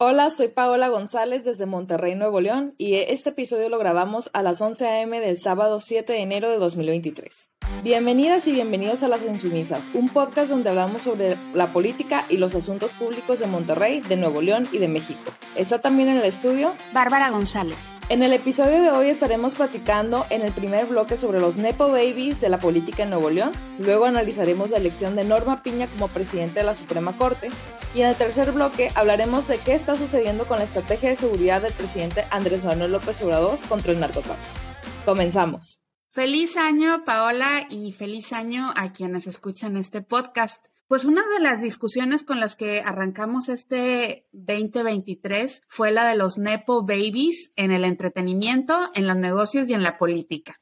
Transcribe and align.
Hola, 0.00 0.30
soy 0.30 0.46
Paola 0.46 0.86
González 0.90 1.42
desde 1.42 1.66
Monterrey, 1.66 2.14
Nuevo 2.14 2.40
León, 2.40 2.72
y 2.78 2.94
este 2.94 3.30
episodio 3.30 3.68
lo 3.68 3.80
grabamos 3.80 4.30
a 4.32 4.44
las 4.44 4.60
11 4.60 4.86
a.m. 4.86 5.18
del 5.18 5.38
sábado 5.38 5.80
7 5.80 6.12
de 6.12 6.20
enero 6.20 6.50
de 6.50 6.58
2023. 6.58 7.50
Bienvenidas 7.82 8.46
y 8.46 8.52
bienvenidos 8.52 9.02
a 9.02 9.08
Las 9.08 9.24
Insumisas, 9.24 9.90
un 9.94 10.08
podcast 10.08 10.50
donde 10.50 10.70
hablamos 10.70 11.02
sobre 11.02 11.36
la 11.52 11.72
política 11.72 12.24
y 12.28 12.36
los 12.36 12.54
asuntos 12.54 12.92
públicos 12.92 13.40
de 13.40 13.48
Monterrey, 13.48 14.00
de 14.00 14.16
Nuevo 14.16 14.40
León 14.40 14.68
y 14.70 14.78
de 14.78 14.86
México. 14.86 15.32
Está 15.56 15.80
también 15.80 16.08
en 16.08 16.18
el 16.18 16.24
estudio 16.24 16.74
Bárbara 16.92 17.30
González. 17.30 17.90
En 18.08 18.22
el 18.22 18.32
episodio 18.32 18.80
de 18.80 18.92
hoy 18.92 19.08
estaremos 19.08 19.56
platicando 19.56 20.26
en 20.30 20.42
el 20.42 20.52
primer 20.52 20.86
bloque 20.86 21.16
sobre 21.16 21.40
los 21.40 21.56
Nepo 21.56 21.88
Babies 21.88 22.40
de 22.40 22.48
la 22.48 22.58
política 22.60 23.02
en 23.02 23.10
Nuevo 23.10 23.30
León, 23.30 23.50
luego 23.80 24.04
analizaremos 24.04 24.70
la 24.70 24.76
elección 24.76 25.16
de 25.16 25.24
Norma 25.24 25.64
Piña 25.64 25.88
como 25.88 26.06
presidente 26.06 26.60
de 26.60 26.66
la 26.66 26.74
Suprema 26.74 27.16
Corte, 27.18 27.50
y 27.94 28.02
en 28.02 28.08
el 28.08 28.16
tercer 28.16 28.52
bloque 28.52 28.92
hablaremos 28.94 29.48
de 29.48 29.58
qué 29.58 29.74
está 29.88 30.04
sucediendo 30.04 30.46
con 30.46 30.58
la 30.58 30.64
estrategia 30.64 31.08
de 31.08 31.16
seguridad 31.16 31.62
del 31.62 31.72
presidente 31.72 32.26
Andrés 32.30 32.62
Manuel 32.62 32.92
López 32.92 33.22
Obrador 33.22 33.58
contra 33.70 33.90
el 33.90 34.00
narcotráfico. 34.00 34.52
Comenzamos. 35.06 35.80
Feliz 36.10 36.58
año, 36.58 37.06
Paola, 37.06 37.66
y 37.70 37.92
feliz 37.92 38.34
año 38.34 38.70
a 38.76 38.92
quienes 38.92 39.26
escuchan 39.26 39.78
este 39.78 40.02
podcast. 40.02 40.62
Pues 40.88 41.06
una 41.06 41.22
de 41.28 41.40
las 41.40 41.62
discusiones 41.62 42.22
con 42.22 42.38
las 42.38 42.54
que 42.54 42.82
arrancamos 42.82 43.48
este 43.48 44.28
2023 44.32 45.62
fue 45.68 45.90
la 45.90 46.06
de 46.06 46.16
los 46.16 46.36
Nepo 46.36 46.82
Babies 46.82 47.52
en 47.56 47.72
el 47.72 47.84
entretenimiento, 47.84 48.90
en 48.94 49.06
los 49.06 49.16
negocios 49.16 49.70
y 49.70 49.72
en 49.72 49.82
la 49.82 49.96
política. 49.96 50.60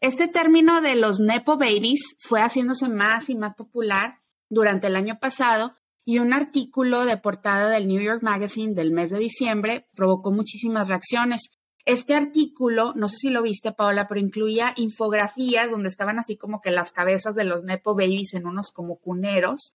Este 0.00 0.28
término 0.28 0.82
de 0.82 0.96
los 0.96 1.20
Nepo 1.20 1.56
Babies 1.56 2.16
fue 2.18 2.42
haciéndose 2.42 2.90
más 2.90 3.30
y 3.30 3.34
más 3.34 3.54
popular 3.54 4.20
durante 4.50 4.88
el 4.88 4.96
año 4.96 5.18
pasado 5.18 5.74
y 6.04 6.18
un 6.18 6.32
artículo 6.32 7.04
de 7.04 7.16
portada 7.16 7.68
del 7.68 7.86
New 7.86 8.00
York 8.00 8.22
Magazine 8.22 8.74
del 8.74 8.90
mes 8.90 9.10
de 9.10 9.18
diciembre 9.18 9.86
provocó 9.94 10.32
muchísimas 10.32 10.88
reacciones. 10.88 11.50
Este 11.84 12.14
artículo, 12.14 12.92
no 12.96 13.08
sé 13.08 13.16
si 13.16 13.30
lo 13.30 13.42
viste, 13.42 13.72
Paola, 13.72 14.06
pero 14.06 14.20
incluía 14.20 14.72
infografías 14.76 15.70
donde 15.70 15.88
estaban 15.88 16.18
así 16.18 16.36
como 16.36 16.60
que 16.60 16.70
las 16.70 16.92
cabezas 16.92 17.34
de 17.34 17.44
los 17.44 17.64
Nepo 17.64 17.94
Babies 17.94 18.34
en 18.34 18.46
unos 18.46 18.70
como 18.72 18.98
cuneros. 18.98 19.74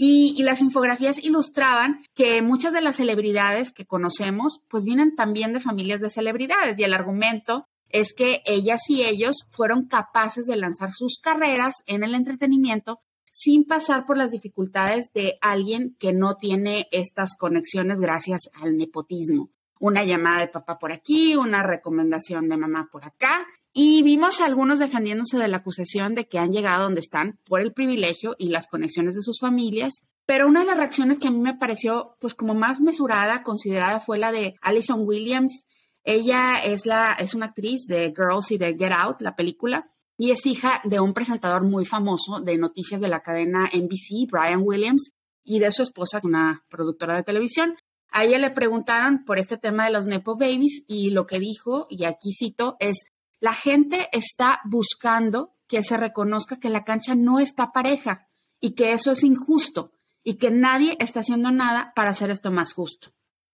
Y, 0.00 0.34
y, 0.38 0.44
las 0.44 0.60
infografías 0.60 1.18
ilustraban 1.18 2.04
que 2.14 2.40
muchas 2.40 2.72
de 2.72 2.80
las 2.80 2.96
celebridades 2.96 3.72
que 3.72 3.84
conocemos, 3.84 4.60
pues 4.68 4.84
vienen 4.84 5.16
también 5.16 5.52
de 5.52 5.58
familias 5.58 6.00
de 6.00 6.08
celebridades. 6.08 6.78
Y 6.78 6.84
el 6.84 6.94
argumento 6.94 7.66
es 7.88 8.14
que 8.14 8.42
ellas 8.46 8.80
y 8.88 9.02
ellos 9.02 9.48
fueron 9.50 9.88
capaces 9.88 10.46
de 10.46 10.56
lanzar 10.56 10.92
sus 10.92 11.18
carreras 11.18 11.74
en 11.86 12.04
el 12.04 12.14
entretenimiento 12.14 13.00
sin 13.38 13.64
pasar 13.64 14.04
por 14.04 14.16
las 14.16 14.32
dificultades 14.32 15.12
de 15.12 15.38
alguien 15.40 15.94
que 16.00 16.12
no 16.12 16.34
tiene 16.34 16.88
estas 16.90 17.36
conexiones 17.36 18.00
gracias 18.00 18.50
al 18.60 18.76
nepotismo. 18.76 19.52
Una 19.78 20.04
llamada 20.04 20.40
de 20.40 20.48
papá 20.48 20.80
por 20.80 20.90
aquí, 20.90 21.36
una 21.36 21.62
recomendación 21.62 22.48
de 22.48 22.56
mamá 22.56 22.88
por 22.90 23.04
acá. 23.04 23.46
Y 23.72 24.02
vimos 24.02 24.40
a 24.40 24.46
algunos 24.46 24.80
defendiéndose 24.80 25.38
de 25.38 25.46
la 25.46 25.58
acusación 25.58 26.16
de 26.16 26.26
que 26.26 26.40
han 26.40 26.50
llegado 26.50 26.82
donde 26.82 27.00
están 27.00 27.38
por 27.44 27.60
el 27.60 27.72
privilegio 27.72 28.34
y 28.40 28.48
las 28.48 28.66
conexiones 28.66 29.14
de 29.14 29.22
sus 29.22 29.38
familias. 29.38 30.00
Pero 30.26 30.48
una 30.48 30.60
de 30.60 30.66
las 30.66 30.76
reacciones 30.76 31.20
que 31.20 31.28
a 31.28 31.30
mí 31.30 31.38
me 31.38 31.54
pareció 31.54 32.16
pues 32.20 32.34
como 32.34 32.54
más 32.54 32.80
mesurada, 32.80 33.44
considerada, 33.44 34.00
fue 34.00 34.18
la 34.18 34.32
de 34.32 34.56
Alison 34.62 35.06
Williams. 35.06 35.64
Ella 36.02 36.56
es, 36.58 36.86
la, 36.86 37.12
es 37.12 37.34
una 37.34 37.46
actriz 37.46 37.86
de 37.86 38.12
Girls 38.16 38.50
y 38.50 38.58
de 38.58 38.76
Get 38.76 38.90
Out, 38.90 39.20
la 39.20 39.36
película, 39.36 39.92
y 40.18 40.32
es 40.32 40.44
hija 40.44 40.82
de 40.84 40.98
un 40.98 41.14
presentador 41.14 41.62
muy 41.62 41.86
famoso 41.86 42.40
de 42.40 42.58
noticias 42.58 43.00
de 43.00 43.08
la 43.08 43.20
cadena 43.20 43.70
NBC, 43.72 44.28
Brian 44.28 44.62
Williams, 44.62 45.12
y 45.44 45.60
de 45.60 45.70
su 45.70 45.82
esposa, 45.82 46.20
una 46.24 46.64
productora 46.68 47.14
de 47.14 47.22
televisión. 47.22 47.76
A 48.10 48.24
ella 48.24 48.38
le 48.38 48.50
preguntaron 48.50 49.24
por 49.24 49.38
este 49.38 49.56
tema 49.56 49.84
de 49.84 49.92
los 49.92 50.06
Nepo 50.06 50.36
Babies 50.36 50.82
y 50.88 51.10
lo 51.10 51.26
que 51.26 51.38
dijo, 51.38 51.86
y 51.88 52.04
aquí 52.04 52.32
cito, 52.32 52.76
es, 52.80 53.04
la 53.38 53.54
gente 53.54 54.08
está 54.12 54.60
buscando 54.64 55.54
que 55.68 55.84
se 55.84 55.96
reconozca 55.96 56.58
que 56.58 56.68
la 56.68 56.84
cancha 56.84 57.14
no 57.14 57.38
está 57.38 57.70
pareja 57.70 58.28
y 58.60 58.72
que 58.72 58.92
eso 58.92 59.12
es 59.12 59.22
injusto 59.22 59.92
y 60.24 60.34
que 60.34 60.50
nadie 60.50 60.96
está 60.98 61.20
haciendo 61.20 61.52
nada 61.52 61.92
para 61.94 62.10
hacer 62.10 62.30
esto 62.30 62.50
más 62.50 62.72
justo. 62.72 63.12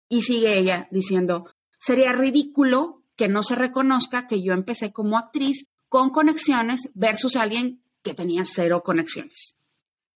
Y 0.07 0.21
sigue 0.21 0.57
ella 0.57 0.87
diciendo, 0.91 1.47
sería 1.77 2.13
ridículo 2.13 3.03
que 3.15 3.27
no 3.27 3.43
se 3.43 3.55
reconozca 3.55 4.27
que 4.27 4.41
yo 4.41 4.53
empecé 4.53 4.93
como 4.93 5.17
actriz 5.17 5.67
con 5.93 6.09
conexiones 6.09 6.89
versus 6.95 7.35
alguien 7.35 7.83
que 8.01 8.15
tenía 8.15 8.45
cero 8.45 8.81
conexiones. 8.83 9.55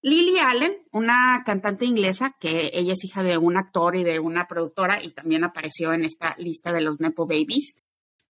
Lily 0.01 0.39
Allen, 0.39 0.73
una 0.91 1.43
cantante 1.45 1.85
inglesa 1.85 2.35
que 2.39 2.71
ella 2.73 2.93
es 2.93 3.05
hija 3.05 3.21
de 3.21 3.37
un 3.37 3.57
actor 3.57 3.95
y 3.95 4.03
de 4.03 4.17
una 4.17 4.47
productora 4.47 5.03
y 5.03 5.09
también 5.09 5.43
apareció 5.43 5.93
en 5.93 6.03
esta 6.03 6.35
lista 6.39 6.73
de 6.73 6.81
los 6.81 6.99
Nepo 6.99 7.27
Babies, 7.27 7.75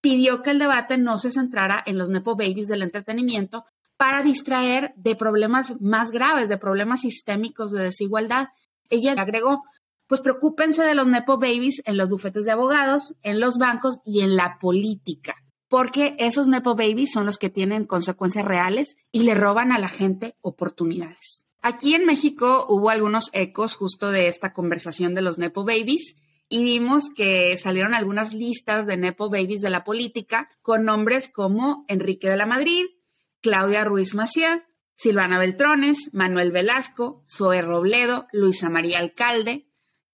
pidió 0.01 0.43
que 0.43 0.49
el 0.49 0.59
debate 0.59 0.97
no 0.97 1.17
se 1.17 1.31
centrara 1.31 1.81
en 1.85 1.97
los 1.97 2.09
Nepo 2.09 2.35
Babies 2.35 2.67
del 2.67 2.83
entretenimiento 2.83 3.63
para 3.95 4.23
distraer 4.23 4.91
de 4.97 5.15
problemas 5.15 5.79
más 5.79 6.11
graves, 6.11 6.49
de 6.49 6.57
problemas 6.57 6.99
sistémicos 6.99 7.71
de 7.71 7.81
desigualdad. 7.81 8.49
Ella 8.89 9.13
agregó, 9.17 9.63
pues 10.07 10.19
preocúpense 10.19 10.83
de 10.83 10.95
los 10.95 11.07
Nepo 11.07 11.37
Babies 11.37 11.81
en 11.85 11.95
los 11.95 12.09
bufetes 12.09 12.43
de 12.43 12.51
abogados, 12.51 13.15
en 13.23 13.39
los 13.39 13.57
bancos 13.57 14.01
y 14.03 14.19
en 14.19 14.35
la 14.35 14.57
política 14.59 15.37
porque 15.69 16.15
esos 16.19 16.47
Nepo 16.47 16.75
Babies 16.75 17.11
son 17.11 17.25
los 17.25 17.37
que 17.37 17.49
tienen 17.49 17.85
consecuencias 17.85 18.45
reales 18.45 18.95
y 19.11 19.23
le 19.23 19.35
roban 19.35 19.71
a 19.71 19.79
la 19.79 19.87
gente 19.87 20.35
oportunidades. 20.41 21.45
Aquí 21.61 21.95
en 21.95 22.05
México 22.05 22.65
hubo 22.69 22.89
algunos 22.89 23.29
ecos 23.33 23.73
justo 23.73 24.11
de 24.11 24.27
esta 24.27 24.53
conversación 24.53 25.13
de 25.13 25.21
los 25.21 25.37
Nepo 25.37 25.65
Babies 25.65 26.15
y 26.49 26.63
vimos 26.63 27.09
que 27.15 27.57
salieron 27.57 27.93
algunas 27.93 28.33
listas 28.33 28.85
de 28.85 28.95
Nepo 28.95 29.29
Babies 29.29 29.61
de 29.61 29.69
la 29.69 29.83
política 29.83 30.49
con 30.61 30.85
nombres 30.85 31.29
como 31.29 31.83
Enrique 31.89 32.29
de 32.29 32.37
la 32.37 32.45
Madrid, 32.45 32.85
Claudia 33.41 33.83
Ruiz 33.83 34.15
Maciá, 34.15 34.65
Silvana 34.95 35.37
Beltrones, 35.37 36.09
Manuel 36.13 36.51
Velasco, 36.51 37.23
Zoe 37.27 37.61
Robledo, 37.61 38.27
Luisa 38.31 38.69
María 38.69 38.99
Alcalde, 38.99 39.66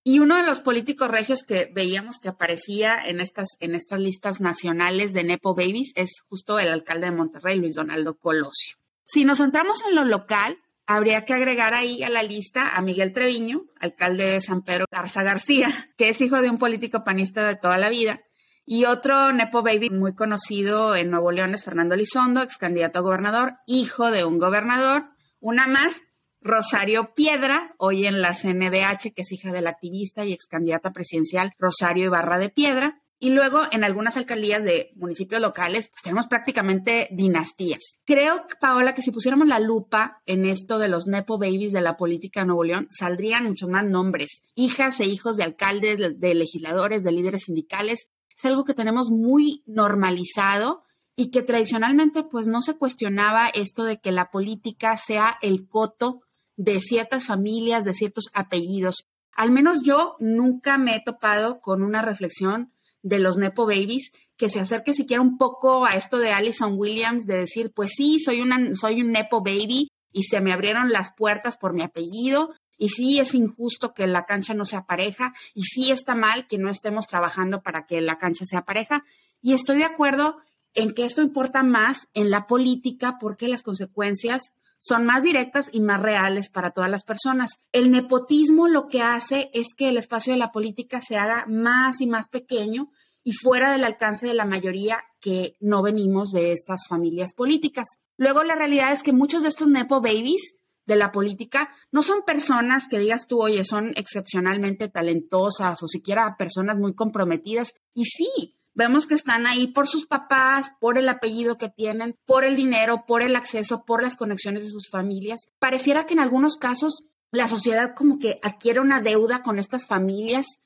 y 0.04 0.20
uno 0.20 0.38
de 0.38 0.44
los 0.44 0.60
políticos 0.60 1.10
regios 1.10 1.44
que 1.44 1.72
veíamos 1.74 2.20
que 2.20 2.30
aparecía 2.30 3.04
en 3.06 3.22
estas, 3.22 3.48
en 3.60 3.74
estas 3.74 4.00
listas 4.00 4.42
nacionales 4.42 5.14
de 5.14 5.24
Nepo 5.24 5.56
Babies 5.56 5.94
es 5.96 6.22
justo 6.28 6.60
el 6.60 6.70
alcalde 6.70 7.08
de 7.08 7.16
Monterrey, 7.16 7.58
Luis 7.58 7.76
Donaldo 7.76 8.18
Colosio. 8.18 8.76
Si 9.04 9.24
nos 9.24 9.38
centramos 9.38 9.84
en 9.88 9.96
lo 9.96 10.04
local, 10.04 10.58
habría 10.86 11.24
que 11.24 11.34
agregar 11.34 11.74
ahí 11.74 12.04
a 12.04 12.10
la 12.10 12.24
lista 12.24 12.76
a 12.76 12.82
Miguel 12.82 13.14
Treviño, 13.14 13.66
alcalde 13.80 14.26
de 14.26 14.42
San 14.42 14.62
Pedro 14.62 14.86
Garza 14.92 15.24
García, 15.24 15.92
que 15.98 16.10
es 16.10 16.20
hijo 16.20 16.42
de 16.42 16.50
un 16.50 16.58
político 16.58 17.04
panista 17.04 17.48
de 17.48 17.56
toda 17.56 17.78
la 17.78 17.90
vida. 17.90 18.22
Y 18.66 18.86
otro 18.86 19.34
Nepo 19.34 19.62
Baby 19.62 19.90
muy 19.90 20.16
conocido 20.16 20.96
en 20.96 21.10
Nuevo 21.10 21.32
León 21.32 21.54
es 21.54 21.64
Fernando 21.64 21.96
Elizondo, 21.96 22.42
ex 22.42 22.58
candidato 22.58 23.00
a 23.00 23.02
gobernador, 23.02 23.56
hijo 23.68 24.10
de 24.10 24.24
un 24.24 24.40
gobernador. 24.40 25.10
Una 25.40 25.68
más, 25.68 26.02
Rosario 26.44 27.14
Piedra, 27.14 27.74
hoy 27.78 28.06
en 28.06 28.22
la 28.22 28.36
CNDH, 28.36 29.14
que 29.16 29.22
es 29.22 29.32
hija 29.32 29.54
del 29.54 29.68
activista 29.68 30.26
y 30.26 30.34
ex 30.34 30.46
candidata 30.46 30.92
presidencial 30.92 31.54
Rosario 31.58 32.06
Ibarra 32.06 32.38
de 32.38 32.50
Piedra. 32.50 33.00
Y 33.18 33.30
luego 33.30 33.62
en 33.72 33.86
algunas 33.86 34.18
alcaldías 34.18 34.62
de 34.66 34.92
municipios 34.96 35.42
locales, 35.42 35.88
pues 35.88 36.02
tenemos 36.02 36.28
prácticamente 36.28 37.08
dinastías. 37.12 37.80
Creo, 38.04 38.46
Paola, 38.60 38.94
que 38.94 39.02
si 39.02 39.12
pusiéramos 39.12 39.48
la 39.48 39.60
lupa 39.60 40.22
en 40.26 40.46
esto 40.46 40.78
de 40.78 40.90
los 40.90 41.08
Nepo 41.08 41.40
Babies 41.40 41.72
de 41.72 41.80
la 41.80 41.96
política 41.96 42.42
de 42.42 42.48
Nuevo 42.48 42.66
León, 42.66 42.90
saldrían 42.92 43.46
muchos 43.46 43.70
más 43.70 43.86
nombres. 43.86 44.44
Hijas 44.56 45.00
e 45.00 45.06
hijos 45.06 45.38
de 45.38 45.44
alcaldes, 45.44 46.20
de 46.20 46.36
legisladores, 46.36 47.04
de 47.04 47.14
líderes 47.14 47.44
sindicales. 47.46 48.10
Es 48.36 48.44
algo 48.44 48.66
que 48.66 48.74
tenemos 48.74 49.10
muy 49.10 49.64
normalizado 49.66 50.84
y 51.16 51.30
que 51.32 51.44
tradicionalmente 51.44 52.24
pues 52.24 52.48
no 52.48 52.62
se 52.62 52.78
cuestionaba 52.78 53.48
esto 53.48 53.86
de 53.86 54.00
que 54.00 54.12
la 54.12 54.32
política 54.32 54.98
sea 54.98 55.38
el 55.42 55.68
coto 55.68 56.23
de 56.56 56.80
ciertas 56.80 57.26
familias, 57.26 57.86
de 57.86 57.94
ciertos 57.94 58.30
apellidos. 58.34 59.08
Al 59.32 59.52
menos 59.52 59.82
yo 59.84 60.16
nunca 60.20 60.78
me 60.78 60.96
he 60.96 61.02
topado 61.02 61.60
con 61.62 61.84
una 61.84 62.02
reflexión 62.02 62.72
de 63.02 63.20
los 63.20 63.38
Nepo 63.38 63.66
Babies 63.66 64.12
que 64.38 64.50
se 64.50 64.60
acerque 64.60 64.94
siquiera 64.94 65.22
un 65.22 65.38
poco 65.38 65.86
a 65.86 65.92
esto 65.92 66.18
de 66.18 66.32
Alison 66.32 66.74
Williams, 66.78 67.26
de 67.26 67.38
decir, 67.40 67.72
pues 67.74 67.92
sí, 67.96 68.20
soy, 68.20 68.42
una, 68.42 68.76
soy 68.76 69.02
un 69.02 69.12
Nepo 69.12 69.42
Baby 69.42 69.92
y 70.12 70.24
se 70.24 70.42
me 70.42 70.54
abrieron 70.54 70.92
las 70.92 71.14
puertas 71.14 71.58
por 71.58 71.74
mi 71.74 71.82
apellido, 71.82 72.54
y 72.78 72.90
sí 72.90 73.20
es 73.20 73.34
injusto 73.34 73.94
que 73.94 74.08
la 74.08 74.26
cancha 74.26 74.54
no 74.54 74.66
sea 74.66 74.86
pareja, 74.86 75.34
y 75.54 75.64
sí 75.64 75.92
está 75.92 76.16
mal 76.16 76.48
que 76.48 76.58
no 76.58 76.70
estemos 76.70 77.08
trabajando 77.08 77.62
para 77.62 77.86
que 77.86 78.00
la 78.02 78.18
cancha 78.18 78.46
sea 78.46 78.64
pareja, 78.64 79.06
y 79.42 79.54
estoy 79.54 79.78
de 79.78 79.86
acuerdo 79.86 80.38
en 80.74 80.94
que 80.94 81.06
esto 81.06 81.22
importa 81.22 81.64
más 81.64 82.08
en 82.14 82.30
la 82.30 82.48
política 82.48 83.18
porque 83.20 83.48
las 83.48 83.64
consecuencias 83.64 84.54
son 84.84 85.06
más 85.06 85.24
directas 85.24 85.70
y 85.72 85.80
más 85.80 86.02
reales 86.02 86.50
para 86.50 86.72
todas 86.72 86.90
las 86.90 87.06
personas. 87.06 87.52
El 87.72 87.90
nepotismo 87.90 88.68
lo 88.68 88.88
que 88.88 89.02
hace 89.02 89.50
es 89.54 89.68
que 89.78 89.88
el 89.88 89.96
espacio 89.96 90.34
de 90.34 90.40
la 90.40 90.52
política 90.52 91.00
se 91.00 91.16
haga 91.16 91.46
más 91.48 92.02
y 92.02 92.08
más 92.08 92.28
pequeño 92.28 92.92
y 93.24 93.32
fuera 93.32 93.72
del 93.72 93.86
alcance 93.86 94.28
de 94.28 94.34
la 94.34 94.44
mayoría 94.44 95.02
que 95.22 95.56
no 95.62 95.84
venimos 95.84 96.34
de 96.34 96.52
estas 96.52 96.82
familias 96.90 97.32
políticas. 97.32 97.88
Luego 98.18 98.44
la 98.44 98.56
realidad 98.56 98.92
es 98.92 99.04
que 99.04 99.14
muchos 99.14 99.44
de 99.44 99.50
estos 99.50 99.70
nepo 99.70 100.02
babies 100.02 100.56
de 100.86 100.98
la 100.98 101.14
política 101.14 101.74
no 101.94 102.04
son 102.04 102.24
personas 102.24 102.90
que 102.90 103.00
digas 103.00 103.28
tú, 103.28 103.42
oye, 103.42 103.64
son 103.64 103.94
excepcionalmente 103.96 104.90
talentosas 104.90 105.82
o 105.82 105.88
siquiera 105.88 106.36
personas 106.38 106.78
muy 106.78 106.94
comprometidas. 106.94 107.74
Y 107.94 108.04
sí, 108.04 108.58
vemos 108.74 109.08
que 109.08 109.16
están 109.16 109.46
ahí 109.48 109.68
por 109.68 109.88
sus 109.88 110.06
papás, 110.06 110.72
por 110.80 110.98
el 110.98 111.10
apellido 111.10 111.58
que 111.58 111.70
tienen, 111.70 112.16
por 112.26 112.44
el 112.44 112.56
dinero, 112.56 113.06
por 113.08 113.22
el 113.22 113.36
acceso, 113.36 113.84
por 113.86 114.04
las 114.04 114.16
conexiones 114.16 114.64
de 114.64 114.72
sus 114.72 114.90
familias. 114.90 115.48
Pareciera 115.60 116.06
que 116.06 116.14
en 116.14 116.20
algunos 116.20 116.58
casos 116.58 117.08
la 117.32 117.48
sociedad 117.48 117.96
como 117.96 118.20
que 118.20 118.40
adquiere 118.44 118.80
una 118.80 119.02
deuda 119.02 119.42
con 119.42 119.60
estas 119.60 119.88
familias 119.88 120.60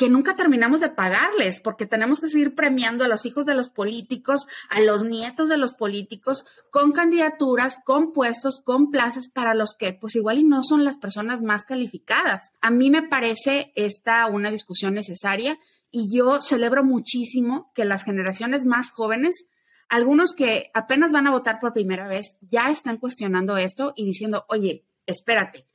que 0.00 0.08
nunca 0.08 0.34
terminamos 0.34 0.80
de 0.80 0.88
pagarles, 0.88 1.60
porque 1.60 1.84
tenemos 1.84 2.20
que 2.20 2.30
seguir 2.30 2.54
premiando 2.54 3.04
a 3.04 3.08
los 3.08 3.26
hijos 3.26 3.44
de 3.44 3.54
los 3.54 3.68
políticos, 3.68 4.46
a 4.70 4.80
los 4.80 5.04
nietos 5.04 5.50
de 5.50 5.58
los 5.58 5.74
políticos, 5.74 6.46
con 6.70 6.92
candidaturas, 6.92 7.80
con 7.84 8.14
puestos, 8.14 8.62
con 8.64 8.90
plazas 8.90 9.28
para 9.28 9.52
los 9.52 9.74
que 9.78 9.92
pues 9.92 10.16
igual 10.16 10.38
y 10.38 10.44
no 10.44 10.62
son 10.64 10.86
las 10.86 10.96
personas 10.96 11.42
más 11.42 11.64
calificadas. 11.64 12.52
A 12.62 12.70
mí 12.70 12.88
me 12.88 13.02
parece 13.02 13.72
esta 13.76 14.24
una 14.26 14.50
discusión 14.50 14.94
necesaria 14.94 15.58
y 15.90 16.14
yo 16.14 16.40
celebro 16.40 16.84
muchísimo 16.84 17.72
que 17.74 17.84
las 17.84 18.04
generaciones 18.04 18.64
más 18.64 18.90
jóvenes, 18.90 19.46
algunos 19.88 20.32
que 20.32 20.70
apenas 20.72 21.12
van 21.12 21.26
a 21.26 21.32
votar 21.32 21.58
por 21.60 21.72
primera 21.72 22.06
vez, 22.06 22.36
ya 22.40 22.70
están 22.70 22.98
cuestionando 22.98 23.56
esto 23.56 23.92
y 23.96 24.04
diciendo, 24.04 24.44
oye, 24.48 24.84
espérate, 25.06 25.66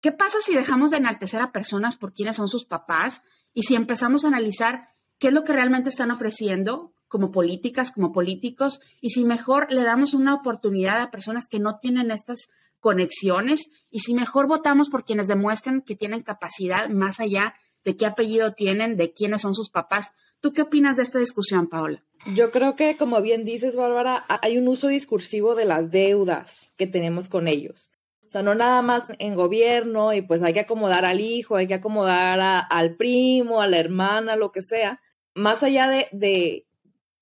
¿qué 0.00 0.12
pasa 0.12 0.38
si 0.44 0.54
dejamos 0.54 0.90
de 0.90 0.98
enaltecer 0.98 1.40
a 1.40 1.52
personas 1.52 1.96
por 1.96 2.12
quienes 2.12 2.36
son 2.36 2.48
sus 2.48 2.66
papás? 2.66 3.22
Y 3.54 3.62
si 3.62 3.74
empezamos 3.74 4.24
a 4.24 4.28
analizar 4.28 4.88
qué 5.18 5.28
es 5.28 5.32
lo 5.32 5.44
que 5.44 5.54
realmente 5.54 5.88
están 5.88 6.10
ofreciendo 6.10 6.92
como 7.08 7.30
políticas, 7.30 7.92
como 7.92 8.12
políticos, 8.12 8.80
y 9.00 9.10
si 9.10 9.24
mejor 9.24 9.72
le 9.72 9.84
damos 9.84 10.14
una 10.14 10.34
oportunidad 10.34 11.00
a 11.00 11.10
personas 11.10 11.46
que 11.48 11.60
no 11.60 11.78
tienen 11.78 12.10
estas 12.10 12.48
conexiones, 12.80 13.70
y 13.88 14.00
si 14.00 14.12
mejor 14.12 14.46
votamos 14.46 14.90
por 14.90 15.04
quienes 15.04 15.28
demuestren 15.28 15.80
que 15.80 15.96
tienen 15.96 16.22
capacidad 16.22 16.90
más 16.90 17.20
allá 17.20 17.54
de 17.84 17.96
qué 17.96 18.06
apellido 18.06 18.52
tienen, 18.52 18.96
de 18.96 19.12
quiénes 19.12 19.42
son 19.42 19.54
sus 19.54 19.70
papás. 19.70 20.12
¿Tú 20.40 20.52
qué 20.52 20.62
opinas 20.62 20.96
de 20.96 21.02
esta 21.02 21.18
discusión, 21.18 21.68
Paola? 21.68 22.04
Yo 22.34 22.50
creo 22.50 22.76
que, 22.76 22.96
como 22.96 23.20
bien 23.20 23.44
dices, 23.44 23.76
Bárbara, 23.76 24.24
hay 24.28 24.58
un 24.58 24.68
uso 24.68 24.88
discursivo 24.88 25.54
de 25.54 25.64
las 25.64 25.90
deudas 25.90 26.72
que 26.76 26.86
tenemos 26.86 27.28
con 27.28 27.48
ellos 27.48 27.90
sea, 28.34 28.42
no 28.42 28.54
nada 28.54 28.82
más 28.82 29.08
en 29.18 29.34
gobierno 29.36 30.12
y 30.12 30.20
pues 30.20 30.42
hay 30.42 30.52
que 30.52 30.60
acomodar 30.60 31.04
al 31.04 31.20
hijo, 31.20 31.56
hay 31.56 31.66
que 31.66 31.74
acomodar 31.74 32.66
al 32.68 32.96
primo, 32.96 33.60
a 33.60 33.68
la 33.68 33.78
hermana, 33.78 34.36
lo 34.36 34.50
que 34.50 34.60
sea. 34.60 35.00
Más 35.34 35.62
allá 35.62 35.88
de, 35.88 36.08
de, 36.10 36.66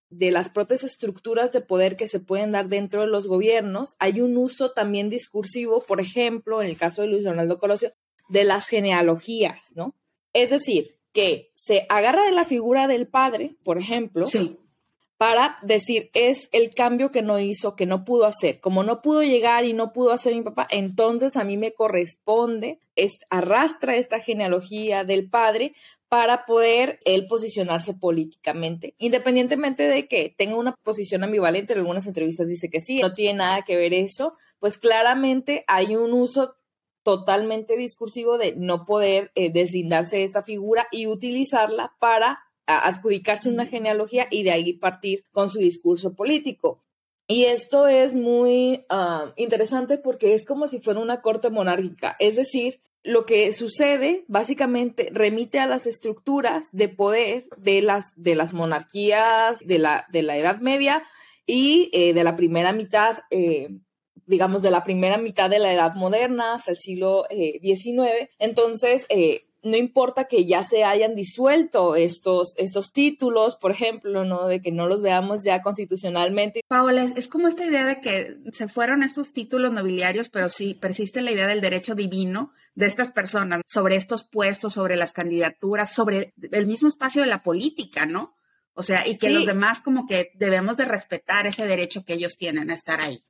de 0.09 0.31
las 0.31 0.49
propias 0.49 0.85
estructuras 0.85 1.53
de 1.53 1.61
poder 1.61 1.97
que 1.97 2.07
se 2.07 2.21
pueden 2.21 2.53
dar 2.53 2.69
dentro 2.69 3.03
de 3.03 3.09
los 3.09 3.27
gobiernos, 3.27 3.95
hay 3.99 4.21
un 4.23 4.37
uso 4.39 4.73
también 4.73 5.11
discursivo, 5.11 5.83
por 5.83 6.01
ejemplo, 6.01 6.63
en 6.63 6.69
el 6.69 6.77
caso 6.77 7.03
de 7.03 7.09
Luis 7.09 7.25
Ronaldo 7.25 7.59
Colosio, 7.59 7.93
de 8.29 8.45
las 8.45 8.67
genealogías, 8.67 9.73
¿no? 9.75 9.95
Es 10.33 10.51
decir, 10.51 10.97
que 11.13 11.53
se 11.55 11.87
agarra 11.89 12.25
de 12.25 12.33
la 12.33 12.45
figura 12.45 12.87
del 12.87 13.07
padre, 13.07 13.57
por 13.63 13.79
ejemplo, 13.79 14.27
sí 14.27 14.59
para 15.23 15.57
decir, 15.63 16.11
es 16.15 16.49
el 16.51 16.71
cambio 16.71 17.13
que 17.13 17.23
no 17.23 17.39
hizo, 17.39 17.77
que 17.77 17.87
no 17.87 18.05
pudo 18.05 18.27
hacer. 18.27 18.59
Como 18.59 18.83
no 18.83 19.03
pudo 19.03 19.23
llegar 19.23 19.65
y 19.65 19.73
no 19.73 19.93
pudo 19.93 20.11
hacer 20.11 20.35
mi 20.35 20.43
papá, 20.43 20.67
entonces 20.69 21.37
a 21.37 21.45
mí 21.45 21.57
me 21.57 21.73
corresponde, 21.73 22.81
es, 22.97 23.21
arrastra 23.31 23.95
esta 23.95 24.19
genealogía 24.19 25.05
del 25.05 25.31
padre 25.31 25.77
para 26.09 26.45
poder 26.45 26.99
él 27.05 27.29
posicionarse 27.29 27.95
políticamente, 27.95 28.97
independientemente 28.99 29.85
de 29.85 30.09
que 30.09 30.35
tenga 30.37 30.57
una 30.57 30.75
posición 30.83 31.23
ambivalente, 31.23 31.73
en 31.73 31.79
algunas 31.79 32.09
entrevistas 32.09 32.49
dice 32.49 32.69
que 32.69 32.81
sí, 32.81 32.99
no 33.01 33.13
tiene 33.15 33.39
nada 33.39 33.63
que 33.63 33.77
ver 33.77 33.95
eso, 33.95 34.35
pues 34.59 34.77
claramente 34.77 35.65
hay 35.69 35.95
un 35.95 36.13
uso 36.15 36.57
totalmente 37.03 37.77
discursivo 37.77 38.39
de 38.39 38.55
no 38.57 38.85
poder 38.85 39.31
eh, 39.35 39.53
deslindarse 39.53 40.19
de 40.19 40.25
esta 40.25 40.43
figura 40.43 40.87
y 40.91 41.07
utilizarla 41.07 41.95
para 41.99 42.41
adjudicarse 42.67 43.49
una 43.49 43.67
genealogía 43.67 44.29
y 44.31 44.45
de 44.45 44.53
ahí 44.53 44.73
partir 44.75 45.25
con 45.33 45.51
su 45.51 45.59
discurso 45.59 46.15
político. 46.15 46.83
Y 47.27 47.45
esto 47.45 47.87
es 47.87 48.15
muy 48.15 48.85
ah, 48.89 49.33
interesante 49.37 49.99
porque 49.99 50.35
es 50.35 50.45
como 50.45 50.69
si 50.69 50.81
fuera 50.81 51.01
una 51.01 51.23
corte 51.23 51.51
monárquica, 51.51 52.17
es 52.19 52.37
decir, 52.37 52.81
lo 53.05 53.27
que 53.27 53.53
sucede 53.53 54.25
básicamente 54.29 55.11
remite 55.13 55.59
a 55.59 55.67
las 55.67 55.87
estructuras 55.87 56.69
de 56.73 56.89
poder 56.89 57.49
de 57.57 57.83
las, 57.83 58.13
de 58.17 58.37
las 58.37 58.53
monarquías 58.53 59.59
de 59.61 59.79
la, 59.79 60.07
de 60.13 60.23
la 60.23 60.37
Edad 60.37 60.61
Media 60.61 61.03
y 61.45 61.91
eh, 61.93 62.15
de 62.15 62.23
la 62.23 62.37
primera 62.37 62.73
mitad, 62.73 63.19
eh, 63.31 63.71
digamos, 64.33 64.63
de 64.63 64.71
la 64.71 64.83
primera 64.83 65.19
mitad 65.19 65.51
de 65.51 65.59
la 65.59 65.73
Edad 65.73 65.95
Moderna 65.95 66.55
hasta 66.55 66.71
el 66.71 66.79
siglo 66.79 67.27
XIX. 67.31 68.09
Eh, 68.09 68.31
Entonces, 68.39 69.07
no 69.63 69.77
importa 69.77 70.25
que 70.25 70.47
ya 70.47 70.65
se 70.65 70.85
hayan 70.85 71.15
disuelto 71.15 71.95
estos, 71.95 72.55
estos 72.57 72.93
títulos, 72.93 73.57
por 73.57 73.71
ejemplo, 73.71 74.25
¿no? 74.25 74.49
De 74.49 74.61
que 74.61 74.73
no 74.73 74.89
los 74.89 75.03
veamos 75.03 75.45
ya 75.45 75.63
constitucionalmente. 75.63 76.63
Paola, 76.67 77.13
es 77.15 77.29
como 77.29 77.47
esta 77.47 77.65
idea 77.65 77.87
de 77.87 78.01
que 78.01 78.39
se 78.53 78.69
fueron 78.69 79.03
estos 79.03 79.33
títulos 79.33 79.71
nobiliarios, 79.71 80.31
pero 80.31 80.49
sí 80.49 80.75
persiste 80.75 81.23
la 81.23 81.31
idea 81.31 81.47
del 81.47 81.61
derecho 81.61 81.95
divino 81.95 82.53
de 82.75 82.87
estas 82.87 83.11
personas 83.11 83.61
sobre 83.69 83.97
estos 83.97 84.25
puestos, 84.25 84.73
sobre 84.73 84.97
las 84.97 85.13
candidaturas, 85.13 85.93
sobre 85.93 86.33
el 86.51 86.67
mismo 86.67 86.89
espacio 86.89 87.21
de 87.21 87.29
la 87.29 87.43
política, 87.43 88.07
¿no? 88.07 88.35
O 88.75 88.83
sea, 88.83 89.07
y 89.07 89.19
que 89.19 89.31
los 89.31 89.47
demás 89.47 89.81
como 89.81 90.07
que 90.07 90.33
debemos 90.35 90.79
de 90.79 90.87
respetar 90.87 91.47
ese 91.47 91.67
derecho 91.67 92.05
que 92.05 92.15
ellos 92.15 92.37
tienen 92.37 92.71
a 92.71 92.75
estar 92.75 93.01
ahí. 93.01 93.23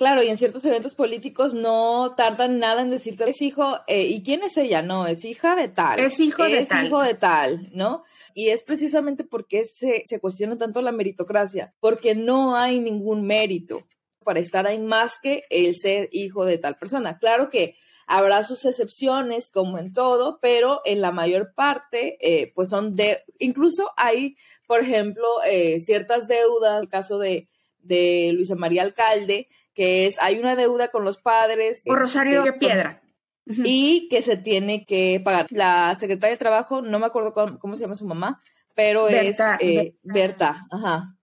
Claro, 0.00 0.22
y 0.22 0.30
en 0.30 0.38
ciertos 0.38 0.64
eventos 0.64 0.94
políticos 0.94 1.52
no 1.52 2.14
tardan 2.16 2.58
nada 2.58 2.80
en 2.80 2.88
decirte, 2.88 3.28
es 3.28 3.42
hijo, 3.42 3.80
eh, 3.86 4.04
¿y 4.04 4.22
quién 4.22 4.42
es 4.42 4.56
ella? 4.56 4.80
No, 4.80 5.06
es 5.06 5.26
hija 5.26 5.54
de 5.54 5.68
tal. 5.68 6.00
Es 6.00 6.18
hijo 6.20 6.42
de 6.44 6.64
tal. 6.64 6.78
Es 6.78 6.86
hijo 6.86 7.02
de 7.02 7.12
tal, 7.12 7.68
¿no? 7.74 8.04
Y 8.32 8.48
es 8.48 8.62
precisamente 8.62 9.24
porque 9.24 9.62
se, 9.64 10.04
se 10.06 10.18
cuestiona 10.18 10.56
tanto 10.56 10.80
la 10.80 10.90
meritocracia, 10.90 11.74
porque 11.80 12.14
no 12.14 12.56
hay 12.56 12.80
ningún 12.80 13.26
mérito 13.26 13.86
para 14.24 14.40
estar 14.40 14.66
ahí 14.66 14.78
más 14.78 15.18
que 15.22 15.44
el 15.50 15.76
ser 15.76 16.08
hijo 16.12 16.46
de 16.46 16.56
tal 16.56 16.78
persona. 16.78 17.18
Claro 17.18 17.50
que 17.50 17.74
habrá 18.06 18.42
sus 18.42 18.64
excepciones, 18.64 19.50
como 19.50 19.76
en 19.76 19.92
todo, 19.92 20.38
pero 20.40 20.80
en 20.86 21.02
la 21.02 21.12
mayor 21.12 21.52
parte, 21.54 22.16
eh, 22.22 22.52
pues 22.54 22.70
son 22.70 22.96
de, 22.96 23.18
incluso 23.38 23.90
hay, 23.98 24.34
por 24.66 24.80
ejemplo, 24.80 25.26
eh, 25.46 25.78
ciertas 25.80 26.26
deudas, 26.26 26.80
el 26.82 26.88
caso 26.88 27.18
de, 27.18 27.50
de 27.82 28.30
Luisa 28.32 28.54
María 28.54 28.80
Alcalde, 28.80 29.46
que 29.74 30.06
es, 30.06 30.20
hay 30.20 30.38
una 30.38 30.56
deuda 30.56 30.88
con 30.88 31.04
los 31.04 31.18
padres. 31.18 31.82
Por 31.84 31.98
Rosario 31.98 32.42
de 32.42 32.52
Piedra. 32.52 33.02
Y 33.46 34.08
que 34.08 34.22
se 34.22 34.36
tiene 34.36 34.84
que 34.86 35.20
pagar. 35.24 35.46
La 35.50 35.94
secretaria 35.98 36.34
de 36.34 36.38
Trabajo, 36.38 36.82
no 36.82 36.98
me 36.98 37.06
acuerdo 37.06 37.32
cómo, 37.32 37.74
se 37.74 37.82
llama 37.82 37.96
su 37.96 38.06
mamá, 38.06 38.42
pero 38.74 39.08
es 39.08 39.40
eh, 39.60 39.96
Berta. 40.02 40.66
Ajá. 40.70 41.16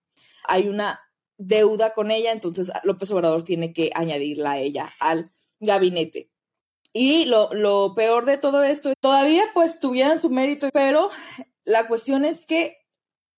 Hay 0.44 0.68
una 0.68 1.00
deuda 1.38 1.94
con 1.94 2.10
ella, 2.10 2.32
entonces 2.32 2.70
López 2.82 3.10
Obrador 3.10 3.44
tiene 3.44 3.72
que 3.72 3.90
añadirla 3.94 4.52
a 4.52 4.58
ella 4.58 4.92
al 4.98 5.32
gabinete. 5.60 6.30
Y 6.92 7.26
lo, 7.26 7.52
lo 7.52 7.94
peor 7.94 8.24
de 8.24 8.38
todo 8.38 8.62
esto, 8.62 8.92
todavía 9.00 9.44
pues 9.54 9.78
tuvieran 9.78 10.18
su 10.18 10.30
mérito, 10.30 10.68
pero 10.72 11.10
la 11.64 11.86
cuestión 11.86 12.24
es 12.24 12.44
que 12.44 12.78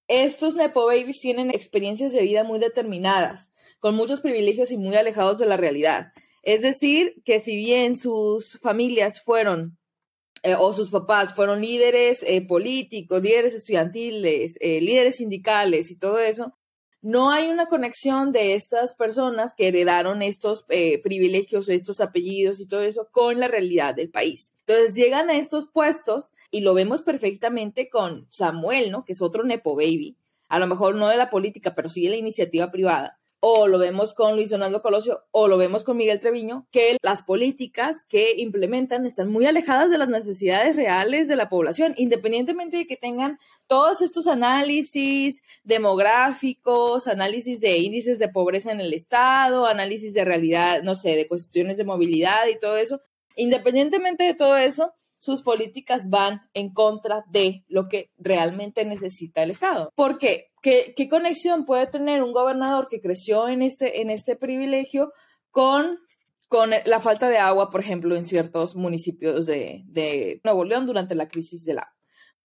estos 0.09 0.55
Nepo 0.55 0.87
Babies 0.87 1.21
tienen 1.21 1.51
experiencias 1.51 2.13
de 2.13 2.23
vida 2.23 2.43
muy 2.43 2.59
determinadas 2.59 3.50
con 3.81 3.97
muchos 3.97 4.21
privilegios 4.21 4.71
y 4.71 4.77
muy 4.77 4.95
alejados 4.95 5.39
de 5.39 5.47
la 5.47 5.57
realidad. 5.57 6.13
Es 6.43 6.63
decir, 6.63 7.23
que 7.25 7.39
si 7.41 7.57
bien 7.57 7.97
sus 7.97 8.59
familias 8.61 9.23
fueron 9.23 9.79
eh, 10.43 10.55
o 10.59 10.73
sus 10.73 10.89
papás 10.89 11.35
fueron 11.35 11.61
líderes 11.61 12.23
eh, 12.23 12.47
políticos, 12.47 13.23
líderes 13.23 13.55
estudiantiles, 13.55 14.57
eh, 14.61 14.81
líderes 14.81 15.17
sindicales 15.17 15.91
y 15.91 15.99
todo 15.99 16.19
eso, 16.19 16.55
no 17.03 17.31
hay 17.31 17.49
una 17.49 17.67
conexión 17.67 18.33
de 18.33 18.55
estas 18.55 18.95
personas 18.95 19.55
que 19.55 19.69
heredaron 19.69 20.21
estos 20.21 20.65
privilegios 20.65 21.71
estos 21.71 22.03
apellidos 22.03 22.61
y 22.61 22.67
todo 22.67 22.83
eso 22.83 23.09
con 23.11 23.41
la 23.41 23.49
realidad 23.49 23.95
del 23.95 24.11
país. 24.11 24.53
Entonces 24.67 24.95
llegan 24.95 25.31
a 25.31 25.39
estos 25.39 25.67
puestos 25.67 26.33
y 26.51 26.61
lo 26.61 26.75
vemos 26.75 27.01
perfectamente 27.01 27.89
con 27.89 28.29
Samuel, 28.31 28.91
¿no? 28.91 29.07
Que 29.07 29.15
es 29.15 29.23
otro 29.23 29.45
Nepo 29.45 29.77
Baby, 29.77 30.19
a 30.49 30.59
lo 30.59 30.67
mejor 30.67 30.95
no 30.95 31.09
de 31.09 31.17
la 31.17 31.31
política, 31.31 31.75
pero 31.75 31.89
sí 31.89 32.03
de 32.03 32.11
la 32.11 32.17
iniciativa 32.17 32.71
privada, 32.71 33.20
o 33.41 33.67
lo 33.67 33.79
vemos 33.79 34.13
con 34.13 34.37
Luis 34.37 34.51
Donaldo 34.51 34.83
Colosio, 34.83 35.25
o 35.31 35.49
lo 35.49 35.57
vemos 35.57 35.83
con 35.83 35.97
Miguel 35.97 36.21
Treviño, 36.21 36.67
que 36.71 36.99
las 37.03 37.23
políticas 37.23 38.05
que 38.05 38.35
implementan 38.37 39.07
están 39.07 39.31
muy 39.31 39.47
alejadas 39.47 39.91
de 39.91 39.99
las 39.99 40.09
necesidades 40.09 40.77
reales 40.77 41.27
de 41.27 41.37
la 41.37 41.49
población, 41.49 41.95
independientemente 41.97 42.77
de 42.77 42.87
que 42.87 42.97
tengan 42.97 43.39
todos 43.67 44.03
estos 44.03 44.27
análisis 44.27 45.41
demográficos, 45.65 47.09
análisis 47.09 47.61
de 47.61 47.79
índices 47.79 48.19
de 48.19 48.29
pobreza 48.29 48.73
en 48.73 48.81
el 48.81 48.93
Estado, 48.93 49.67
análisis 49.67 50.13
de 50.13 50.25
realidad, 50.25 50.83
no 50.83 50.95
sé, 50.95 51.17
de 51.17 51.27
cuestiones 51.27 51.79
de 51.79 51.85
movilidad 51.85 52.47
y 52.47 52.59
todo 52.59 52.77
eso. 52.77 53.01
Independientemente 53.37 54.25
de 54.25 54.35
todo 54.35 54.57
eso, 54.57 54.93
sus 55.21 55.43
políticas 55.43 56.09
van 56.09 56.41
en 56.55 56.73
contra 56.73 57.25
de 57.31 57.65
lo 57.69 57.89
que 57.89 58.11
realmente 58.19 58.85
necesita 58.85 59.43
el 59.43 59.51
Estado. 59.51 59.93
¿Por 59.95 60.19
qué? 60.19 60.49
¿Qué, 60.63 61.09
conexión 61.09 61.65
puede 61.65 61.87
tener 61.87 62.23
un 62.23 62.33
gobernador 62.33 62.89
que 62.89 63.01
creció 63.01 63.49
en 63.49 63.63
este, 63.63 64.01
en 64.01 64.11
este 64.11 64.35
privilegio 64.35 65.13
con 65.51 65.99
con 66.49 66.71
la 66.85 66.99
falta 66.99 67.29
de 67.29 67.39
agua, 67.39 67.71
por 67.71 67.79
ejemplo, 67.81 68.17
en 68.17 68.25
ciertos 68.25 68.75
municipios 68.75 69.47
de, 69.47 69.85
de 69.87 70.41
Nuevo 70.43 70.65
León 70.65 70.85
durante 70.85 71.15
la 71.15 71.29
crisis 71.29 71.65
del 71.65 71.79
agua 71.79 72.00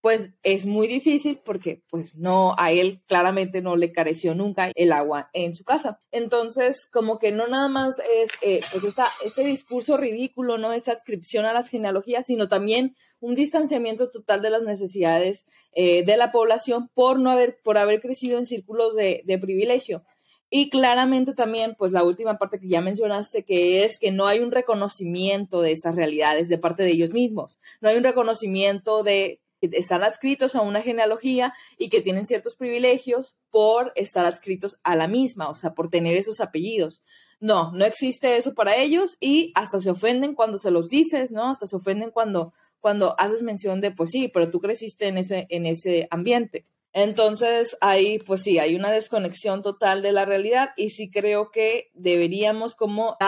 pues 0.06 0.34
es 0.44 0.66
muy 0.66 0.86
difícil 0.86 1.40
porque 1.44 1.82
pues 1.90 2.16
no, 2.16 2.54
a 2.58 2.70
él 2.70 3.02
claramente 3.08 3.60
no 3.60 3.74
le 3.74 3.90
careció 3.90 4.36
nunca 4.36 4.70
el 4.76 4.92
agua 4.92 5.30
en 5.32 5.56
su 5.56 5.64
casa. 5.64 6.00
Entonces, 6.12 6.86
como 6.92 7.18
que 7.18 7.32
no 7.32 7.48
nada 7.48 7.66
más 7.66 7.98
es 7.98 8.28
eh, 8.40 8.60
pues 8.70 8.94
este 9.24 9.42
discurso 9.42 9.96
ridículo, 9.96 10.58
¿no? 10.58 10.72
Esta 10.72 10.92
adscripción 10.92 11.44
a 11.44 11.52
las 11.52 11.68
genealogías, 11.68 12.26
sino 12.26 12.48
también 12.48 12.94
un 13.18 13.34
distanciamiento 13.34 14.08
total 14.08 14.42
de 14.42 14.50
las 14.50 14.62
necesidades 14.62 15.44
eh, 15.72 16.04
de 16.04 16.16
la 16.16 16.30
población 16.30 16.88
por 16.94 17.18
no 17.18 17.32
haber, 17.32 17.58
por 17.64 17.76
haber 17.76 18.00
crecido 18.00 18.38
en 18.38 18.46
círculos 18.46 18.94
de, 18.94 19.22
de 19.24 19.38
privilegio. 19.38 20.04
Y 20.50 20.70
claramente 20.70 21.34
también, 21.34 21.74
pues 21.76 21.90
la 21.90 22.04
última 22.04 22.38
parte 22.38 22.60
que 22.60 22.68
ya 22.68 22.80
mencionaste, 22.80 23.42
que 23.42 23.82
es 23.82 23.98
que 23.98 24.12
no 24.12 24.28
hay 24.28 24.38
un 24.38 24.52
reconocimiento 24.52 25.62
de 25.62 25.72
estas 25.72 25.96
realidades 25.96 26.48
de 26.48 26.58
parte 26.58 26.84
de 26.84 26.90
ellos 26.90 27.12
mismos. 27.12 27.58
No 27.80 27.88
hay 27.88 27.96
un 27.96 28.04
reconocimiento 28.04 29.02
de 29.02 29.40
están 29.72 30.02
adscritos 30.02 30.54
a 30.54 30.62
una 30.62 30.80
genealogía 30.80 31.52
y 31.78 31.88
que 31.88 32.00
tienen 32.00 32.26
ciertos 32.26 32.56
privilegios 32.56 33.36
por 33.50 33.92
estar 33.96 34.24
adscritos 34.26 34.78
a 34.82 34.96
la 34.96 35.08
misma, 35.08 35.48
o 35.48 35.54
sea, 35.54 35.74
por 35.74 35.90
tener 35.90 36.16
esos 36.16 36.40
apellidos. 36.40 37.02
No, 37.38 37.72
no 37.72 37.84
existe 37.84 38.36
eso 38.36 38.54
para 38.54 38.76
ellos 38.76 39.18
y 39.20 39.52
hasta 39.54 39.80
se 39.80 39.90
ofenden 39.90 40.34
cuando 40.34 40.58
se 40.58 40.70
los 40.70 40.88
dices, 40.88 41.32
¿no? 41.32 41.50
Hasta 41.50 41.66
se 41.66 41.76
ofenden 41.76 42.10
cuando, 42.10 42.54
cuando 42.80 43.14
haces 43.18 43.42
mención 43.42 43.80
de, 43.80 43.90
pues 43.90 44.10
sí, 44.10 44.28
pero 44.28 44.50
tú 44.50 44.60
creciste 44.60 45.08
en 45.08 45.18
ese, 45.18 45.46
en 45.50 45.66
ese 45.66 46.08
ambiente. 46.10 46.64
Entonces, 46.92 47.76
ahí, 47.82 48.20
pues 48.20 48.42
sí, 48.42 48.58
hay 48.58 48.74
una 48.74 48.90
desconexión 48.90 49.60
total 49.60 50.00
de 50.00 50.12
la 50.12 50.24
realidad 50.24 50.70
y 50.76 50.90
sí 50.90 51.10
creo 51.10 51.50
que 51.50 51.90
deberíamos 51.92 52.74
como 52.74 53.18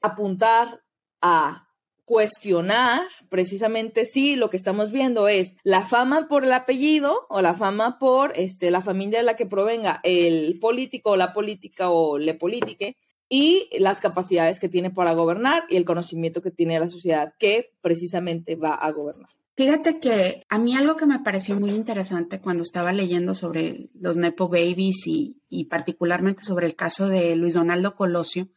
apuntar 0.00 0.82
a 1.20 1.68
cuestionar 2.04 3.02
precisamente 3.28 4.04
si 4.04 4.36
lo 4.36 4.50
que 4.50 4.56
estamos 4.56 4.90
viendo 4.90 5.28
es 5.28 5.56
la 5.62 5.82
fama 5.82 6.26
por 6.28 6.44
el 6.44 6.52
apellido 6.52 7.26
o 7.28 7.40
la 7.40 7.54
fama 7.54 7.98
por 7.98 8.32
este, 8.36 8.70
la 8.70 8.82
familia 8.82 9.20
de 9.20 9.24
la 9.24 9.36
que 9.36 9.46
provenga 9.46 10.00
el 10.02 10.58
político 10.58 11.10
o 11.10 11.16
la 11.16 11.32
política 11.32 11.90
o 11.90 12.18
le 12.18 12.34
politique 12.34 12.96
y 13.28 13.68
las 13.78 14.00
capacidades 14.00 14.60
que 14.60 14.68
tiene 14.68 14.90
para 14.90 15.14
gobernar 15.14 15.64
y 15.70 15.76
el 15.76 15.84
conocimiento 15.84 16.42
que 16.42 16.50
tiene 16.50 16.78
la 16.78 16.88
sociedad 16.88 17.32
que 17.38 17.72
precisamente 17.80 18.56
va 18.56 18.74
a 18.74 18.90
gobernar. 18.92 19.30
Fíjate 19.54 20.00
que 20.00 20.42
a 20.48 20.58
mí 20.58 20.76
algo 20.76 20.96
que 20.96 21.06
me 21.06 21.18
pareció 21.20 21.58
muy 21.58 21.70
interesante 21.70 22.40
cuando 22.40 22.62
estaba 22.62 22.92
leyendo 22.92 23.34
sobre 23.34 23.90
los 23.94 24.16
Nepo 24.16 24.48
Babies 24.48 25.06
y, 25.06 25.40
y 25.48 25.64
particularmente 25.64 26.42
sobre 26.42 26.66
el 26.66 26.74
caso 26.74 27.08
de 27.08 27.36
Luis 27.36 27.54
Donaldo 27.54 27.94
Colosio 27.94 28.48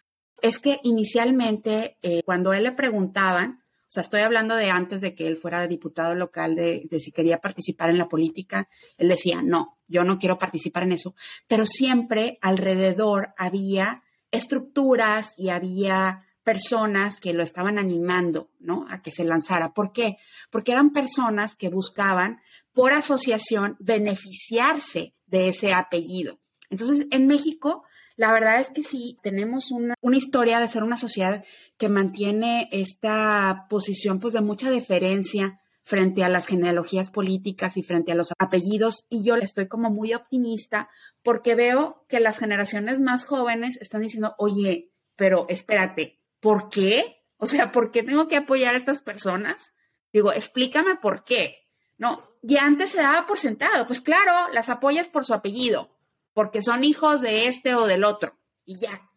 es 0.41 0.59
que 0.59 0.79
inicialmente, 0.83 1.97
eh, 2.01 2.21
cuando 2.25 2.53
él 2.53 2.63
le 2.63 2.71
preguntaban, 2.71 3.61
o 3.87 3.91
sea, 3.95 4.01
estoy 4.01 4.21
hablando 4.21 4.55
de 4.55 4.69
antes 4.69 5.01
de 5.01 5.15
que 5.15 5.27
él 5.27 5.37
fuera 5.37 5.67
diputado 5.67 6.15
local, 6.15 6.55
de, 6.55 6.87
de, 6.89 6.99
si 6.99 7.11
quería 7.11 7.39
participar 7.39 7.89
en 7.89 7.97
la 7.97 8.09
política, 8.09 8.67
él 8.97 9.09
decía, 9.09 9.41
no, 9.41 9.77
yo 9.87 10.03
no 10.03 10.19
quiero 10.19 10.37
participar 10.37 10.83
en 10.83 10.93
eso, 10.93 11.15
pero 11.47 11.65
siempre 11.65 12.37
alrededor 12.41 13.33
había 13.37 14.03
estructuras 14.31 15.33
y 15.37 15.49
había 15.49 16.25
personas 16.45 17.19
que 17.19 17.33
lo 17.33 17.41
estaban 17.41 17.79
animando, 17.79 18.51
¿no? 18.59 18.85
A 18.89 19.01
que 19.01 19.11
se 19.11 19.23
lanzara. 19.25 19.73
¿Por 19.73 19.91
qué? 19.91 20.17
Porque 20.51 20.73
eran 20.73 20.91
personas 20.91 21.55
que 21.55 21.69
buscaban, 21.69 22.39
por 22.71 22.93
asociación, 22.93 23.75
beneficiarse 23.79 25.15
de 25.25 25.49
ese 25.49 25.73
apellido. 25.73 26.39
Entonces, 26.69 27.07
en 27.09 27.25
México, 27.25 27.83
la 28.17 28.31
verdad 28.31 28.61
es 28.61 28.69
que 28.69 28.81
sí, 28.81 29.17
tenemos 29.21 29.71
una, 29.71 29.95
historia 30.13 30.59
de 30.59 30.67
ser 30.67 30.83
una 30.83 30.95
sociedad 30.95 31.43
que 31.77 31.89
mantiene 31.89 32.69
esta 32.71 33.65
posición 33.69 34.19
pues 34.19 34.33
de 34.33 34.41
mucha 34.41 34.69
deferencia 34.69 35.59
frente 35.83 36.23
a 36.23 36.29
las 36.29 36.47
genealogías 36.47 37.11
políticas 37.11 37.75
y 37.77 37.83
frente 37.83 38.13
a 38.13 38.15
los 38.15 38.31
apellidos 38.39 39.05
y 39.09 39.23
yo 39.23 39.35
estoy 39.35 39.67
como 39.67 39.89
muy 39.89 40.13
optimista 40.13 40.89
porque 41.23 41.55
veo 41.55 42.05
que 42.07 42.19
las 42.19 42.37
generaciones 42.39 43.01
más 43.01 43.25
jóvenes 43.25 43.77
están 43.81 44.01
diciendo, 44.01 44.33
oye, 44.37 44.91
pero 45.15 45.45
espérate, 45.49 46.21
¿por 46.39 46.69
qué? 46.69 47.21
O 47.37 47.45
sea, 47.45 47.71
¿por 47.71 47.91
qué 47.91 48.01
tengo 48.01 48.27
que 48.27 48.37
apoyar 48.37 48.75
a 48.75 48.77
estas 48.77 49.01
personas? 49.01 49.73
Digo, 50.13 50.31
explícame 50.31 50.95
por 50.95 51.25
qué. 51.25 51.67
No, 51.97 52.23
y 52.41 52.57
antes 52.57 52.91
se 52.91 52.97
daba 52.97 53.25
por 53.25 53.39
sentado, 53.39 53.85
pues 53.87 54.01
claro, 54.01 54.51
las 54.53 54.69
apoyas 54.69 55.07
por 55.07 55.25
su 55.25 55.33
apellido 55.33 55.94
porque 56.35 56.61
son 56.61 56.83
hijos 56.83 57.21
de 57.21 57.47
este 57.47 57.73
o 57.75 57.87
del 57.87 58.03
otro, 58.03 58.37
y 58.65 58.77
ya. 58.77 59.09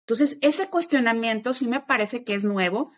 Entonces, 0.00 0.36
ese 0.42 0.68
cuestionamiento 0.68 1.54
sí 1.54 1.66
me 1.66 1.80
parece 1.80 2.24
que 2.24 2.34
es 2.34 2.44
nuevo 2.44 2.92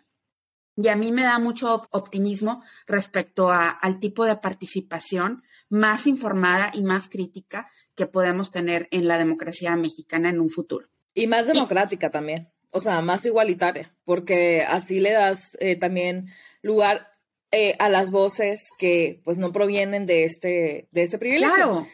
y 0.75 0.89
a 0.89 0.95
mí 0.95 1.11
me 1.11 1.23
da 1.23 1.39
mucho 1.39 1.87
optimismo 1.91 2.63
respecto 2.85 3.49
al 3.49 3.99
tipo 3.99 4.25
de 4.25 4.35
participación 4.35 5.43
más 5.69 6.05
informada 6.05 6.71
y 6.73 6.83
más 6.83 7.07
crítica 7.07 7.71
que 7.95 8.07
podemos 8.07 8.51
tener 8.51 8.87
en 8.91 9.07
la 9.07 9.17
democracia 9.17 9.75
mexicana 9.77 10.29
en 10.29 10.41
un 10.41 10.49
futuro. 10.49 10.87
Y 11.13 11.27
más 11.27 11.47
democrática 11.47 12.09
también, 12.11 12.49
o 12.71 12.79
sea, 12.79 13.01
más 13.01 13.25
igualitaria, 13.25 13.95
porque 14.03 14.63
así 14.63 14.99
le 14.99 15.11
das 15.11 15.57
eh, 15.59 15.77
también 15.77 16.27
lugar 16.61 17.07
eh, 17.51 17.75
a 17.79 17.89
las 17.89 18.11
voces 18.11 18.69
que 18.77 19.21
pues 19.23 19.37
no 19.37 19.51
provienen 19.53 20.05
de 20.05 20.23
este, 20.23 20.89
de 20.91 21.01
este 21.03 21.17
privilegio. 21.17 21.87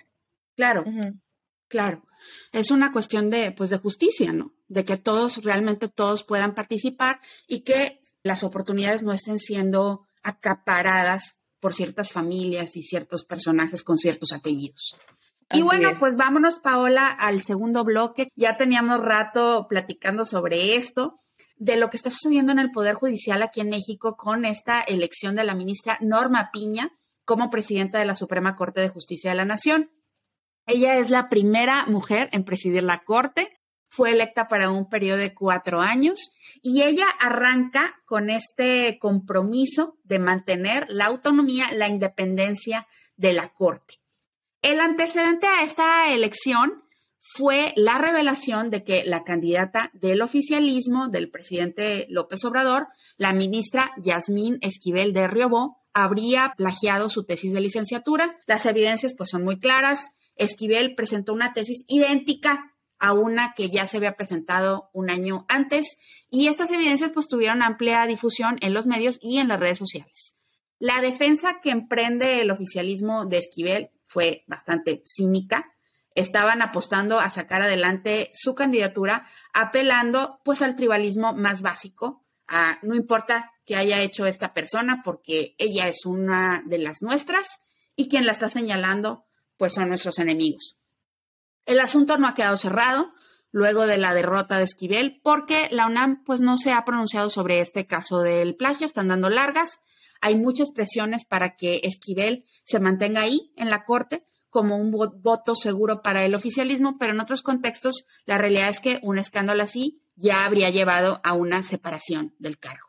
Claro, 0.56 0.84
claro. 0.84 0.86
Claro, 1.68 2.04
es 2.52 2.72
una 2.72 2.92
cuestión 2.92 3.30
de, 3.30 3.52
pues, 3.52 3.70
de 3.70 3.78
justicia, 3.78 4.32
¿no? 4.34 4.54
De 4.68 4.86
que 4.86 4.98
todos, 4.98 5.44
realmente 5.44 5.88
todos 5.88 6.24
puedan 6.24 6.56
participar 6.56 7.20
y 7.48 7.62
que 7.62 8.02
las 8.24 8.44
oportunidades 8.44 9.04
no 9.04 9.14
estén 9.14 9.40
siendo 9.40 10.06
acaparadas 10.24 11.38
por 11.60 11.74
ciertas 11.74 12.12
familias 12.12 12.76
y 12.76 12.84
ciertos 12.84 13.24
personajes 13.24 13.84
con 13.84 13.98
ciertos 13.98 14.32
apellidos. 14.32 14.96
y 15.52 15.62
bueno, 15.62 15.90
pues 15.98 16.18
vámonos, 16.18 16.60
Paola, 16.60 17.08
al 17.08 17.42
segundo 17.42 17.86
bloque. 17.86 18.30
Ya 18.36 18.58
teníamos 18.58 19.02
rato 19.02 19.68
platicando 19.70 20.26
sobre 20.26 20.76
esto, 20.76 21.16
de 21.56 21.78
lo 21.78 21.90
que 21.90 21.98
está 21.98 22.10
sucediendo 22.10 22.52
en 22.52 22.60
el 22.60 22.72
Poder 22.72 22.96
Judicial 22.96 23.42
aquí 23.42 23.62
en 23.62 23.70
México 23.70 24.16
con 24.16 24.46
esta 24.46 24.82
elección 24.82 25.36
de 25.36 25.44
la 25.44 25.56
ministra 25.56 25.98
Norma 26.02 26.50
Piña 26.52 26.92
como 27.26 27.50
presidenta 27.50 28.00
de 28.00 28.06
la 28.06 28.16
Suprema 28.16 28.56
Corte 28.56 28.82
de 28.82 28.90
Justicia 28.90 29.32
de 29.32 29.38
la 29.38 29.46
Nación. 29.46 29.90
Ella 30.68 30.98
es 30.98 31.10
la 31.10 31.30
primera 31.30 31.86
mujer 31.88 32.30
en 32.34 32.44
presidir 32.44 32.84
la 32.84 33.00
Corte, 33.00 33.58
fue 33.90 34.12
electa 34.12 34.48
para 34.48 34.70
un 34.70 34.90
periodo 34.90 35.18
de 35.18 35.34
cuatro 35.34 35.82
años 35.82 36.32
y 36.62 36.84
ella 36.84 37.08
arranca 37.20 37.96
con 38.06 38.30
este 38.30 39.00
compromiso 39.00 39.98
de 40.04 40.20
mantener 40.20 40.86
la 40.90 41.06
autonomía, 41.06 41.72
la 41.72 41.88
independencia 41.88 42.86
de 43.16 43.34
la 43.34 43.48
Corte. 43.50 43.96
El 44.62 44.82
antecedente 44.82 45.48
a 45.48 45.64
esta 45.64 46.12
elección 46.12 46.84
fue 47.22 47.74
la 47.76 47.98
revelación 47.98 48.70
de 48.70 48.84
que 48.84 49.04
la 49.06 49.24
candidata 49.24 49.90
del 49.94 50.22
oficialismo 50.22 51.08
del 51.08 51.30
presidente 51.30 52.08
López 52.10 52.44
Obrador, 52.46 52.88
la 53.18 53.34
ministra 53.34 53.92
Yasmín 53.98 54.60
Esquivel 54.62 55.14
de 55.14 55.28
Riobó, 55.28 55.78
habría 55.94 56.54
plagiado 56.56 57.10
su 57.10 57.26
tesis 57.26 57.54
de 57.54 57.62
licenciatura. 57.62 58.38
Las 58.46 58.66
evidencias 58.66 59.16
pues 59.18 59.30
son 59.32 59.44
muy 59.44 59.60
claras. 59.60 60.12
Esquivel 60.38 60.96
presentó 60.96 61.34
una 61.34 61.54
tesis 61.54 61.84
idéntica 61.88 62.74
a 63.00 63.14
una 63.14 63.54
que 63.56 63.70
ya 63.70 63.86
se 63.88 63.98
había 63.98 64.16
presentado 64.16 64.90
un 64.94 65.10
año 65.10 65.46
antes 65.50 65.98
y 66.30 66.48
estas 66.48 66.72
evidencias 66.72 67.12
pues 67.12 67.28
tuvieron 67.28 67.62
amplia 67.62 68.06
difusión 68.06 68.58
en 68.62 68.74
los 68.74 68.86
medios 68.86 69.20
y 69.22 69.38
en 69.38 69.48
las 69.48 69.60
redes 69.60 69.78
sociales. 69.78 70.36
La 70.80 71.02
defensa 71.02 71.60
que 71.62 71.72
emprende 71.72 72.42
el 72.42 72.52
oficialismo 72.52 73.26
de 73.26 73.40
Esquivel 73.40 73.92
fue 74.06 74.44
bastante 74.48 75.02
cínica. 75.06 75.74
Estaban 76.14 76.62
apostando 76.62 77.20
a 77.20 77.30
sacar 77.30 77.62
adelante 77.62 78.32
su 78.34 78.56
candidatura 78.56 79.28
apelando 79.54 80.40
pues 80.44 80.62
al 80.62 80.76
tribalismo 80.76 81.34
más 81.34 81.62
básico. 81.62 82.26
A, 82.48 82.80
no 82.82 82.96
importa 82.96 83.52
qué 83.66 83.76
haya 83.76 84.02
hecho 84.02 84.26
esta 84.26 84.54
persona 84.54 85.02
porque 85.04 85.56
ella 85.58 85.88
es 85.88 86.06
una 86.06 86.64
de 86.66 86.78
las 86.78 87.02
nuestras 87.02 87.60
y 87.96 88.08
quien 88.08 88.26
la 88.26 88.32
está 88.32 88.50
señalando 88.50 89.27
pues 89.58 89.74
son 89.74 89.90
nuestros 89.90 90.20
enemigos. 90.20 90.78
El 91.66 91.80
asunto 91.80 92.18
no 92.18 92.28
ha 92.28 92.36
quedado 92.36 92.58
cerrado 92.58 93.14
luego 93.52 93.88
de 93.88 93.98
la 93.98 94.14
derrota 94.14 94.58
de 94.58 94.64
Esquivel 94.64 95.20
porque 95.24 95.68
la 95.72 95.88
UNAM 95.88 96.24
pues 96.24 96.42
no 96.42 96.58
se 96.58 96.72
ha 96.72 96.86
pronunciado 96.86 97.30
sobre 97.30 97.60
este 97.60 97.88
caso 97.88 98.22
del 98.22 98.56
plagio, 98.56 98.86
están 98.86 99.08
dando 99.08 99.30
largas. 99.30 99.82
Hay 100.22 100.38
muchas 100.38 100.72
presiones 100.72 101.26
para 101.26 101.56
que 101.56 101.82
Esquivel 101.84 102.46
se 102.64 102.80
mantenga 102.80 103.22
ahí 103.22 103.52
en 103.56 103.70
la 103.70 103.86
Corte 103.86 104.26
como 104.50 104.78
un 104.78 104.92
voto 104.92 105.56
seguro 105.56 106.02
para 106.02 106.26
el 106.26 106.34
oficialismo, 106.34 106.98
pero 106.98 107.14
en 107.14 107.20
otros 107.20 107.44
contextos 107.44 108.06
la 108.26 108.38
realidad 108.38 108.70
es 108.70 108.80
que 108.80 109.00
un 109.04 109.20
escándalo 109.20 109.64
así 109.64 110.02
ya 110.16 110.46
habría 110.46 110.70
llevado 110.70 111.22
a 111.24 111.34
una 111.34 111.62
separación 111.64 112.34
del 112.40 112.58
cargo. 112.58 112.87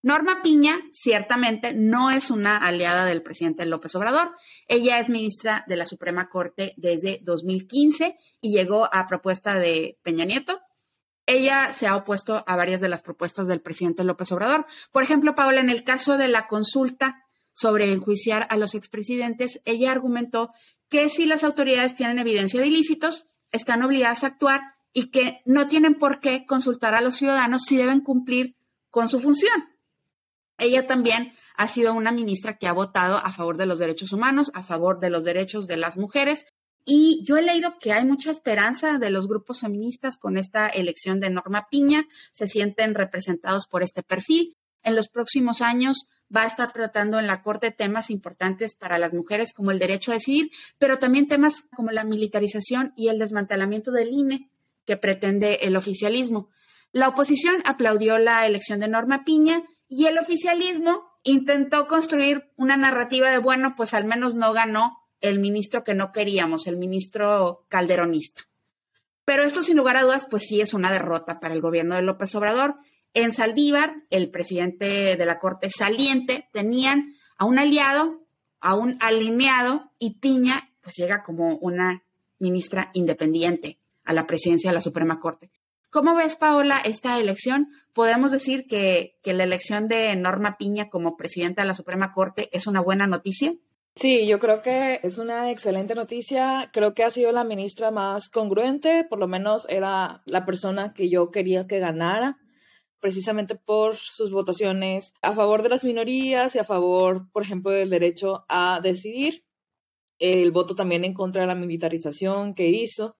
Norma 0.00 0.42
Piña 0.42 0.78
ciertamente 0.92 1.74
no 1.74 2.10
es 2.10 2.30
una 2.30 2.56
aliada 2.56 3.04
del 3.04 3.22
presidente 3.22 3.66
López 3.66 3.94
Obrador. 3.96 4.36
Ella 4.68 5.00
es 5.00 5.10
ministra 5.10 5.64
de 5.66 5.76
la 5.76 5.86
Suprema 5.86 6.28
Corte 6.28 6.74
desde 6.76 7.18
2015 7.22 8.16
y 8.40 8.52
llegó 8.52 8.88
a 8.92 9.06
propuesta 9.08 9.58
de 9.58 9.98
Peña 10.02 10.24
Nieto. 10.24 10.60
ella 11.26 11.74
se 11.74 11.86
ha 11.86 11.96
opuesto 11.96 12.42
a 12.46 12.56
varias 12.56 12.80
de 12.80 12.88
las 12.88 13.02
propuestas 13.02 13.46
del 13.48 13.60
presidente 13.60 14.02
López 14.04 14.32
Obrador. 14.32 14.66
Por 14.92 15.02
ejemplo, 15.02 15.34
Paola, 15.34 15.60
en 15.60 15.68
el 15.68 15.84
caso 15.84 16.16
de 16.16 16.28
la 16.28 16.46
consulta 16.46 17.22
sobre 17.52 17.92
enjuiciar 17.92 18.46
a 18.50 18.56
los 18.56 18.74
expresidentes, 18.74 19.60
ella 19.66 19.92
argumentó 19.92 20.52
que 20.88 21.08
si 21.10 21.26
las 21.26 21.44
autoridades 21.44 21.94
tienen 21.96 22.18
evidencia 22.18 22.60
de 22.60 22.68
ilícitos, 22.68 23.26
están 23.52 23.82
obligadas 23.82 24.24
a 24.24 24.28
actuar 24.28 24.60
y 24.92 25.10
que 25.10 25.42
no 25.44 25.68
tienen 25.68 25.96
por 25.96 26.20
qué 26.20 26.46
consultar 26.46 26.94
a 26.94 27.00
los 27.00 27.16
ciudadanos 27.16 27.64
si 27.64 27.76
deben 27.76 28.00
cumplir 28.00 28.56
con 28.90 29.08
su 29.08 29.20
función. 29.20 29.77
Ella 30.58 30.86
también 30.86 31.32
ha 31.56 31.68
sido 31.68 31.94
una 31.94 32.12
ministra 32.12 32.58
que 32.58 32.66
ha 32.66 32.72
votado 32.72 33.16
a 33.16 33.32
favor 33.32 33.56
de 33.56 33.66
los 33.66 33.78
derechos 33.78 34.12
humanos, 34.12 34.50
a 34.54 34.62
favor 34.62 35.00
de 35.00 35.10
los 35.10 35.24
derechos 35.24 35.66
de 35.66 35.76
las 35.76 35.96
mujeres, 35.96 36.46
y 36.90 37.22
yo 37.22 37.36
he 37.36 37.42
leído 37.42 37.78
que 37.78 37.92
hay 37.92 38.06
mucha 38.06 38.30
esperanza 38.30 38.96
de 38.98 39.10
los 39.10 39.28
grupos 39.28 39.60
feministas 39.60 40.16
con 40.16 40.38
esta 40.38 40.68
elección 40.68 41.20
de 41.20 41.28
Norma 41.28 41.66
Piña, 41.70 42.06
se 42.32 42.48
sienten 42.48 42.94
representados 42.94 43.66
por 43.66 43.82
este 43.82 44.02
perfil. 44.02 44.56
En 44.82 44.96
los 44.96 45.08
próximos 45.08 45.60
años 45.60 46.06
va 46.34 46.44
a 46.44 46.46
estar 46.46 46.72
tratando 46.72 47.18
en 47.18 47.26
la 47.26 47.42
Corte 47.42 47.72
temas 47.72 48.08
importantes 48.08 48.74
para 48.74 48.98
las 48.98 49.12
mujeres 49.12 49.52
como 49.52 49.70
el 49.70 49.78
derecho 49.78 50.12
a 50.12 50.14
decidir, 50.14 50.50
pero 50.78 50.98
también 50.98 51.28
temas 51.28 51.62
como 51.76 51.90
la 51.90 52.04
militarización 52.04 52.94
y 52.96 53.08
el 53.08 53.18
desmantelamiento 53.18 53.92
del 53.92 54.08
INE 54.08 54.50
que 54.86 54.96
pretende 54.96 55.58
el 55.62 55.76
oficialismo. 55.76 56.48
La 56.92 57.08
oposición 57.08 57.56
aplaudió 57.66 58.16
la 58.16 58.46
elección 58.46 58.80
de 58.80 58.88
Norma 58.88 59.24
Piña 59.24 59.62
y 59.88 60.06
el 60.06 60.18
oficialismo 60.18 61.04
intentó 61.22 61.86
construir 61.86 62.50
una 62.56 62.76
narrativa 62.76 63.30
de, 63.30 63.38
bueno, 63.38 63.74
pues 63.76 63.94
al 63.94 64.04
menos 64.04 64.34
no 64.34 64.52
ganó 64.52 64.98
el 65.20 65.38
ministro 65.38 65.82
que 65.82 65.94
no 65.94 66.12
queríamos, 66.12 66.66
el 66.66 66.76
ministro 66.76 67.66
calderonista. 67.68 68.42
Pero 69.24 69.44
esto 69.44 69.62
sin 69.62 69.76
lugar 69.76 69.96
a 69.96 70.02
dudas, 70.02 70.26
pues 70.28 70.44
sí 70.46 70.60
es 70.60 70.74
una 70.74 70.92
derrota 70.92 71.40
para 71.40 71.54
el 71.54 71.60
gobierno 71.60 71.96
de 71.96 72.02
López 72.02 72.34
Obrador. 72.34 72.76
En 73.14 73.32
Saldívar, 73.32 74.04
el 74.10 74.30
presidente 74.30 75.16
de 75.16 75.26
la 75.26 75.38
Corte 75.38 75.70
saliente, 75.70 76.48
tenían 76.52 77.14
a 77.36 77.44
un 77.44 77.58
aliado, 77.58 78.26
a 78.60 78.74
un 78.74 78.96
alineado, 79.00 79.92
y 79.98 80.18
Piña 80.18 80.70
pues 80.80 80.96
llega 80.96 81.22
como 81.22 81.56
una 81.56 82.04
ministra 82.38 82.90
independiente 82.94 83.78
a 84.04 84.12
la 84.12 84.26
presidencia 84.26 84.70
de 84.70 84.74
la 84.74 84.80
Suprema 84.80 85.20
Corte. 85.20 85.50
¿Cómo 85.90 86.14
ves, 86.14 86.36
Paola, 86.36 86.80
esta 86.84 87.18
elección? 87.18 87.68
¿Podemos 87.94 88.30
decir 88.30 88.66
que, 88.68 89.16
que 89.22 89.32
la 89.32 89.44
elección 89.44 89.88
de 89.88 90.14
Norma 90.16 90.56
Piña 90.58 90.90
como 90.90 91.16
presidenta 91.16 91.62
de 91.62 91.68
la 91.68 91.74
Suprema 91.74 92.12
Corte 92.12 92.50
es 92.52 92.66
una 92.66 92.82
buena 92.82 93.06
noticia? 93.06 93.54
Sí, 93.94 94.28
yo 94.28 94.38
creo 94.38 94.62
que 94.62 95.00
es 95.02 95.18
una 95.18 95.50
excelente 95.50 95.96
noticia. 95.96 96.70
Creo 96.72 96.94
que 96.94 97.02
ha 97.02 97.10
sido 97.10 97.32
la 97.32 97.42
ministra 97.42 97.90
más 97.90 98.28
congruente, 98.28 99.02
por 99.02 99.18
lo 99.18 99.26
menos 99.26 99.66
era 99.68 100.22
la 100.26 100.46
persona 100.46 100.92
que 100.92 101.08
yo 101.08 101.30
quería 101.32 101.66
que 101.66 101.80
ganara, 101.80 102.38
precisamente 103.00 103.56
por 103.56 103.96
sus 103.96 104.30
votaciones 104.30 105.14
a 105.20 105.32
favor 105.32 105.64
de 105.64 105.70
las 105.70 105.84
minorías 105.84 106.54
y 106.54 106.60
a 106.60 106.64
favor, 106.64 107.28
por 107.32 107.42
ejemplo, 107.42 107.72
del 107.72 107.90
derecho 107.90 108.44
a 108.48 108.78
decidir. 108.80 109.42
El 110.20 110.52
voto 110.52 110.76
también 110.76 111.04
en 111.04 111.14
contra 111.14 111.40
de 111.40 111.48
la 111.48 111.56
militarización 111.56 112.54
que 112.54 112.68
hizo. 112.68 113.17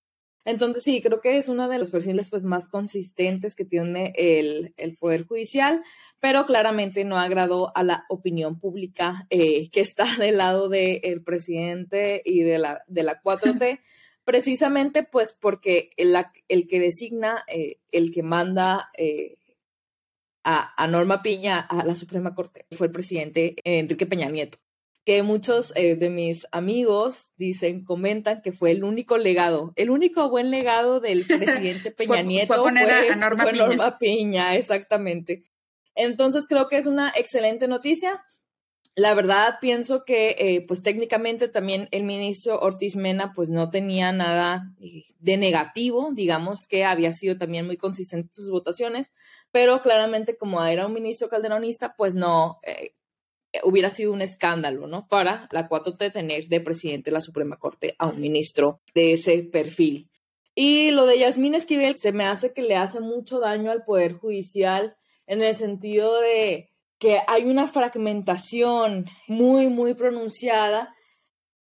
Entonces 0.48 0.82
sí, 0.82 1.02
creo 1.02 1.20
que 1.20 1.36
es 1.36 1.50
uno 1.50 1.68
de 1.68 1.78
los 1.78 1.90
perfiles 1.90 2.30
pues, 2.30 2.42
más 2.42 2.70
consistentes 2.70 3.54
que 3.54 3.66
tiene 3.66 4.14
el, 4.16 4.96
Poder 4.98 5.26
Judicial, 5.26 5.82
pero 6.20 6.46
claramente 6.46 7.04
no 7.04 7.18
agradó 7.18 7.70
a 7.76 7.82
la 7.82 8.06
opinión 8.08 8.58
pública 8.58 9.26
eh, 9.28 9.68
que 9.68 9.82
está 9.82 10.06
del 10.18 10.38
lado 10.38 10.70
del 10.70 11.22
presidente 11.22 12.22
y 12.24 12.44
de 12.44 12.58
la, 12.58 12.82
de 12.86 13.02
la 13.02 13.20
4T, 13.20 13.80
precisamente 14.24 15.02
pues 15.02 15.36
porque 15.38 15.90
el, 15.98 16.16
el 16.48 16.66
que 16.66 16.80
designa, 16.80 17.44
eh, 17.46 17.76
el 17.92 18.10
que 18.10 18.22
manda 18.22 18.88
eh, 18.96 19.36
a, 20.44 20.82
a 20.82 20.86
Norma 20.86 21.20
Piña 21.20 21.60
a 21.60 21.84
la 21.84 21.94
Suprema 21.94 22.34
Corte 22.34 22.64
fue 22.72 22.86
el 22.86 22.92
presidente 22.94 23.54
Enrique 23.64 24.06
Peña 24.06 24.30
Nieto 24.30 24.56
que 25.08 25.22
muchos 25.22 25.72
eh, 25.74 25.96
de 25.96 26.10
mis 26.10 26.46
amigos 26.52 27.28
dicen, 27.38 27.82
comentan 27.82 28.42
que 28.42 28.52
fue 28.52 28.72
el 28.72 28.84
único 28.84 29.16
legado, 29.16 29.72
el 29.76 29.88
único 29.88 30.28
buen 30.28 30.50
legado 30.50 31.00
del 31.00 31.24
presidente 31.26 31.90
Peña 31.92 32.20
Nieto 32.20 32.62
fue, 32.62 32.72
Norma, 33.16 33.96
Piña. 33.98 34.54
exactamente. 34.54 35.44
Entonces 35.94 36.44
creo 36.46 36.68
que 36.68 36.76
es 36.76 36.84
una 36.84 37.10
excelente 37.16 37.68
noticia. 37.68 38.22
La 38.96 39.14
verdad 39.14 39.54
pienso 39.62 40.04
que 40.04 40.36
eh, 40.38 40.66
pues 40.68 40.82
técnicamente 40.82 41.48
también 41.48 41.88
el 41.90 42.04
ministro 42.04 42.60
Ortiz 42.60 42.94
Mena 42.94 43.32
pues 43.32 43.48
no 43.48 43.70
tenía 43.70 44.12
nada 44.12 44.74
eh, 44.78 45.04
de 45.20 45.38
negativo, 45.38 46.10
digamos 46.12 46.66
que 46.66 46.84
había 46.84 47.14
sido 47.14 47.38
también 47.38 47.64
muy 47.64 47.78
consistente 47.78 48.28
en 48.28 48.34
sus 48.34 48.50
votaciones, 48.50 49.14
pero 49.52 49.80
claramente 49.80 50.36
como 50.36 50.62
era 50.62 50.86
un 50.86 50.92
ministro 50.92 51.30
calderonista 51.30 51.94
pues 51.96 52.14
no, 52.14 52.60
hubiera 53.64 53.90
sido 53.90 54.12
un 54.12 54.22
escándalo, 54.22 54.86
¿no? 54.86 55.06
Para 55.08 55.48
la 55.52 55.68
4T 55.68 56.12
tener 56.12 56.46
de 56.48 56.60
presidente 56.60 57.10
de 57.10 57.14
la 57.14 57.20
Suprema 57.20 57.56
Corte 57.56 57.94
a 57.98 58.06
un 58.06 58.20
ministro 58.20 58.80
de 58.94 59.12
ese 59.14 59.42
perfil. 59.42 60.10
Y 60.54 60.90
lo 60.90 61.06
de 61.06 61.18
Yasmín 61.18 61.54
Esquivel 61.54 61.98
se 61.98 62.12
me 62.12 62.24
hace 62.24 62.52
que 62.52 62.62
le 62.62 62.74
hace 62.74 63.00
mucho 63.00 63.38
daño 63.38 63.70
al 63.70 63.84
Poder 63.84 64.14
Judicial 64.14 64.96
en 65.26 65.42
el 65.42 65.54
sentido 65.54 66.20
de 66.20 66.70
que 66.98 67.20
hay 67.28 67.44
una 67.44 67.68
fragmentación 67.68 69.06
muy, 69.28 69.68
muy 69.68 69.94
pronunciada 69.94 70.94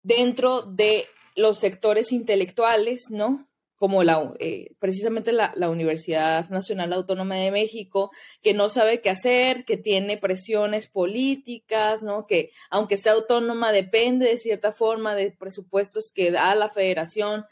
dentro 0.02 0.62
de 0.62 1.06
los 1.36 1.60
sectores 1.60 2.12
intelectuales, 2.12 3.08
¿no? 3.10 3.45
Como 3.78 4.04
la, 4.04 4.34
eh, 4.40 4.74
precisamente 4.80 5.34
la, 5.34 5.70
Universidad 5.70 6.50
Nacional 6.50 6.94
Autónoma 6.94 7.36
de 7.36 7.52
México, 7.52 8.12
que 8.42 8.54
no 8.54 8.70
sabe 8.70 9.02
qué 9.02 9.10
hacer, 9.10 9.66
que 9.66 9.78
tiene 9.78 10.18
presiones 10.18 10.88
políticas, 10.88 12.02
¿no? 12.02 12.26
Que 12.26 12.52
aunque 12.70 12.98
sea 12.98 13.14
autónoma, 13.14 13.72
depende 13.72 14.28
de 14.28 14.38
cierta 14.38 14.72
forma 14.72 15.16
de 15.16 15.32
presupuestos 15.32 16.12
que 16.14 16.32
da 16.32 16.56
la 16.56 16.70
federación 16.70 17.46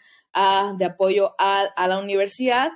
de 0.77 0.85
apoyo 0.85 1.35
a, 1.37 1.61
a 1.75 1.87
la 1.87 1.99
universidad. 1.99 2.71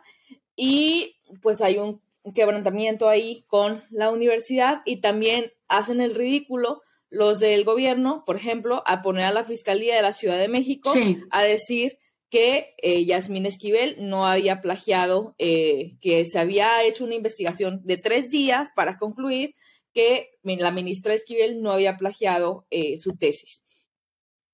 Y 0.55 1.15
pues 1.41 1.61
hay 1.61 1.77
un 1.77 2.01
quebrantamiento 2.35 3.09
ahí 3.09 3.45
con 3.47 3.83
la 3.89 4.11
universidad 4.11 4.81
y 4.85 4.97
también 4.97 5.53
hacen 5.67 6.01
el 6.01 6.13
ridículo 6.13 6.81
los 7.09 7.39
del 7.39 7.63
gobierno, 7.63 8.23
por 8.25 8.35
ejemplo, 8.35 8.83
a 8.85 9.01
poner 9.01 9.25
a 9.25 9.31
la 9.31 9.43
Fiscalía 9.43 9.95
de 9.95 10.01
la 10.01 10.13
Ciudad 10.13 10.37
de 10.37 10.49
México 10.49 10.93
a 11.29 11.43
decir 11.43 11.97
que 12.29 12.75
eh, 12.81 13.05
Yasmín 13.05 13.45
Esquivel 13.45 13.95
no 13.99 14.25
había 14.25 14.61
plagiado, 14.61 15.35
eh, 15.37 15.97
que 16.01 16.25
se 16.25 16.39
había 16.39 16.83
hecho 16.83 17.05
una 17.05 17.15
investigación 17.15 17.81
de 17.83 17.97
tres 17.97 18.29
días 18.29 18.69
para 18.75 18.97
concluir 18.97 19.55
que 19.93 20.31
la 20.43 20.71
ministra 20.71 21.13
Esquivel 21.13 21.61
no 21.61 21.71
había 21.71 21.97
plagiado 21.97 22.67
eh, 22.69 22.97
su 22.99 23.15
tesis. 23.15 23.63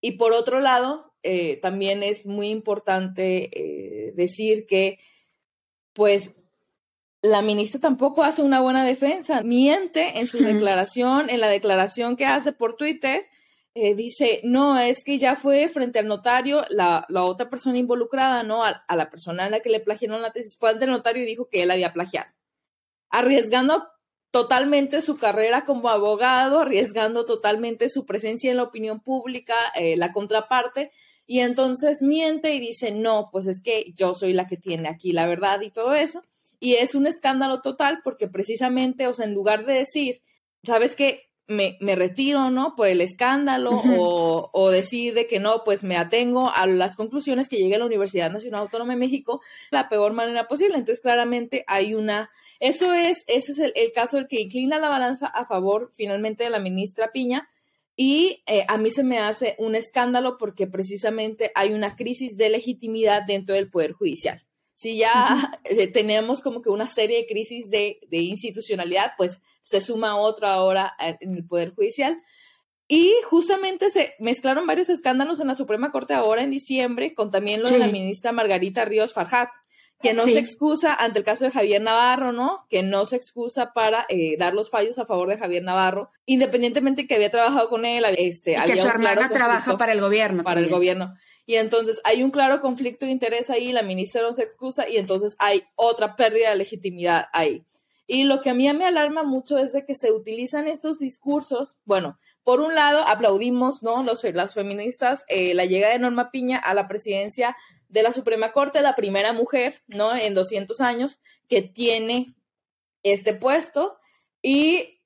Y 0.01 0.13
por 0.13 0.33
otro 0.33 0.59
lado, 0.59 1.13
también 1.61 2.03
es 2.03 2.25
muy 2.25 2.49
importante 2.49 4.11
decir 4.13 4.65
que, 4.65 4.99
pues, 5.93 6.35
la 7.21 7.41
ministra 7.41 7.79
tampoco 7.79 8.23
hace 8.23 8.41
una 8.41 8.59
buena 8.59 8.85
defensa, 8.85 9.41
miente 9.41 10.19
en 10.19 10.27
su 10.27 10.39
declaración, 10.39 11.29
en 11.29 11.39
la 11.39 11.47
declaración 11.47 12.17
que 12.17 12.25
hace 12.25 12.51
por 12.51 12.75
Twitter, 12.75 13.25
eh, 13.75 13.95
dice, 13.95 14.41
no, 14.43 14.77
es 14.77 15.03
que 15.03 15.17
ya 15.17 15.35
fue 15.35 15.67
frente 15.67 15.97
al 15.99 16.07
notario 16.07 16.63
la, 16.69 17.07
otra 17.09 17.49
persona 17.49 17.77
involucrada, 17.79 18.43
¿no? 18.43 18.63
A, 18.63 18.83
la 18.95 19.09
persona 19.09 19.45
a 19.45 19.49
la 19.49 19.61
que 19.61 19.69
le 19.69 19.79
plagiaron 19.79 20.21
la 20.21 20.31
tesis, 20.31 20.57
fue 20.57 20.69
ante 20.69 20.85
el 20.85 20.91
notario 20.91 21.23
y 21.23 21.25
dijo 21.25 21.49
que 21.49 21.63
él 21.63 21.71
había 21.71 21.91
plagiado, 21.91 22.31
arriesgando 23.09 23.87
totalmente 24.29 25.01
su 25.01 25.17
carrera 25.17 25.65
como 25.65 25.89
abogado, 25.89 26.59
arriesgando 26.59 27.25
totalmente 27.25 27.89
su 27.89 28.05
presencia 28.05 28.51
en 28.51 28.57
la 28.57 28.63
opinión 28.63 28.99
pública, 28.99 29.55
eh, 29.75 29.97
la 29.97 30.13
contraparte, 30.13 30.91
y 31.25 31.39
entonces 31.39 32.01
miente 32.01 32.53
y 32.53 32.59
dice, 32.59 32.91
no, 32.91 33.29
pues 33.31 33.47
es 33.47 33.59
que 33.61 33.93
yo 33.95 34.13
soy 34.13 34.33
la 34.33 34.47
que 34.47 34.57
tiene 34.57 34.89
aquí 34.89 35.13
la 35.13 35.25
verdad 35.25 35.61
y 35.61 35.71
todo 35.71 35.93
eso. 35.93 36.23
Y 36.59 36.75
es 36.75 36.95
un 36.95 37.07
escándalo 37.07 37.61
total 37.61 38.01
porque 38.03 38.27
precisamente, 38.27 39.07
o 39.07 39.13
sea, 39.13 39.25
en 39.25 39.33
lugar 39.33 39.65
de 39.65 39.73
decir, 39.73 40.21
sabes 40.63 40.95
que 40.95 41.29
me, 41.47 41.77
me, 41.81 41.95
retiro, 41.95 42.49
¿no? 42.49 42.75
Por 42.75 42.87
el 42.87 43.01
escándalo 43.01 43.71
o, 43.71 44.49
o, 44.53 44.69
decir 44.71 45.13
de 45.13 45.27
que 45.27 45.39
no, 45.39 45.63
pues 45.65 45.83
me 45.83 45.97
atengo 45.97 46.49
a 46.49 46.65
las 46.67 46.95
conclusiones 46.95 47.49
que 47.49 47.57
llegue 47.57 47.75
a 47.75 47.79
la 47.79 47.85
Universidad 47.85 48.31
Nacional 48.31 48.61
Autónoma 48.61 48.93
de 48.93 48.99
México 48.99 49.41
la 49.69 49.89
peor 49.89 50.13
manera 50.13 50.47
posible. 50.47 50.77
Entonces, 50.77 51.01
claramente 51.01 51.65
hay 51.67 51.93
una, 51.93 52.29
eso 52.59 52.93
es, 52.93 53.25
ese 53.27 53.51
es 53.51 53.59
el, 53.59 53.91
caso 53.93 54.17
el 54.17 54.27
que 54.27 54.41
inclina 54.41 54.79
la 54.79 54.89
balanza 54.89 55.27
a 55.27 55.45
favor 55.45 55.91
finalmente 55.95 56.45
de 56.45 56.49
la 56.49 56.59
ministra 56.59 57.11
Piña. 57.11 57.49
Y 57.95 58.41
eh, 58.47 58.65
a 58.69 58.77
mí 58.77 58.89
se 58.89 59.03
me 59.03 59.19
hace 59.19 59.55
un 59.59 59.75
escándalo 59.75 60.37
porque 60.39 60.65
precisamente 60.65 61.51
hay 61.53 61.73
una 61.73 61.95
crisis 61.95 62.37
de 62.37 62.49
legitimidad 62.49 63.21
dentro 63.27 63.53
del 63.53 63.69
Poder 63.69 63.91
Judicial 63.91 64.41
si 64.83 64.97
ya 64.97 65.59
eh, 65.63 65.87
tenemos 65.87 66.41
como 66.41 66.61
que 66.61 66.69
una 66.69 66.87
serie 66.87 67.19
de 67.19 67.25
crisis 67.25 67.69
de, 67.69 67.99
institucionalidad, 68.11 69.13
pues 69.17 69.39
se 69.61 69.79
suma 69.79 70.17
otra 70.17 70.53
ahora 70.53 70.93
en 70.99 71.35
el 71.35 71.45
Poder 71.45 71.73
Judicial. 71.73 72.21
Y 72.89 73.13
justamente 73.29 73.89
se 73.89 74.13
mezclaron 74.19 74.67
varios 74.67 74.89
escándalos 74.89 75.39
en 75.39 75.47
la 75.47 75.55
Suprema 75.55 75.91
Corte 75.91 76.13
ahora 76.13 76.43
en 76.43 76.51
diciembre, 76.51 77.15
con 77.15 77.31
también 77.31 77.63
lo 77.63 77.69
de 77.69 77.79
la 77.79 77.87
ministra 77.87 78.33
Margarita 78.33 78.83
Ríos 78.83 79.13
Farhat, 79.13 79.49
que 80.01 80.13
no 80.13 80.23
se 80.23 80.37
excusa 80.37 80.93
ante 80.93 81.19
el 81.19 81.25
caso 81.25 81.45
de 81.45 81.51
Javier 81.51 81.81
Navarro, 81.81 82.33
¿no? 82.33 82.67
Que 82.69 82.83
no 82.83 83.05
se 83.05 83.15
excusa 83.15 83.71
para 83.71 84.05
eh, 84.09 84.35
dar 84.37 84.53
los 84.53 84.69
fallos 84.69 84.99
a 84.99 85.05
favor 85.05 85.29
de 85.29 85.37
Javier 85.37 85.63
Navarro, 85.63 86.11
independientemente 86.25 87.07
que 87.07 87.15
había 87.15 87.31
trabajado 87.31 87.69
con 87.69 87.85
él, 87.85 88.03
este, 88.17 88.51
y 88.51 88.55
había 88.55 88.75
que 88.75 88.81
su 88.81 88.87
hermana 88.87 89.29
trabaja 89.29 89.77
para 89.77 89.93
el 89.93 90.01
gobierno. 90.01 90.43
Para 90.43 90.59
el 90.59 90.69
gobierno. 90.69 91.15
Y 91.45 91.55
entonces 91.55 91.99
hay 92.03 92.23
un 92.23 92.31
claro 92.31 92.61
conflicto 92.61 93.05
de 93.05 93.11
interés 93.11 93.49
ahí, 93.49 93.71
la 93.71 93.83
ministra 93.83 94.21
no 94.21 94.33
se 94.33 94.43
excusa 94.43 94.87
y 94.87 94.97
entonces 94.97 95.35
hay 95.39 95.63
otra 95.75 96.15
pérdida 96.15 96.51
de 96.51 96.55
legitimidad 96.55 97.25
ahí. 97.33 97.65
Y 98.05 98.23
lo 98.25 98.41
que 98.41 98.49
a 98.49 98.53
mí 98.53 98.71
me 98.73 98.85
alarma 98.85 99.23
mucho 99.23 99.57
es 99.57 99.71
de 99.71 99.85
que 99.85 99.95
se 99.95 100.11
utilizan 100.11 100.67
estos 100.67 100.99
discursos. 100.99 101.77
Bueno, 101.85 102.19
por 102.43 102.59
un 102.59 102.75
lado, 102.75 103.03
aplaudimos, 103.07 103.81
¿no? 103.81 104.03
Los, 104.03 104.23
las 104.25 104.53
feministas, 104.53 105.23
eh, 105.29 105.53
la 105.53 105.65
llegada 105.65 105.93
de 105.93 105.99
Norma 105.99 106.29
Piña 106.29 106.57
a 106.57 106.73
la 106.73 106.87
presidencia 106.87 107.55
de 107.87 108.03
la 108.03 108.11
Suprema 108.11 108.51
Corte, 108.51 108.81
la 108.81 108.95
primera 108.95 109.31
mujer, 109.31 109.83
¿no? 109.87 110.15
En 110.15 110.33
200 110.33 110.81
años 110.81 111.21
que 111.47 111.61
tiene 111.61 112.35
este 113.03 113.33
puesto. 113.33 113.97
Y 114.41 115.01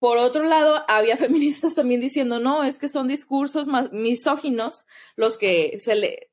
por 0.00 0.16
otro 0.16 0.44
lado, 0.44 0.82
había 0.88 1.16
feministas 1.18 1.74
también 1.74 2.00
diciendo, 2.00 2.40
no, 2.40 2.64
es 2.64 2.78
que 2.78 2.88
son 2.88 3.06
discursos 3.06 3.66
más 3.66 3.92
misóginos 3.92 4.86
los 5.14 5.36
que 5.36 5.78
se, 5.78 5.94
le, 5.94 6.30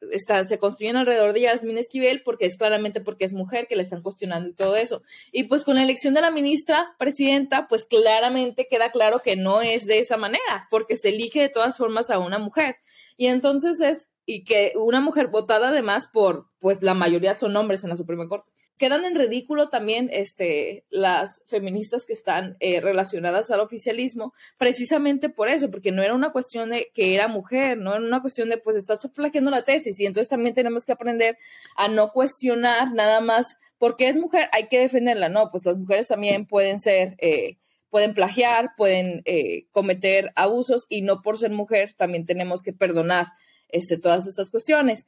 se 0.48 0.58
construyen 0.58 0.96
alrededor 0.96 1.34
de 1.34 1.42
Yasmín 1.42 1.78
Esquivel, 1.78 2.24
porque 2.24 2.46
es 2.46 2.58
claramente 2.58 3.02
porque 3.02 3.26
es 3.26 3.34
mujer 3.34 3.68
que 3.68 3.76
le 3.76 3.84
están 3.84 4.02
cuestionando 4.02 4.50
y 4.50 4.54
todo 4.54 4.78
eso. 4.78 5.04
Y 5.34 5.44
pues 5.44 5.66
con 5.66 5.76
la 5.76 5.84
elección 5.84 6.14
de 6.14 6.22
la 6.22 6.32
ministra 6.32 6.96
presidenta, 6.98 7.68
pues 7.68 7.84
claramente 7.84 8.68
queda 8.70 8.90
claro 8.92 9.20
que 9.20 9.36
no 9.36 9.62
es 9.62 9.86
de 9.86 10.00
esa 10.00 10.16
manera, 10.16 10.68
porque 10.72 10.96
se 10.96 11.10
elige 11.10 11.42
de 11.42 11.50
todas 11.50 11.78
formas 11.78 12.10
a 12.10 12.20
una 12.20 12.40
mujer. 12.40 12.78
Y 13.18 13.28
entonces 13.28 13.82
es, 13.82 14.08
y 14.26 14.46
que 14.46 14.72
una 14.76 15.02
mujer 15.02 15.28
votada 15.28 15.70
además 15.70 16.08
por, 16.08 16.48
pues 16.60 16.82
la 16.82 16.94
mayoría 16.94 17.36
son 17.36 17.56
hombres 17.58 17.84
en 17.84 17.90
la 17.90 17.98
Suprema 17.98 18.30
Corte 18.30 18.50
quedan 18.78 19.06
en 19.06 19.16
ridículo 19.16 19.70
también 19.70 20.10
este, 20.12 20.86
las 20.90 21.42
feministas 21.48 22.06
que 22.06 22.14
están 22.14 22.58
eh, 22.60 22.80
relacionadas 22.80 23.52
al 23.52 23.60
oficialismo, 23.60 24.34
precisamente 24.58 25.30
por 25.30 25.50
eso, 25.50 25.70
porque 25.72 25.92
no 25.92 26.04
era 26.04 26.14
una 26.14 26.32
cuestión 26.32 26.70
de 26.70 26.92
que 26.94 27.16
era 27.16 27.28
mujer, 27.28 27.78
no 27.78 27.96
era 27.96 28.04
una 28.04 28.22
cuestión 28.22 28.50
de, 28.50 28.58
pues, 28.58 28.76
estás 28.76 29.00
plagiando 29.14 29.52
la 29.52 29.64
tesis, 29.64 30.00
y 30.00 30.06
entonces 30.06 30.30
también 30.30 30.56
tenemos 30.56 30.86
que 30.86 30.92
aprender 30.92 31.38
a 31.76 31.88
no 31.88 32.12
cuestionar 32.12 32.94
nada 32.94 33.22
más 33.22 33.58
porque 33.78 34.08
es 34.08 34.18
mujer, 34.18 34.50
hay 34.54 34.68
que 34.70 34.80
defenderla, 34.80 35.30
no, 35.30 35.52
pues 35.52 35.66
las 35.66 35.78
mujeres 35.78 36.08
también 36.08 36.46
pueden 36.46 36.80
ser... 36.80 37.16
Eh, 37.20 37.58
pueden 37.90 38.14
plagiar, 38.14 38.72
pueden 38.76 39.22
eh, 39.24 39.68
cometer 39.72 40.34
abusos 40.36 40.86
y 40.90 41.04
no 41.04 41.22
por 41.22 41.38
ser 41.38 41.52
mujer 41.52 41.94
también 41.94 42.26
tenemos 42.26 42.62
que 42.62 42.74
perdonar 42.74 43.28
este, 43.70 43.98
todas 43.98 44.28
estas 44.28 44.52
cuestiones 44.52 45.08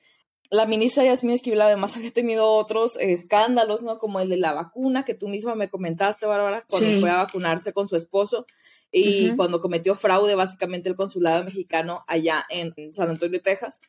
la 0.49 0.65
ministra 0.65 1.03
Yasmín 1.03 1.35
Esquivel 1.35 1.61
además 1.61 1.95
había 1.97 2.11
tenido 2.11 2.51
otros 2.51 2.97
escándalos, 2.99 3.83
¿no? 3.83 3.99
Como 3.99 4.19
el 4.19 4.29
de 4.29 4.37
la 4.37 4.53
vacuna 4.53 5.05
que 5.05 5.13
tú 5.13 5.27
misma 5.27 5.55
me 5.55 5.69
comentaste, 5.69 6.25
Bárbara, 6.25 6.65
cuando 6.67 6.99
fue 6.99 7.09
a 7.09 7.17
vacunarse 7.17 7.73
con 7.73 7.87
su 7.87 7.95
esposo 7.95 8.45
y 8.91 9.35
cuando 9.35 9.61
cometió 9.61 9.93
fraude 9.93 10.33
básicamente 10.33 10.89
el 10.89 10.95
consulado 10.95 11.43
mexicano 11.43 12.03
allá 12.07 12.45
en, 12.49 12.73
San 12.93 13.09
Antonio, 13.09 13.39
Texas. 13.41 13.81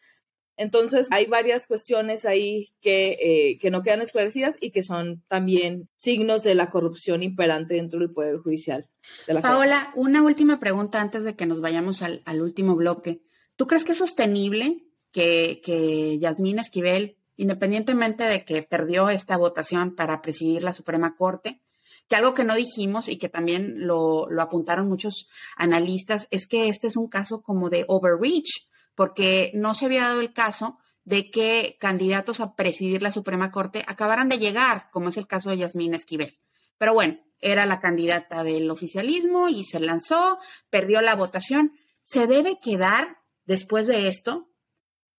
Entonces, 0.59 1.09
hay 1.11 1.25
varias 1.25 1.67
cuestiones 1.67 2.27
ahí 2.27 2.69
que, 2.83 3.17
eh, 3.23 3.59
que 3.59 3.71
no 3.71 3.83
quedan 3.83 4.03
esclarecidas 4.03 4.57
y 4.61 4.73
que 4.73 4.83
son 4.83 5.25
también 5.27 5.89
signos 5.97 6.43
de 6.43 6.55
la 6.55 6.69
corrupción 6.69 7.23
imperante 7.23 7.75
dentro 7.75 8.01
del 8.01 8.13
Poder 8.13 8.37
Judicial. 8.37 8.87
De 9.27 9.33
la 9.33 9.41
Paola, 9.41 9.91
una 9.95 10.23
última 10.23 10.61
pregunta 10.61 11.01
antes 11.01 11.25
de 11.25 11.35
que 11.35 11.47
nos 11.47 11.63
vayamos 11.63 12.03
al, 12.03 12.21
al 12.27 12.43
último 12.43 12.77
bloque. 12.77 13.23
¿Tú 13.57 13.67
crees 13.67 13.85
que 13.85 13.93
es 13.93 13.99
sostenible 13.99 14.90
que, 15.13 15.61
que 15.65 16.19
Yasmín 16.19 16.59
Esquivel, 16.59 17.17
independientemente 17.37 18.25
de 18.25 18.45
que 18.45 18.63
perdió 18.63 19.09
esta 19.09 19.37
votación 19.37 19.95
para 19.95 20.23
presidir 20.23 20.63
la 20.63 20.73
Suprema 20.73 21.15
Corte, 21.17 21.61
que 22.09 22.17
algo 22.17 22.35
que 22.35 22.45
no 22.45 22.55
dijimos 22.55 23.09
y 23.09 23.19
que 23.19 23.29
también 23.29 23.87
lo, 23.87 24.29
lo 24.29 24.43
apuntaron 24.43 24.89
muchos 24.89 25.29
analistas, 25.57 26.27
es 26.31 26.47
que 26.47 26.69
este 26.69 26.89
es 26.89 26.97
un 26.97 27.09
caso 27.09 27.43
como 27.43 27.71
de 27.71 27.85
overreach, 27.89 28.69
porque 28.95 29.53
no 29.55 29.75
se 29.75 29.87
había 29.87 30.09
dado 30.09 30.21
el 30.21 30.33
caso 30.33 30.79
de 31.05 31.31
que 31.31 31.77
candidatos 31.81 32.41
a 32.41 32.55
presidir 32.55 33.03
la 33.03 33.13
Suprema 33.13 33.51
Corte 33.51 33.85
acabaran 33.87 34.29
de 34.29 34.39
llegar, 34.39 34.91
como 34.91 35.09
es 35.09 35.17
el 35.17 35.27
caso 35.27 35.51
de 35.51 35.59
Yasmín 35.59 35.95
Esquivel. 35.95 36.39
Pero 36.79 36.95
bueno, 36.95 37.19
era 37.41 37.67
la 37.67 37.81
candidata 37.81 38.45
del 38.45 38.71
oficialismo 38.71 39.49
y 39.49 39.65
se 39.65 39.81
lanzó, 39.81 40.39
perdió 40.69 41.01
la 41.01 41.15
votación. 41.15 41.73
¿Se 42.03 42.27
debe 42.27 42.59
quedar 42.61 43.19
después 43.45 43.87
de 43.87 44.09
esto? 44.09 44.50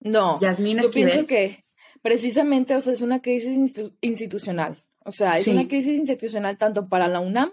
No, 0.02 0.40
yo 0.40 0.92
pienso 0.92 1.26
que 1.26 1.64
precisamente, 2.02 2.76
o 2.76 2.82
sea, 2.82 2.94
es 2.94 3.02
una 3.02 3.22
crisis 3.22 3.58
institucional. 4.02 4.84
O 5.04 5.12
sea, 5.12 5.38
es 5.38 5.48
una 5.48 5.68
crisis 5.68 5.98
institucional 5.98 6.58
tanto 6.58 6.88
para 6.88 7.08
la 7.08 7.20
UNAM, 7.20 7.52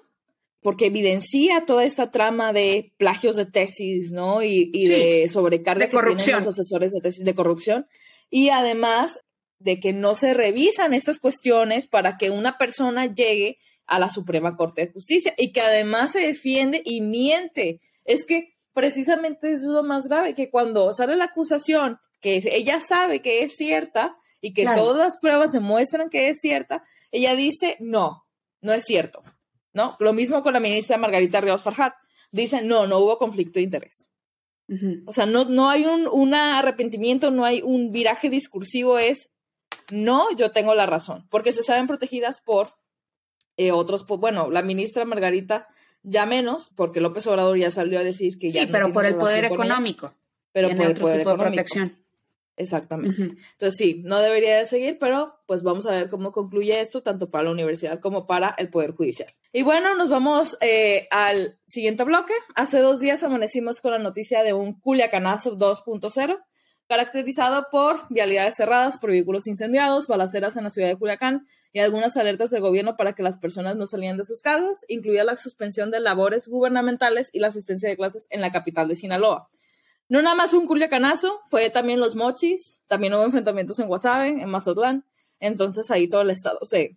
porque 0.60 0.86
evidencia 0.86 1.64
toda 1.66 1.84
esta 1.84 2.10
trama 2.10 2.52
de 2.52 2.92
plagios 2.96 3.36
de 3.36 3.46
tesis, 3.46 4.10
¿no? 4.10 4.42
Y, 4.42 4.86
de 4.86 5.28
sobrecarga 5.28 5.86
de 5.86 5.90
que 5.90 6.16
tienen 6.16 6.36
los 6.36 6.46
asesores 6.46 6.92
de 6.92 7.00
tesis 7.00 7.24
de 7.24 7.34
corrupción. 7.34 7.86
Y 8.28 8.48
además 8.50 9.20
de 9.58 9.80
que 9.80 9.92
no 9.92 10.14
se 10.14 10.34
revisan 10.34 10.94
estas 10.94 11.18
cuestiones 11.18 11.86
para 11.86 12.16
que 12.16 12.30
una 12.30 12.58
persona 12.58 13.06
llegue 13.06 13.58
a 13.86 13.98
la 13.98 14.08
Suprema 14.08 14.56
Corte 14.56 14.86
de 14.86 14.92
Justicia 14.92 15.34
y 15.38 15.52
que 15.52 15.60
además 15.60 16.12
se 16.12 16.20
defiende 16.20 16.82
y 16.84 17.00
miente. 17.00 17.80
Es 18.04 18.24
que 18.24 18.54
precisamente 18.74 19.52
es 19.52 19.62
lo 19.62 19.82
más 19.82 20.06
grave, 20.06 20.34
que 20.34 20.50
cuando 20.50 20.92
sale 20.92 21.16
la 21.16 21.24
acusación 21.24 21.98
que 22.20 22.42
ella 22.52 22.80
sabe 22.80 23.20
que 23.22 23.42
es 23.42 23.56
cierta 23.56 24.16
y 24.40 24.52
que 24.54 24.64
todas 24.64 24.96
las 24.96 25.18
pruebas 25.18 25.52
demuestran 25.52 26.10
que 26.10 26.28
es 26.28 26.38
cierta, 26.40 26.84
ella 27.10 27.34
dice, 27.34 27.76
no, 27.80 28.26
no 28.60 28.72
es 28.72 28.84
cierto, 28.84 29.22
¿no? 29.72 29.96
Lo 29.98 30.12
mismo 30.12 30.42
con 30.42 30.52
la 30.52 30.60
ministra 30.60 30.98
Margarita 30.98 31.40
Ríos 31.40 31.62
Farhat, 31.62 31.94
dice, 32.30 32.62
no, 32.62 32.86
no 32.86 32.98
hubo 32.98 33.18
conflicto 33.18 33.54
de 33.54 33.62
interés. 33.62 34.10
O 35.06 35.12
sea, 35.12 35.24
no, 35.24 35.46
no 35.46 35.70
hay 35.70 35.86
un, 35.86 36.06
un 36.06 36.34
arrepentimiento, 36.34 37.30
no 37.30 37.46
hay 37.46 37.62
un 37.62 37.90
viraje 37.90 38.28
discursivo, 38.28 38.98
es, 38.98 39.30
no, 39.90 40.26
yo 40.36 40.52
tengo 40.52 40.74
la 40.74 40.84
razón, 40.84 41.26
porque 41.30 41.52
se 41.52 41.62
saben 41.62 41.86
protegidas 41.86 42.38
por 42.40 42.74
eh, 43.56 43.72
otros, 43.72 44.06
bueno, 44.06 44.50
la 44.50 44.60
ministra 44.60 45.06
Margarita 45.06 45.68
ya 46.02 46.26
menos, 46.26 46.70
porque 46.76 47.00
López 47.00 47.26
Obrador 47.26 47.58
ya 47.58 47.70
salió 47.70 47.98
a 47.98 48.04
decir 48.04 48.38
que 48.38 48.50
ya... 48.50 48.62
Sí, 48.62 48.68
pero 48.70 48.92
por 48.92 49.06
el 49.06 49.16
poder 49.16 49.46
económico. 49.46 50.14
pero 50.52 50.68
por 50.68 50.86
el 50.86 50.94
poder 50.94 51.18
tipo 51.20 51.36
protección. 51.36 51.98
Exactamente. 52.58 53.22
Entonces 53.22 53.76
sí, 53.76 54.02
no 54.04 54.18
debería 54.18 54.58
de 54.58 54.64
seguir, 54.64 54.98
pero 54.98 55.40
pues 55.46 55.62
vamos 55.62 55.86
a 55.86 55.92
ver 55.92 56.10
cómo 56.10 56.32
concluye 56.32 56.80
esto, 56.80 57.02
tanto 57.02 57.30
para 57.30 57.44
la 57.44 57.52
universidad 57.52 58.00
como 58.00 58.26
para 58.26 58.54
el 58.58 58.68
Poder 58.68 58.90
Judicial. 58.90 59.30
Y 59.52 59.62
bueno, 59.62 59.94
nos 59.94 60.10
vamos 60.10 60.58
eh, 60.60 61.06
al 61.12 61.58
siguiente 61.66 62.02
bloque. 62.02 62.32
Hace 62.56 62.80
dos 62.80 62.98
días 62.98 63.22
amanecimos 63.22 63.80
con 63.80 63.92
la 63.92 63.98
noticia 63.98 64.42
de 64.42 64.54
un 64.54 64.78
Culiacanazo 64.80 65.56
2.0, 65.56 66.36
caracterizado 66.88 67.66
por 67.70 68.00
vialidades 68.10 68.56
cerradas, 68.56 68.98
por 68.98 69.10
vehículos 69.10 69.46
incendiados, 69.46 70.08
balaceras 70.08 70.56
en 70.56 70.64
la 70.64 70.70
ciudad 70.70 70.88
de 70.88 70.96
Culiacán 70.96 71.46
y 71.72 71.78
algunas 71.78 72.16
alertas 72.16 72.50
del 72.50 72.60
gobierno 72.60 72.96
para 72.96 73.12
que 73.12 73.22
las 73.22 73.38
personas 73.38 73.76
no 73.76 73.86
salieran 73.86 74.18
de 74.18 74.24
sus 74.24 74.42
casas, 74.42 74.84
incluida 74.88 75.22
la 75.22 75.36
suspensión 75.36 75.92
de 75.92 76.00
labores 76.00 76.48
gubernamentales 76.48 77.30
y 77.32 77.38
la 77.38 77.48
asistencia 77.48 77.88
de 77.88 77.96
clases 77.96 78.26
en 78.30 78.40
la 78.40 78.50
capital 78.50 78.88
de 78.88 78.96
Sinaloa. 78.96 79.48
No 80.08 80.22
nada 80.22 80.34
más 80.34 80.52
un 80.52 80.66
culiacanazo, 80.66 81.40
fue 81.48 81.70
también 81.70 82.00
los 82.00 82.16
mochis, 82.16 82.82
también 82.86 83.14
hubo 83.14 83.24
enfrentamientos 83.24 83.78
en 83.78 83.88
Guasave, 83.88 84.28
en 84.28 84.48
Mazatlán, 84.48 85.04
entonces 85.38 85.90
ahí 85.90 86.08
todo 86.08 86.22
el 86.22 86.30
estado 86.30 86.58
se, 86.62 86.96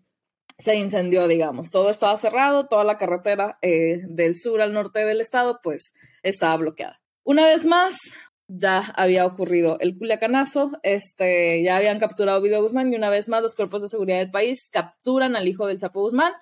se 0.58 0.76
incendió, 0.76 1.28
digamos, 1.28 1.72
todo 1.72 1.90
estaba 1.90 2.18
cerrado, 2.18 2.68
toda 2.68 2.84
la 2.84 2.98
carretera 2.98 3.58
eh, 3.62 4.02
del 4.08 4.36
sur 4.36 4.62
al 4.62 4.74
norte 4.74 5.06
del 5.06 5.22
estado 5.22 5.60
pues 5.62 5.94
estaba 6.24 6.56
bloqueada. 6.58 7.02
Una 7.24 7.46
vez 7.46 7.66
más, 7.66 7.98
ya 8.54 8.80
había 8.96 9.26
ocurrido 9.26 9.78
el 9.80 9.98
culiacanazo, 9.98 10.72
este, 10.84 11.64
ya 11.64 11.78
habían 11.78 12.00
capturado 12.00 12.38
a 12.38 12.42
Video 12.42 12.62
Guzmán 12.62 12.92
y 12.92 12.96
una 12.96 13.10
vez 13.10 13.30
más 13.30 13.42
los 13.42 13.56
cuerpos 13.56 13.82
de 13.82 13.90
seguridad 13.90 14.20
del 14.20 14.32
país 14.32 14.70
capturan 14.72 15.36
al 15.36 15.48
hijo 15.48 15.68
del 15.68 15.78
Chapo 15.78 16.02
Guzmán 16.02 16.34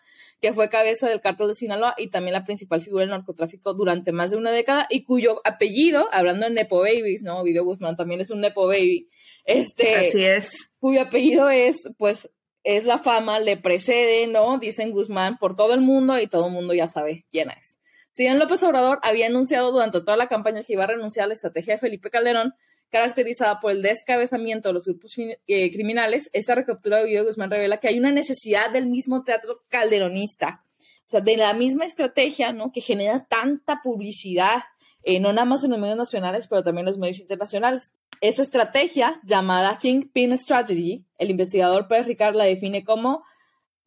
que 0.42 0.54
fue 0.54 0.70
cabeza 0.70 1.10
del 1.10 1.22
cártel 1.22 1.50
de 1.50 1.56
Sinaloa 1.56 1.96
y 1.98 2.10
también 2.10 2.34
la 2.34 2.46
principal 2.46 2.82
figura 2.82 3.02
del 3.02 3.10
narcotráfico 3.10 3.74
durante 3.74 4.12
más 4.12 4.32
de 4.32 4.38
una 4.38 4.52
década 4.52 4.88
y 4.90 5.04
cuyo 5.04 5.42
apellido, 5.44 6.08
hablando 6.12 6.46
de 6.46 6.54
Nepo 6.54 6.80
Babies, 6.80 7.24
¿no? 7.24 7.44
Video 7.44 7.66
Guzmán 7.66 7.98
también 7.98 8.22
es 8.22 8.30
un 8.30 8.42
Nepo 8.42 8.68
Baby. 8.68 9.10
Este, 9.44 9.96
Así 9.96 10.24
es. 10.24 10.70
Cuyo 10.80 11.02
apellido 11.02 11.50
es, 11.50 11.78
pues, 11.98 12.30
es 12.64 12.86
la 12.86 13.00
fama, 13.00 13.40
le 13.40 13.58
precede, 13.58 14.28
¿no? 14.28 14.60
Dicen 14.60 14.92
Guzmán 14.92 15.38
por 15.38 15.56
todo 15.56 15.74
el 15.74 15.82
mundo 15.82 16.20
y 16.20 16.28
todo 16.28 16.48
el 16.48 16.54
mundo 16.54 16.74
ya 16.74 16.88
sabe 16.88 17.26
quién 17.30 17.50
es. 17.52 17.79
Si 18.20 18.24
bien 18.24 18.38
López 18.38 18.62
Obrador 18.64 19.00
había 19.04 19.28
anunciado 19.28 19.72
durante 19.72 20.02
toda 20.02 20.18
la 20.18 20.28
campaña 20.28 20.62
que 20.62 20.74
iba 20.74 20.84
a 20.84 20.88
renunciar 20.88 21.24
a 21.24 21.28
la 21.28 21.36
estrategia 21.36 21.76
de 21.76 21.80
Felipe 21.80 22.10
Calderón, 22.10 22.54
caracterizada 22.90 23.62
por 23.62 23.72
el 23.72 23.82
descabezamiento 23.82 24.68
de 24.68 24.74
los 24.74 24.84
grupos 24.84 25.16
eh, 25.18 25.72
criminales, 25.72 26.30
esta 26.34 26.54
recaptura 26.54 26.98
de 26.98 27.08
Guido 27.08 27.24
Guzmán 27.24 27.50
revela 27.50 27.78
que 27.78 27.88
hay 27.88 27.98
una 27.98 28.12
necesidad 28.12 28.72
del 28.72 28.88
mismo 28.88 29.24
teatro 29.24 29.62
calderonista, 29.70 30.66
o 30.76 31.06
sea, 31.06 31.22
de 31.22 31.38
la 31.38 31.54
misma 31.54 31.86
estrategia, 31.86 32.52
¿no? 32.52 32.74
Que 32.74 32.82
genera 32.82 33.26
tanta 33.26 33.80
publicidad, 33.82 34.64
eh, 35.04 35.22
no 35.22 35.32
nada 35.32 35.46
más 35.46 35.64
en 35.64 35.72
los 35.72 35.80
medios 35.80 35.96
nacionales, 35.96 36.50
pero 36.50 36.62
también 36.62 36.82
en 36.82 36.88
los 36.88 36.98
medios 36.98 37.20
internacionales. 37.20 37.94
Esa 38.20 38.42
estrategia, 38.42 39.22
llamada 39.24 39.78
Kingpin 39.78 40.38
Strategy, 40.38 41.06
el 41.20 41.30
investigador 41.30 41.88
Pérez 41.88 42.08
Ricard 42.08 42.36
la 42.36 42.44
define 42.44 42.84
como 42.84 43.24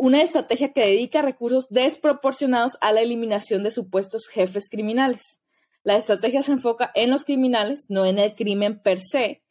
una 0.02 0.20
estrategia 0.20 0.72
que 0.72 0.80
dedica 0.80 1.22
recursos 1.22 1.68
desproporcionados 1.68 2.76
a 2.80 2.90
la 2.90 3.02
eliminación 3.02 3.62
de 3.62 3.70
supuestos 3.70 4.26
jefes 4.26 4.68
criminales. 4.68 5.38
La 5.84 5.94
estrategia 5.94 6.42
se 6.42 6.50
enfoca 6.50 6.90
en 6.96 7.08
los 7.08 7.24
criminales, 7.24 7.86
no 7.88 8.04
en 8.04 8.18
el 8.18 8.34
crimen 8.34 8.80
per 8.82 8.98
se. 8.98 9.44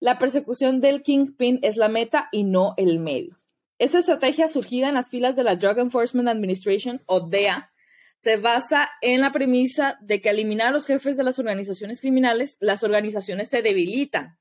La 0.00 0.18
persecución 0.18 0.80
del 0.80 1.02
Kingpin 1.02 1.58
es 1.60 1.76
la 1.76 1.90
meta 1.90 2.30
y 2.32 2.44
no 2.44 2.72
el 2.78 3.00
medio. 3.00 3.36
Esa 3.78 3.98
estrategia 3.98 4.48
surgida 4.48 4.88
en 4.88 4.94
las 4.94 5.10
filas 5.10 5.36
de 5.36 5.44
la 5.44 5.56
Drug 5.56 5.78
Enforcement 5.78 6.30
Administration, 6.30 7.02
o 7.04 7.28
DEA, 7.28 7.70
se 8.16 8.38
basa 8.38 8.88
en 9.02 9.20
la 9.20 9.30
premisa 9.30 9.98
de 10.00 10.22
que 10.22 10.30
eliminar 10.30 10.68
a 10.68 10.70
los 10.70 10.86
jefes 10.86 11.18
de 11.18 11.24
las 11.24 11.38
organizaciones 11.38 12.00
criminales, 12.00 12.56
las 12.60 12.82
organizaciones 12.82 13.50
se 13.50 13.60
debilitan. 13.60 14.37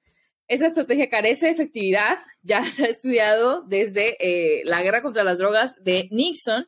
Esa 0.48 0.68
estrategia 0.68 1.10
carece 1.10 1.48
de 1.48 1.52
efectividad, 1.52 2.20
ya 2.42 2.64
se 2.64 2.86
ha 2.86 2.88
estudiado 2.88 3.64
desde 3.64 4.16
eh, 4.20 4.62
la 4.66 4.82
guerra 4.82 5.02
contra 5.02 5.24
las 5.24 5.38
drogas 5.38 5.76
de 5.84 6.08
Nixon, 6.12 6.68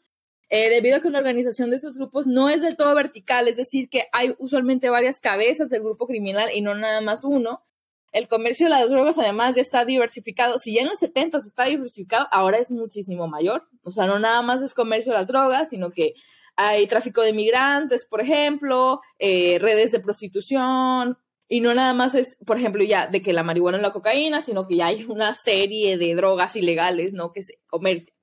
eh, 0.49 0.69
debido 0.69 0.97
a 0.97 1.01
que 1.01 1.11
la 1.11 1.19
organización 1.19 1.69
de 1.69 1.75
esos 1.75 1.95
grupos 1.95 2.25
no 2.25 2.49
es 2.49 2.61
del 2.61 2.75
todo 2.75 2.95
vertical, 2.95 3.47
es 3.47 3.57
decir, 3.57 3.87
que 3.87 4.05
hay 4.11 4.35
usualmente 4.39 4.89
varias 4.89 5.19
cabezas 5.19 5.69
del 5.69 5.83
grupo 5.83 6.07
criminal 6.07 6.49
y 6.53 6.61
no 6.61 6.73
nada 6.73 7.01
más 7.01 7.23
uno. 7.23 7.63
El 8.11 8.27
comercio 8.27 8.65
de 8.65 8.71
las 8.71 8.89
drogas 8.89 9.19
además 9.19 9.55
ya 9.55 9.61
está 9.61 9.85
diversificado. 9.85 10.57
Si 10.57 10.73
ya 10.73 10.81
en 10.81 10.87
los 10.87 10.97
70 10.97 11.37
está 11.37 11.65
diversificado, 11.65 12.27
ahora 12.31 12.57
es 12.57 12.71
muchísimo 12.71 13.27
mayor. 13.27 13.67
O 13.83 13.91
sea, 13.91 14.07
no 14.07 14.17
nada 14.17 14.41
más 14.41 14.63
es 14.63 14.73
comercio 14.73 15.11
de 15.11 15.19
las 15.19 15.27
drogas, 15.27 15.69
sino 15.69 15.91
que 15.91 16.15
hay 16.55 16.87
tráfico 16.87 17.21
de 17.21 17.31
migrantes, 17.31 18.05
por 18.05 18.19
ejemplo, 18.19 19.01
eh, 19.19 19.59
redes 19.59 19.91
de 19.91 19.99
prostitución, 19.99 21.17
y 21.49 21.62
no 21.62 21.73
nada 21.73 21.93
más 21.93 22.13
es, 22.13 22.38
por 22.45 22.57
ejemplo, 22.57 22.83
ya 22.83 23.07
de 23.07 23.23
que 23.23 23.33
la 23.33 23.41
marihuana 23.41 23.77
es 23.77 23.83
la 23.83 23.91
cocaína, 23.91 24.39
sino 24.39 24.67
que 24.67 24.77
ya 24.77 24.85
hay 24.85 25.03
una 25.05 25.33
serie 25.33 25.97
de 25.97 26.13
drogas 26.13 26.55
ilegales, 26.55 27.13
¿no? 27.13 27.33
Que 27.33 27.41
se 27.41 27.59
comercian. 27.67 28.15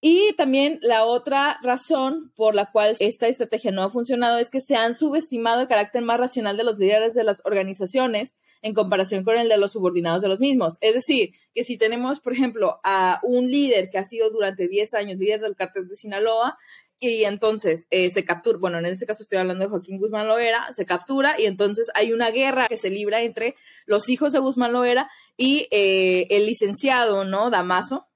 Y 0.00 0.32
también 0.36 0.78
la 0.80 1.04
otra 1.04 1.58
razón 1.62 2.32
por 2.36 2.54
la 2.54 2.70
cual 2.70 2.96
esta 3.00 3.26
estrategia 3.26 3.72
no 3.72 3.82
ha 3.82 3.90
funcionado 3.90 4.38
es 4.38 4.48
que 4.48 4.60
se 4.60 4.76
han 4.76 4.94
subestimado 4.94 5.60
el 5.60 5.68
carácter 5.68 6.02
más 6.02 6.20
racional 6.20 6.56
de 6.56 6.62
los 6.62 6.78
líderes 6.78 7.14
de 7.14 7.24
las 7.24 7.42
organizaciones 7.44 8.36
en 8.62 8.74
comparación 8.74 9.24
con 9.24 9.36
el 9.36 9.48
de 9.48 9.58
los 9.58 9.72
subordinados 9.72 10.22
de 10.22 10.28
los 10.28 10.38
mismos. 10.38 10.78
Es 10.80 10.94
decir, 10.94 11.32
que 11.52 11.64
si 11.64 11.76
tenemos, 11.76 12.20
por 12.20 12.32
ejemplo, 12.32 12.78
a 12.84 13.20
un 13.24 13.50
líder 13.50 13.90
que 13.90 13.98
ha 13.98 14.04
sido 14.04 14.30
durante 14.30 14.68
10 14.68 14.94
años 14.94 15.18
líder 15.18 15.40
del 15.40 15.56
cártel 15.56 15.88
de 15.88 15.96
Sinaloa, 15.96 16.56
y 17.00 17.24
entonces 17.24 17.86
eh, 17.90 18.10
se 18.10 18.24
captura, 18.24 18.58
bueno, 18.58 18.78
en 18.78 18.86
este 18.86 19.06
caso 19.06 19.22
estoy 19.22 19.38
hablando 19.38 19.64
de 19.64 19.70
Joaquín 19.70 19.98
Guzmán 19.98 20.26
Loera, 20.26 20.72
se 20.72 20.86
captura 20.86 21.40
y 21.40 21.46
entonces 21.46 21.88
hay 21.94 22.12
una 22.12 22.30
guerra 22.30 22.66
que 22.68 22.76
se 22.76 22.90
libra 22.90 23.22
entre 23.22 23.54
los 23.86 24.08
hijos 24.08 24.32
de 24.32 24.38
Guzmán 24.38 24.72
Loera 24.72 25.10
y 25.36 25.68
eh, 25.70 26.26
el 26.30 26.46
licenciado, 26.46 27.24
¿no? 27.24 27.50
Damaso, 27.50 28.08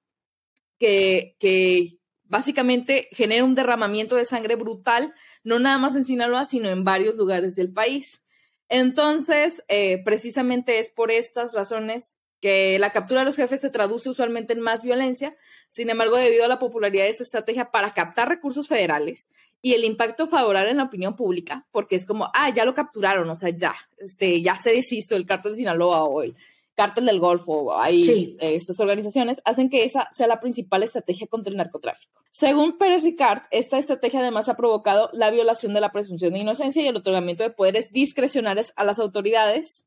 que, 0.78 1.36
que 1.38 1.98
básicamente 2.24 3.08
genera 3.12 3.44
un 3.44 3.54
derramamiento 3.54 4.16
de 4.16 4.24
sangre 4.24 4.56
brutal, 4.56 5.12
no 5.44 5.58
nada 5.58 5.78
más 5.78 5.94
en 5.96 6.04
Sinaloa, 6.04 6.46
sino 6.46 6.68
en 6.70 6.82
varios 6.82 7.16
lugares 7.16 7.54
del 7.54 7.72
país. 7.72 8.22
Entonces, 8.68 9.62
eh, 9.68 10.02
precisamente 10.02 10.78
es 10.78 10.88
por 10.88 11.10
estas 11.10 11.52
razones 11.52 12.11
que 12.42 12.76
la 12.80 12.90
captura 12.90 13.20
de 13.20 13.26
los 13.26 13.36
jefes 13.36 13.60
se 13.60 13.70
traduce 13.70 14.10
usualmente 14.10 14.52
en 14.52 14.60
más 14.60 14.82
violencia. 14.82 15.36
Sin 15.68 15.88
embargo, 15.88 16.16
debido 16.16 16.44
a 16.44 16.48
la 16.48 16.58
popularidad 16.58 17.04
de 17.04 17.10
esta 17.10 17.22
estrategia 17.22 17.70
para 17.70 17.92
captar 17.92 18.28
recursos 18.28 18.66
federales 18.66 19.30
y 19.62 19.74
el 19.74 19.84
impacto 19.84 20.26
favorable 20.26 20.72
en 20.72 20.78
la 20.78 20.82
opinión 20.82 21.14
pública, 21.14 21.66
porque 21.70 21.94
es 21.94 22.04
como, 22.04 22.30
ah, 22.34 22.50
ya 22.50 22.64
lo 22.64 22.74
capturaron, 22.74 23.30
o 23.30 23.34
sea, 23.36 23.50
ya, 23.50 23.74
este, 23.98 24.42
ya 24.42 24.58
se 24.58 24.72
desisto 24.72 25.14
el 25.14 25.24
cártel 25.24 25.52
de 25.52 25.58
Sinaloa 25.58 26.02
o 26.02 26.22
el 26.22 26.34
cártel 26.74 27.06
del 27.06 27.20
Golfo, 27.20 27.72
eh, 27.86 28.36
estas 28.40 28.80
organizaciones, 28.80 29.38
hacen 29.44 29.70
que 29.70 29.84
esa 29.84 30.08
sea 30.12 30.26
la 30.26 30.40
principal 30.40 30.82
estrategia 30.82 31.28
contra 31.28 31.52
el 31.52 31.58
narcotráfico. 31.58 32.22
Según 32.32 32.76
Pérez 32.76 33.04
Ricard, 33.04 33.42
esta 33.52 33.78
estrategia 33.78 34.18
además 34.18 34.48
ha 34.48 34.56
provocado 34.56 35.10
la 35.12 35.30
violación 35.30 35.74
de 35.74 35.80
la 35.80 35.92
presunción 35.92 36.32
de 36.32 36.40
inocencia 36.40 36.82
y 36.82 36.88
el 36.88 36.96
otorgamiento 36.96 37.44
de 37.44 37.50
poderes 37.50 37.92
discrecionales 37.92 38.72
a 38.74 38.82
las 38.82 38.98
autoridades, 38.98 39.86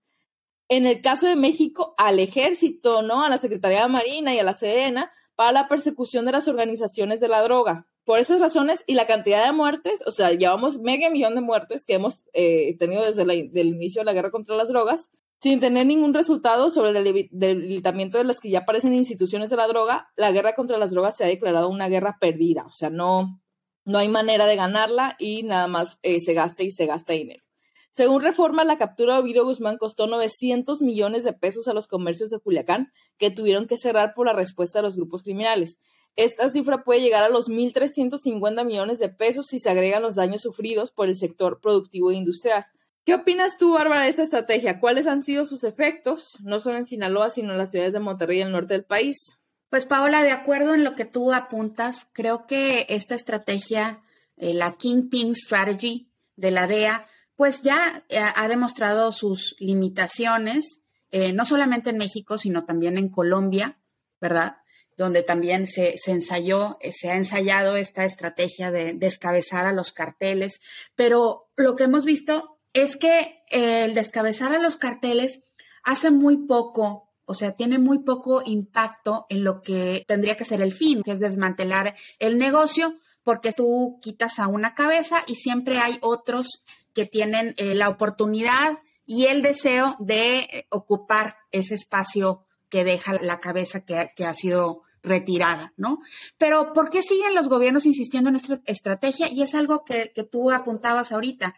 en 0.67 0.85
el 0.85 1.01
caso 1.01 1.27
de 1.27 1.35
México, 1.35 1.93
al 1.97 2.19
ejército, 2.19 3.01
¿no? 3.01 3.23
A 3.23 3.29
la 3.29 3.37
Secretaría 3.37 3.83
de 3.83 3.89
Marina 3.89 4.33
y 4.33 4.39
a 4.39 4.43
la 4.43 4.53
Sedena 4.53 5.11
para 5.35 5.51
la 5.51 5.67
persecución 5.67 6.25
de 6.25 6.31
las 6.31 6.47
organizaciones 6.47 7.19
de 7.19 7.27
la 7.27 7.41
droga. 7.41 7.87
Por 8.05 8.19
esas 8.19 8.39
razones 8.39 8.83
y 8.87 8.93
la 8.93 9.07
cantidad 9.07 9.45
de 9.45 9.51
muertes, 9.51 10.03
o 10.05 10.11
sea, 10.11 10.31
llevamos 10.31 10.79
medio 10.79 11.09
millón 11.11 11.35
de 11.35 11.41
muertes 11.41 11.85
que 11.85 11.95
hemos 11.95 12.29
eh, 12.33 12.77
tenido 12.77 13.03
desde 13.03 13.23
el 13.23 13.67
inicio 13.67 14.01
de 14.01 14.05
la 14.05 14.13
guerra 14.13 14.31
contra 14.31 14.55
las 14.55 14.67
drogas, 14.67 15.09
sin 15.39 15.59
tener 15.59 15.85
ningún 15.85 16.13
resultado 16.13 16.69
sobre 16.69 16.91
el 16.91 17.29
debilitamiento 17.31 18.17
de 18.17 18.23
las 18.23 18.39
que 18.39 18.49
ya 18.49 18.59
aparecen 18.59 18.93
instituciones 18.93 19.49
de 19.49 19.55
la 19.57 19.67
droga, 19.67 20.09
la 20.15 20.31
guerra 20.31 20.55
contra 20.55 20.77
las 20.77 20.91
drogas 20.91 21.17
se 21.17 21.23
ha 21.23 21.27
declarado 21.27 21.69
una 21.69 21.89
guerra 21.89 22.17
perdida, 22.19 22.65
o 22.65 22.71
sea, 22.71 22.89
no, 22.89 23.41
no 23.85 23.97
hay 23.97 24.07
manera 24.07 24.45
de 24.45 24.55
ganarla 24.55 25.15
y 25.19 25.43
nada 25.43 25.67
más 25.67 25.99
eh, 26.03 26.19
se 26.19 26.33
gasta 26.33 26.63
y 26.63 26.71
se 26.71 26.85
gasta 26.85 27.13
dinero. 27.13 27.44
Según 27.95 28.21
Reforma, 28.21 28.65
la 28.65 28.77
captura 28.77 29.13
de 29.13 29.19
Ovidio 29.21 29.45
Guzmán 29.45 29.77
costó 29.77 30.05
900 30.05 30.81
millones 30.81 31.23
de 31.23 31.31
pesos 31.31 31.69
a 31.69 31.73
los 31.73 31.87
comercios 31.87 32.29
de 32.29 32.39
Culiacán, 32.39 32.91
que 33.17 33.31
tuvieron 33.31 33.67
que 33.67 33.77
cerrar 33.77 34.13
por 34.13 34.25
la 34.25 34.33
respuesta 34.33 34.79
de 34.79 34.83
los 34.83 34.97
grupos 34.97 35.23
criminales. 35.23 35.77
Esta 36.17 36.49
cifra 36.49 36.83
puede 36.83 36.99
llegar 36.99 37.23
a 37.23 37.29
los 37.29 37.47
1.350 37.47 38.65
millones 38.65 38.99
de 38.99 39.07
pesos 39.07 39.45
si 39.47 39.59
se 39.59 39.69
agregan 39.69 40.01
los 40.01 40.15
daños 40.15 40.41
sufridos 40.41 40.91
por 40.91 41.07
el 41.07 41.15
sector 41.15 41.61
productivo 41.61 42.11
e 42.11 42.15
industrial. 42.15 42.65
¿Qué 43.05 43.13
opinas 43.13 43.57
tú, 43.57 43.75
Bárbara, 43.75 44.03
de 44.03 44.09
esta 44.09 44.23
estrategia? 44.23 44.81
¿Cuáles 44.81 45.07
han 45.07 45.23
sido 45.23 45.45
sus 45.45 45.63
efectos, 45.63 46.37
no 46.41 46.59
solo 46.59 46.75
en 46.75 46.85
Sinaloa, 46.85 47.29
sino 47.29 47.53
en 47.53 47.59
las 47.59 47.71
ciudades 47.71 47.93
de 47.93 48.01
Monterrey 48.01 48.39
y 48.39 48.41
el 48.41 48.51
norte 48.51 48.73
del 48.73 48.83
país? 48.83 49.39
Pues, 49.69 49.85
Paola, 49.85 50.21
de 50.21 50.31
acuerdo 50.31 50.73
en 50.73 50.83
lo 50.83 50.95
que 50.95 51.05
tú 51.05 51.31
apuntas, 51.31 52.09
creo 52.11 52.45
que 52.45 52.87
esta 52.89 53.15
estrategia, 53.15 54.01
eh, 54.35 54.53
la 54.53 54.73
Kingpin 54.73 55.33
Strategy 55.33 56.09
de 56.35 56.51
la 56.51 56.67
DEA, 56.67 57.07
pues 57.35 57.61
ya 57.61 58.05
eh, 58.09 58.19
ha 58.19 58.47
demostrado 58.47 59.11
sus 59.11 59.55
limitaciones, 59.59 60.79
eh, 61.11 61.33
no 61.33 61.45
solamente 61.45 61.89
en 61.89 61.97
México, 61.97 62.37
sino 62.37 62.65
también 62.65 62.97
en 62.97 63.09
Colombia, 63.09 63.79
¿verdad? 64.21 64.57
Donde 64.97 65.23
también 65.23 65.67
se, 65.67 65.95
ensayó, 66.07 66.77
eh, 66.81 66.91
se 66.93 67.09
ha 67.09 67.17
ensayado 67.17 67.75
esta 67.75 68.05
estrategia 68.05 68.71
de 68.71 68.93
descabezar 68.93 69.65
a 69.65 69.73
los 69.73 69.91
carteles, 69.91 70.61
pero 70.95 71.49
lo 71.55 71.75
que 71.75 71.83
hemos 71.83 72.05
visto 72.05 72.59
es 72.73 72.97
que 72.97 73.43
el 73.49 73.93
descabezar 73.93 74.53
a 74.53 74.59
los 74.59 74.77
carteles 74.77 75.41
hace 75.83 76.11
muy 76.11 76.45
poco, 76.45 77.13
o 77.25 77.33
sea, 77.33 77.53
tiene 77.53 77.79
muy 77.79 77.99
poco 77.99 78.41
impacto 78.45 79.25
en 79.29 79.43
lo 79.43 79.61
que 79.61 80.03
tendría 80.07 80.37
que 80.37 80.45
ser 80.45 80.61
el 80.61 80.71
fin, 80.71 81.01
que 81.03 81.11
es 81.11 81.19
desmantelar 81.19 81.95
el 82.19 82.37
negocio, 82.37 82.97
porque 83.25 83.51
tú 83.51 83.99
quitas 84.01 84.39
a 84.39 84.47
una 84.47 84.75
cabeza 84.75 85.23
y 85.27 85.35
siempre 85.35 85.79
hay 85.79 85.97
otros 86.01 86.63
que 86.93 87.05
tienen 87.05 87.55
eh, 87.57 87.73
la 87.73 87.89
oportunidad 87.89 88.79
y 89.05 89.25
el 89.25 89.41
deseo 89.41 89.97
de 89.99 90.37
eh, 90.37 90.67
ocupar 90.69 91.35
ese 91.51 91.73
espacio 91.73 92.45
que 92.69 92.83
deja 92.83 93.19
la 93.21 93.39
cabeza 93.39 93.83
que, 93.83 94.25
ha 94.25 94.33
sido 94.35 94.83
retirada, 95.01 95.73
¿no? 95.75 95.99
Pero 96.37 96.71
¿por 96.73 96.89
qué 96.89 97.01
siguen 97.01 97.33
los 97.35 97.49
gobiernos 97.49 97.85
insistiendo 97.85 98.29
en 98.29 98.37
esta 98.37 98.61
estrategia? 98.65 99.27
Y 99.31 99.41
es 99.41 99.55
algo 99.55 99.83
que, 99.83 100.11
que 100.13 100.23
tú 100.23 100.51
apuntabas 100.51 101.11
ahorita. 101.11 101.55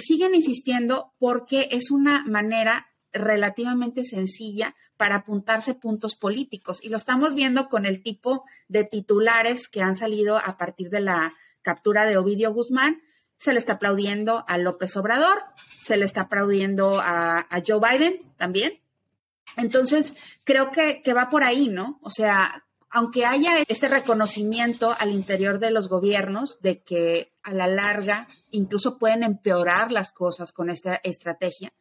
Siguen 0.00 0.34
insistiendo 0.34 1.14
porque 1.18 1.68
es 1.72 1.90
una 1.90 2.24
manera 2.24 2.86
relativamente 3.12 4.04
sencilla 4.04 4.74
para 5.02 5.16
apuntarse 5.16 5.74
puntos 5.74 6.14
políticos. 6.14 6.78
Y 6.80 6.88
lo 6.88 6.96
estamos 6.96 7.34
viendo 7.34 7.68
con 7.68 7.86
el 7.86 8.04
tipo 8.04 8.44
de 8.68 8.84
titulares 8.84 9.66
que 9.66 9.82
han 9.82 9.96
salido 9.96 10.38
a 10.38 10.56
partir 10.56 10.90
de 10.90 11.00
la 11.00 11.32
captura 11.60 12.06
de 12.06 12.16
Ovidio 12.16 12.52
Guzmán, 12.52 13.02
se 13.36 13.52
le 13.52 13.58
está 13.58 13.72
aplaudiendo 13.72 14.44
a 14.46 14.58
López 14.58 14.96
Obrador, 14.96 15.42
se 15.82 15.96
le 15.96 16.04
está 16.04 16.20
aplaudiendo 16.20 17.00
a, 17.02 17.48
Joe 17.66 17.80
Biden 17.80 18.32
también. 18.36 18.80
Entonces, 19.56 20.14
creo 20.44 20.70
que, 20.70 21.02
que 21.02 21.14
va 21.14 21.30
por 21.30 21.42
ahí, 21.42 21.68
¿no? 21.68 21.98
O 22.02 22.10
sea, 22.10 22.64
aunque 22.88 23.26
haya 23.26 23.56
este 23.66 23.88
reconocimiento 23.88 24.94
al 25.00 25.10
interior 25.10 25.58
de 25.58 25.72
los 25.72 25.88
gobiernos 25.88 26.60
de 26.60 26.80
que 26.80 27.32
a 27.42 27.52
la 27.52 27.66
larga 27.66 28.28
incluso 28.52 28.98
pueden 28.98 29.24
empeorar 29.24 29.90
las 29.90 30.12
cosas 30.12 30.52
con 30.52 30.70
esta 30.70 31.00
estrategia, 31.02 31.72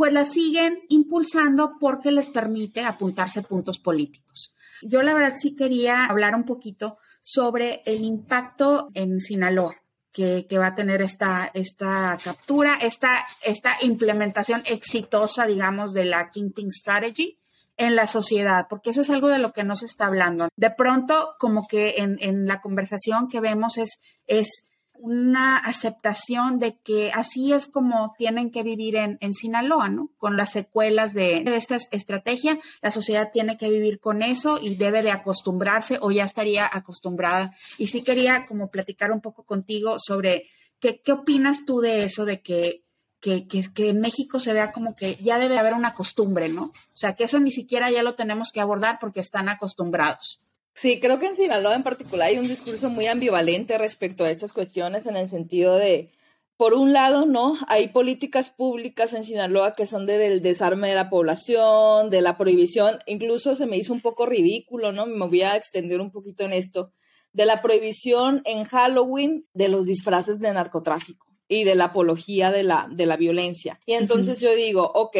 pues 0.00 0.14
la 0.14 0.24
siguen 0.24 0.80
impulsando 0.88 1.72
porque 1.78 2.10
les 2.10 2.30
permite 2.30 2.86
apuntarse 2.86 3.42
puntos 3.42 3.78
políticos. 3.78 4.54
Yo 4.80 5.02
la 5.02 5.12
verdad 5.12 5.34
sí 5.36 5.54
quería 5.54 6.06
hablar 6.06 6.34
un 6.34 6.46
poquito 6.46 6.96
sobre 7.20 7.82
el 7.84 8.02
impacto 8.02 8.88
en 8.94 9.20
Sinaloa 9.20 9.76
que, 10.10 10.46
va 10.58 10.68
a 10.68 10.74
tener 10.74 11.02
esta, 11.02 11.50
esta 11.52 12.16
captura, 12.24 12.78
esta, 12.80 13.26
esta 13.42 13.76
implementación 13.82 14.62
exitosa, 14.64 15.46
digamos, 15.46 15.92
de 15.92 16.06
la 16.06 16.30
Kingpin 16.30 16.70
Strategy 16.70 17.38
en 17.76 17.94
la 17.94 18.06
sociedad, 18.06 18.68
porque 18.70 18.88
eso 18.90 19.02
es 19.02 19.10
algo 19.10 19.28
de 19.28 19.38
lo 19.38 19.52
que 19.52 19.64
no 19.64 19.76
se 19.76 19.84
está 19.84 20.06
hablando. 20.06 20.48
De 20.56 20.70
pronto, 20.70 21.34
como 21.38 21.68
que 21.68 21.96
en, 21.98 22.16
en 22.22 22.46
la 22.46 22.62
conversación 22.62 23.28
que 23.28 23.40
vemos 23.40 23.76
es, 23.76 23.98
es 24.26 24.64
una 25.02 25.56
aceptación 25.56 26.58
de 26.58 26.76
que 26.78 27.10
así 27.12 27.52
es 27.52 27.66
como 27.66 28.14
tienen 28.18 28.50
que 28.50 28.62
vivir 28.62 28.96
en, 28.96 29.18
en 29.20 29.34
Sinaloa, 29.34 29.88
¿no? 29.88 30.10
Con 30.18 30.36
las 30.36 30.50
secuelas 30.52 31.14
de, 31.14 31.42
esta 31.56 31.76
estrategia, 31.90 32.58
la 32.82 32.90
sociedad 32.90 33.30
tiene 33.32 33.56
que 33.56 33.70
vivir 33.70 34.00
con 34.00 34.22
eso 34.22 34.58
y 34.60 34.74
debe 34.74 35.02
de 35.02 35.10
acostumbrarse 35.10 35.98
o 36.00 36.10
ya 36.10 36.24
estaría 36.24 36.68
acostumbrada. 36.70 37.54
Y 37.78 37.88
sí 37.88 38.02
quería 38.02 38.46
como 38.46 38.70
platicar 38.70 39.12
un 39.12 39.20
poco 39.20 39.44
contigo 39.44 39.96
sobre 39.98 40.48
qué, 40.78 41.00
qué 41.00 41.12
opinas 41.12 41.64
tú 41.66 41.80
de 41.80 42.04
eso, 42.04 42.24
de 42.24 42.40
que 42.40 42.84
que, 43.20 43.46
que, 43.46 43.62
que, 43.74 43.90
en 43.90 44.00
México 44.00 44.40
se 44.40 44.54
vea 44.54 44.72
como 44.72 44.96
que 44.96 45.16
ya 45.16 45.38
debe 45.38 45.58
haber 45.58 45.74
una 45.74 45.92
costumbre, 45.92 46.48
¿no? 46.48 46.62
O 46.64 46.96
sea, 46.96 47.14
que 47.14 47.24
eso 47.24 47.38
ni 47.38 47.50
siquiera 47.50 47.90
ya 47.90 48.02
lo 48.02 48.14
tenemos 48.14 48.50
que 48.50 48.62
abordar 48.62 48.98
porque 48.98 49.20
están 49.20 49.50
acostumbrados. 49.50 50.40
Sí, 50.74 51.00
creo 51.00 51.18
que 51.18 51.26
en 51.26 51.36
Sinaloa 51.36 51.74
en 51.74 51.82
particular 51.82 52.28
hay 52.28 52.38
un 52.38 52.48
discurso 52.48 52.88
muy 52.90 53.06
ambivalente 53.06 53.76
respecto 53.76 54.24
a 54.24 54.30
estas 54.30 54.52
cuestiones 54.52 55.06
en 55.06 55.16
el 55.16 55.28
sentido 55.28 55.76
de, 55.76 56.12
por 56.56 56.74
un 56.74 56.92
lado, 56.92 57.26
¿no? 57.26 57.58
Hay 57.68 57.88
políticas 57.88 58.50
públicas 58.50 59.14
en 59.14 59.24
Sinaloa 59.24 59.74
que 59.74 59.86
son 59.86 60.06
de, 60.06 60.18
del 60.18 60.42
desarme 60.42 60.88
de 60.88 60.94
la 60.94 61.10
población, 61.10 62.10
de 62.10 62.22
la 62.22 62.36
prohibición, 62.36 62.98
incluso 63.06 63.54
se 63.54 63.66
me 63.66 63.78
hizo 63.78 63.92
un 63.92 64.00
poco 64.00 64.26
ridículo, 64.26 64.92
¿no? 64.92 65.06
Me 65.06 65.26
voy 65.26 65.42
a 65.42 65.56
extender 65.56 66.00
un 66.00 66.10
poquito 66.10 66.44
en 66.44 66.52
esto, 66.52 66.92
de 67.32 67.46
la 67.46 67.62
prohibición 67.62 68.42
en 68.44 68.64
Halloween 68.64 69.46
de 69.54 69.68
los 69.68 69.86
disfraces 69.86 70.38
de 70.38 70.52
narcotráfico 70.52 71.26
y 71.48 71.64
de 71.64 71.74
la 71.74 71.86
apología 71.86 72.50
de 72.52 72.62
la, 72.62 72.88
de 72.90 73.06
la 73.06 73.16
violencia. 73.16 73.80
Y 73.86 73.94
entonces 73.94 74.36
uh 74.36 74.40
-huh. 74.40 74.50
yo 74.50 74.54
digo, 74.54 74.92
ok, 74.94 75.16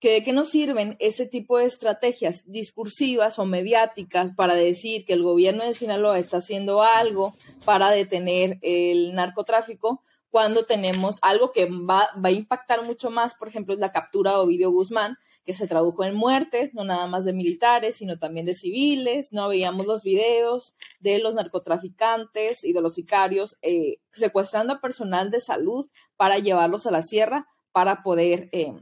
que 0.00 0.12
de 0.12 0.22
qué 0.24 0.32
nos 0.32 0.48
sirven 0.48 0.96
este 0.98 1.26
tipo 1.26 1.58
de 1.58 1.66
estrategias 1.66 2.42
discursivas 2.46 3.38
o 3.38 3.44
mediáticas 3.44 4.32
para 4.32 4.54
decir 4.54 5.04
que 5.04 5.12
el 5.12 5.22
gobierno 5.22 5.64
de 5.64 5.74
Sinaloa 5.74 6.18
está 6.18 6.38
haciendo 6.38 6.82
algo 6.82 7.34
para 7.66 7.90
detener 7.90 8.58
el 8.62 9.14
narcotráfico 9.14 10.02
cuando 10.30 10.64
tenemos 10.64 11.18
algo 11.22 11.52
que 11.52 11.66
va, 11.66 12.08
va 12.24 12.28
a 12.28 12.30
impactar 12.30 12.84
mucho 12.84 13.10
más, 13.10 13.34
por 13.34 13.48
ejemplo, 13.48 13.74
es 13.74 13.80
la 13.80 13.92
captura 13.92 14.30
de 14.30 14.38
Ovidio 14.38 14.70
Guzmán, 14.70 15.16
que 15.44 15.52
se 15.52 15.66
tradujo 15.66 16.04
en 16.04 16.14
muertes, 16.14 16.72
no 16.72 16.84
nada 16.84 17.08
más 17.08 17.24
de 17.24 17.32
militares, 17.32 17.96
sino 17.96 18.18
también 18.18 18.46
de 18.46 18.54
civiles, 18.54 19.32
no 19.32 19.48
veíamos 19.48 19.86
los 19.86 20.02
videos 20.02 20.74
de 21.00 21.18
los 21.18 21.34
narcotraficantes 21.34 22.62
y 22.62 22.72
de 22.72 22.80
los 22.80 22.94
sicarios 22.94 23.58
eh, 23.60 23.98
secuestrando 24.12 24.74
a 24.74 24.80
personal 24.80 25.30
de 25.30 25.40
salud 25.40 25.88
para 26.16 26.38
llevarlos 26.38 26.86
a 26.86 26.92
la 26.92 27.02
sierra 27.02 27.48
para 27.72 28.02
poder 28.02 28.48
eh, 28.52 28.72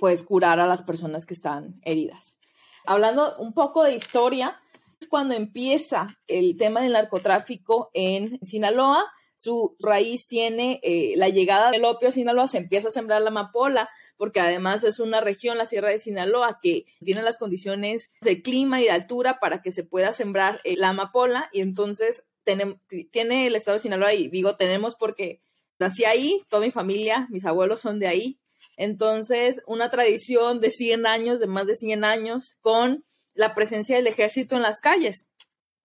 pues 0.00 0.24
curar 0.24 0.58
a 0.58 0.66
las 0.66 0.82
personas 0.82 1.26
que 1.26 1.34
están 1.34 1.78
heridas. 1.84 2.38
Hablando 2.84 3.36
un 3.36 3.52
poco 3.52 3.84
de 3.84 3.94
historia, 3.94 4.58
es 5.00 5.06
cuando 5.06 5.34
empieza 5.34 6.18
el 6.26 6.56
tema 6.56 6.80
del 6.80 6.92
narcotráfico 6.92 7.90
en 7.94 8.38
Sinaloa. 8.42 9.04
Su 9.36 9.76
raíz 9.78 10.26
tiene 10.26 10.80
eh, 10.82 11.14
la 11.16 11.28
llegada 11.28 11.70
del 11.70 11.84
opio 11.84 12.08
a 12.08 12.12
Sinaloa, 12.12 12.46
se 12.46 12.58
empieza 12.58 12.88
a 12.88 12.92
sembrar 12.92 13.22
la 13.22 13.28
amapola, 13.28 13.88
porque 14.16 14.40
además 14.40 14.84
es 14.84 15.00
una 15.00 15.20
región, 15.20 15.56
la 15.56 15.64
Sierra 15.64 15.88
de 15.88 15.98
Sinaloa, 15.98 16.58
que 16.62 16.84
tiene 17.02 17.22
las 17.22 17.38
condiciones 17.38 18.10
de 18.20 18.42
clima 18.42 18.80
y 18.80 18.84
de 18.84 18.90
altura 18.90 19.38
para 19.40 19.62
que 19.62 19.72
se 19.72 19.84
pueda 19.84 20.12
sembrar 20.12 20.60
eh, 20.64 20.76
la 20.76 20.90
amapola, 20.90 21.48
y 21.52 21.60
entonces 21.60 22.24
tiene, 22.44 23.46
el 23.46 23.54
estado 23.54 23.76
de 23.76 23.82
Sinaloa, 23.82 24.12
y 24.12 24.28
digo 24.28 24.56
tenemos 24.56 24.94
porque 24.94 25.40
nací 25.78 26.04
ahí, 26.04 26.42
toda 26.48 26.62
mi 26.62 26.70
familia, 26.70 27.26
mis 27.30 27.46
abuelos 27.46 27.80
son 27.80 27.98
de 27.98 28.08
ahí, 28.08 28.40
entonces, 28.76 29.62
una 29.66 29.90
tradición 29.90 30.60
de 30.60 30.70
100 30.70 31.06
años, 31.06 31.40
de 31.40 31.46
más 31.46 31.66
de 31.66 31.74
100 31.74 32.04
años, 32.04 32.56
con 32.60 33.04
la 33.34 33.54
presencia 33.54 33.96
del 33.96 34.06
ejército 34.06 34.56
en 34.56 34.62
las 34.62 34.80
calles. 34.80 35.28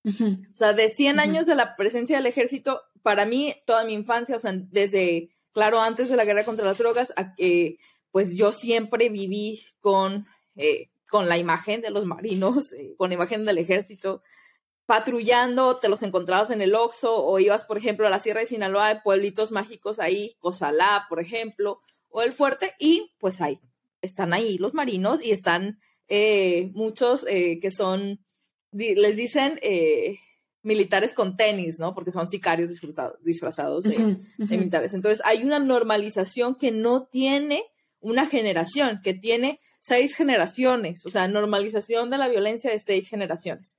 Uh 0.03 0.09
-huh. 0.09 0.53
O 0.53 0.57
sea, 0.57 0.73
de 0.73 0.89
100 0.89 1.15
uh 1.15 1.19
-huh. 1.19 1.21
años 1.21 1.45
de 1.45 1.55
la 1.55 1.75
presencia 1.75 2.17
del 2.17 2.25
ejército, 2.27 2.81
para 3.01 3.25
mí, 3.25 3.53
toda 3.65 3.83
mi 3.83 3.93
infancia, 3.93 4.35
o 4.35 4.39
sea, 4.39 4.53
desde, 4.53 5.29
claro, 5.51 5.79
antes 5.81 6.09
de 6.09 6.15
la 6.15 6.25
guerra 6.25 6.43
contra 6.43 6.65
las 6.65 6.77
drogas, 6.77 7.13
a 7.15 7.35
que, 7.35 7.77
pues 8.11 8.35
yo 8.35 8.51
siempre 8.51 9.09
viví 9.09 9.61
con, 9.81 10.25
eh, 10.55 10.89
con 11.09 11.27
la 11.27 11.37
imagen 11.37 11.81
de 11.81 11.91
los 11.91 12.05
marinos, 12.05 12.73
eh, 12.73 12.95
con 12.97 13.09
la 13.09 13.15
imagen 13.15 13.45
del 13.45 13.57
ejército, 13.57 14.21
patrullando, 14.85 15.77
te 15.77 15.89
los 15.89 16.03
encontrabas 16.03 16.51
en 16.51 16.61
el 16.61 16.75
Oxxo, 16.75 17.25
o 17.25 17.39
ibas, 17.39 17.65
por 17.65 17.77
ejemplo, 17.77 18.05
a 18.05 18.09
la 18.09 18.19
Sierra 18.19 18.41
de 18.41 18.45
Sinaloa, 18.45 18.93
de 18.93 19.01
pueblitos 19.01 19.51
mágicos 19.51 19.99
ahí, 19.99 20.35
Cosalá, 20.39 21.05
por 21.09 21.19
ejemplo, 21.19 21.81
o 22.15 22.21
el 22.21 22.31
fuerte 22.31 22.73
y 22.79 23.11
pues 23.19 23.41
ahí 23.41 23.59
están 24.01 24.33
ahí 24.33 24.57
los 24.57 24.73
marinos 24.73 25.21
y 25.21 25.31
están 25.31 25.79
eh, 26.07 26.71
muchos 26.73 27.25
eh, 27.27 27.59
que 27.59 27.71
son, 27.71 28.23
les 28.71 29.17
dicen 29.17 29.59
eh, 29.61 30.15
militares 30.61 31.13
con 31.13 31.35
tenis, 31.35 31.77
¿no? 31.77 31.93
Porque 31.93 32.11
son 32.11 32.27
sicarios 32.27 32.69
disfrazados, 32.69 33.21
disfrazados 33.21 33.83
de, 33.83 33.89
uh 33.89 33.99
-huh, 33.99 34.17
uh 34.17 34.43
-huh. 34.43 34.47
de, 34.47 34.57
militares. 34.57 34.93
Entonces 34.93 35.21
hay 35.25 35.43
una 35.43 35.59
normalización 35.59 36.55
que 36.55 36.71
no 36.71 37.05
tiene 37.05 37.65
una 37.99 38.27
generación, 38.27 39.01
que 39.03 39.13
tiene 39.13 39.59
seis 39.81 40.15
generaciones, 40.15 41.05
o 41.05 41.09
sea, 41.09 41.27
normalización 41.27 42.09
de 42.09 42.17
la 42.17 42.29
violencia 42.29 42.71
de 42.71 42.79
seis 42.79 43.09
generaciones. 43.09 43.75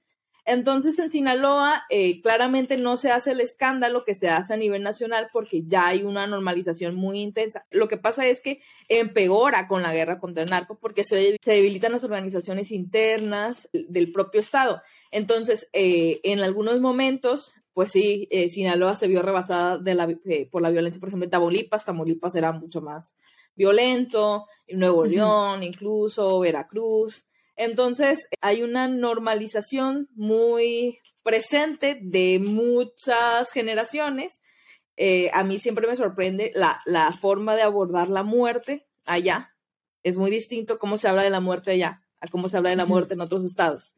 Entonces, 0.47 0.99
en 0.99 1.11
Sinaloa, 1.11 1.85
eh, 1.91 2.23
claramente 2.23 2.77
no 2.77 2.97
se 2.97 3.11
hace 3.11 3.33
el 3.33 3.41
escándalo 3.41 4.05
que 4.05 4.15
se 4.15 4.31
hace 4.31 4.55
a 4.55 4.57
nivel 4.57 4.83
nacional 4.83 5.29
porque 5.33 5.65
ya 5.67 5.89
hay 5.89 6.05
una 6.05 6.27
normalización 6.27 6.95
muy 6.95 7.21
intensa. 7.21 7.67
Lo 7.71 7.89
que 7.89 7.97
pasa 7.97 8.27
es 8.27 8.41
que 8.41 8.61
empeora 8.89 9.67
con 9.67 9.83
la 9.83 9.93
guerra 9.93 10.21
contra 10.21 10.45
el 10.45 10.51
narco 10.51 10.79
porque 10.79 11.03
se, 11.05 11.37
se 11.43 11.53
debilitan 11.53 11.93
las 11.93 12.05
organizaciones 12.05 12.71
internas 12.71 13.69
del 13.73 14.13
propio 14.13 14.41
Estado. 14.41 14.83
Entonces, 15.11 15.69
eh, 15.73 16.21
en 16.23 16.41
algunos 16.41 16.81
momentos, 16.81 17.57
pues 17.77 17.91
sí, 17.91 18.27
eh, 18.31 18.49
Sinaloa 18.49 18.95
se 18.95 19.07
vio 19.07 19.21
rebasada 19.21 19.77
de 19.77 19.95
la, 19.95 20.09
eh, 20.25 20.49
por 20.51 20.63
la 20.63 20.71
violencia, 20.71 20.99
por 20.99 21.11
ejemplo, 21.11 21.25
en 21.25 21.31
Tamaulipas. 21.31 21.85
Tamaulipas 21.85 22.35
era 22.35 22.51
mucho 22.53 22.81
más 22.81 23.15
violento, 23.55 24.47
Nuevo 24.69 25.01
uh 25.01 25.05
-huh. 25.05 25.11
León, 25.11 25.63
incluso 25.63 26.41
Veracruz. 26.41 27.27
Entonces, 27.57 28.29
hay 28.41 28.63
una 28.63 28.87
normalización 28.87 30.09
muy 30.15 31.01
presente 31.23 31.99
de 32.01 32.39
muchas 32.39 33.51
generaciones. 33.51 34.41
Eh, 34.97 35.31
a 35.33 35.43
mí 35.43 35.59
siempre 35.59 35.87
me 35.87 35.97
sorprende 35.97 36.53
la, 36.55 36.81
la, 36.87 37.13
forma 37.13 37.57
de 37.57 37.63
abordar 37.63 38.09
la 38.09 38.23
muerte 38.23 38.87
allá. 39.05 39.55
Es 40.03 40.17
muy 40.17 40.31
distinto 40.31 40.79
cómo 40.79 40.97
se 40.97 41.09
habla 41.09 41.25
de 41.25 41.31
la 41.31 41.41
muerte 41.41 41.73
allá 41.73 42.03
a 42.21 42.29
cómo 42.29 42.49
se 42.49 42.57
habla 42.57 42.71
de 42.71 42.77
la 42.77 42.87
muerte 42.87 43.15
en 43.15 43.21
otros 43.21 43.45
estados. 43.45 43.97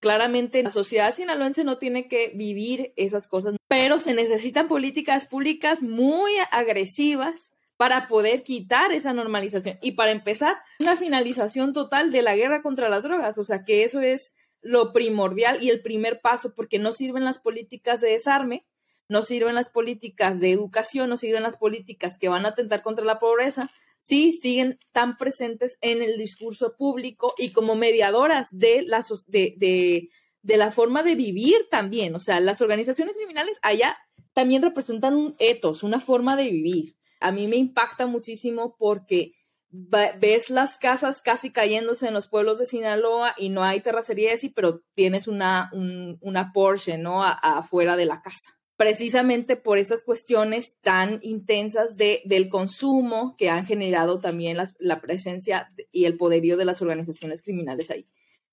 Claramente, 0.00 0.62
la 0.62 0.70
sociedad 0.70 1.14
sinaloense 1.14 1.64
no 1.64 1.78
tiene 1.78 2.08
que 2.08 2.32
vivir 2.34 2.92
esas 2.96 3.26
cosas, 3.26 3.56
pero 3.68 3.98
se 3.98 4.12
necesitan 4.12 4.68
políticas 4.68 5.24
públicas 5.24 5.82
muy 5.82 6.32
agresivas 6.50 7.53
para 7.76 8.08
poder 8.08 8.42
quitar 8.42 8.92
esa 8.92 9.12
normalización 9.12 9.78
y 9.82 9.92
para 9.92 10.12
empezar 10.12 10.56
una 10.78 10.96
finalización 10.96 11.72
total 11.72 12.12
de 12.12 12.22
la 12.22 12.36
guerra 12.36 12.62
contra 12.62 12.88
las 12.88 13.02
drogas. 13.02 13.38
O 13.38 13.44
sea 13.44 13.64
que 13.64 13.82
eso 13.82 14.00
es 14.00 14.34
lo 14.60 14.92
primordial 14.92 15.62
y 15.62 15.70
el 15.70 15.82
primer 15.82 16.20
paso 16.20 16.54
porque 16.54 16.78
no 16.78 16.92
sirven 16.92 17.24
las 17.24 17.38
políticas 17.38 18.00
de 18.00 18.10
desarme, 18.10 18.66
no 19.08 19.22
sirven 19.22 19.54
las 19.54 19.68
políticas 19.68 20.40
de 20.40 20.52
educación, 20.52 21.10
no 21.10 21.16
sirven 21.16 21.42
las 21.42 21.58
políticas 21.58 22.16
que 22.16 22.28
van 22.28 22.46
a 22.46 22.50
atentar 22.50 22.82
contra 22.82 23.04
la 23.04 23.18
pobreza, 23.18 23.70
sí 23.98 24.32
siguen 24.32 24.78
tan 24.92 25.16
presentes 25.18 25.76
en 25.80 26.02
el 26.02 26.16
discurso 26.16 26.76
público 26.76 27.34
y 27.36 27.52
como 27.52 27.74
mediadoras 27.74 28.48
de 28.50 28.82
la, 28.82 29.04
de, 29.26 29.54
de, 29.58 30.08
de 30.42 30.56
la 30.56 30.70
forma 30.70 31.02
de 31.02 31.14
vivir 31.16 31.68
también. 31.70 32.14
O 32.14 32.20
sea, 32.20 32.40
las 32.40 32.60
organizaciones 32.60 33.16
criminales 33.16 33.58
allá 33.62 33.98
también 34.32 34.62
representan 34.62 35.14
un 35.14 35.34
etos, 35.38 35.82
una 35.82 36.00
forma 36.00 36.36
de 36.36 36.50
vivir 36.50 36.96
a 37.24 37.32
mí 37.32 37.48
me 37.48 37.56
impacta 37.56 38.06
muchísimo 38.06 38.76
porque 38.78 39.32
ves 39.70 40.50
las 40.50 40.78
casas 40.78 41.22
casi 41.22 41.50
cayéndose 41.50 42.06
en 42.06 42.12
los 42.12 42.28
pueblos 42.28 42.58
de 42.58 42.66
Sinaloa 42.66 43.34
y 43.38 43.48
no 43.48 43.64
hay 43.64 43.80
terracería 43.80 44.34
así, 44.34 44.50
pero 44.50 44.82
tienes 44.94 45.26
una, 45.26 45.70
un, 45.72 46.18
una 46.20 46.52
Porsche, 46.52 46.98
¿no? 46.98 47.24
Afuera 47.24 47.96
de 47.96 48.04
la 48.04 48.20
casa. 48.20 48.50
Precisamente 48.76 49.56
por 49.56 49.78
esas 49.78 50.04
cuestiones 50.04 50.78
tan 50.82 51.18
intensas 51.22 51.96
de, 51.96 52.20
del 52.26 52.50
consumo 52.50 53.36
que 53.38 53.48
han 53.48 53.64
generado 53.64 54.20
también 54.20 54.58
la 54.78 55.00
presencia 55.00 55.72
y 55.90 56.04
el 56.04 56.18
poderío 56.18 56.58
de 56.58 56.66
las 56.66 56.82
organizaciones 56.82 57.40
criminales 57.40 57.90
ahí. 57.90 58.06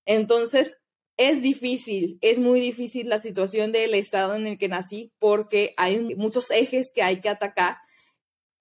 Entonces, 0.06 0.78
es 1.18 1.42
difícil, 1.42 2.18
es 2.22 2.38
muy 2.38 2.58
difícil 2.58 3.10
la 3.10 3.18
situación 3.18 3.70
del 3.70 3.92
estado 3.92 4.34
en 4.34 4.46
el 4.46 4.56
que 4.56 4.68
nací 4.68 5.12
porque 5.18 5.74
hay 5.76 6.14
muchos 6.16 6.50
ejes 6.50 6.90
que 6.92 7.02
hay 7.02 7.20
que 7.20 7.28
atacar 7.28 7.76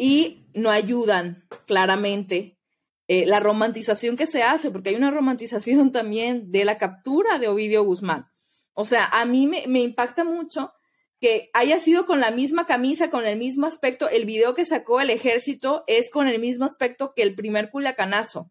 y 0.01 0.47
no 0.55 0.71
ayudan 0.71 1.47
claramente 1.67 2.57
eh, 3.07 3.27
la 3.27 3.39
romantización 3.39 4.17
que 4.17 4.25
se 4.25 4.41
hace, 4.41 4.71
porque 4.71 4.89
hay 4.89 4.95
una 4.95 5.11
romantización 5.11 5.91
también 5.91 6.51
de 6.51 6.65
la 6.65 6.79
captura 6.79 7.37
de 7.37 7.47
Ovidio 7.47 7.83
Guzmán. 7.83 8.25
O 8.73 8.83
sea, 8.83 9.05
a 9.05 9.25
mí 9.25 9.45
me, 9.45 9.67
me, 9.67 9.81
impacta 9.81 10.23
mucho 10.23 10.73
que 11.19 11.51
haya 11.53 11.77
sido 11.77 12.07
con 12.07 12.19
la 12.19 12.31
misma 12.31 12.65
camisa, 12.65 13.11
con 13.11 13.27
el 13.27 13.37
mismo 13.37 13.67
aspecto. 13.67 14.09
El 14.09 14.25
video 14.25 14.55
que 14.55 14.65
sacó 14.65 15.01
el 15.01 15.11
ejército 15.11 15.83
es 15.85 16.09
con 16.09 16.27
el 16.27 16.41
mismo 16.41 16.65
aspecto 16.65 17.13
que 17.15 17.21
el 17.21 17.35
primer 17.35 17.69
culiacanazo. 17.69 18.49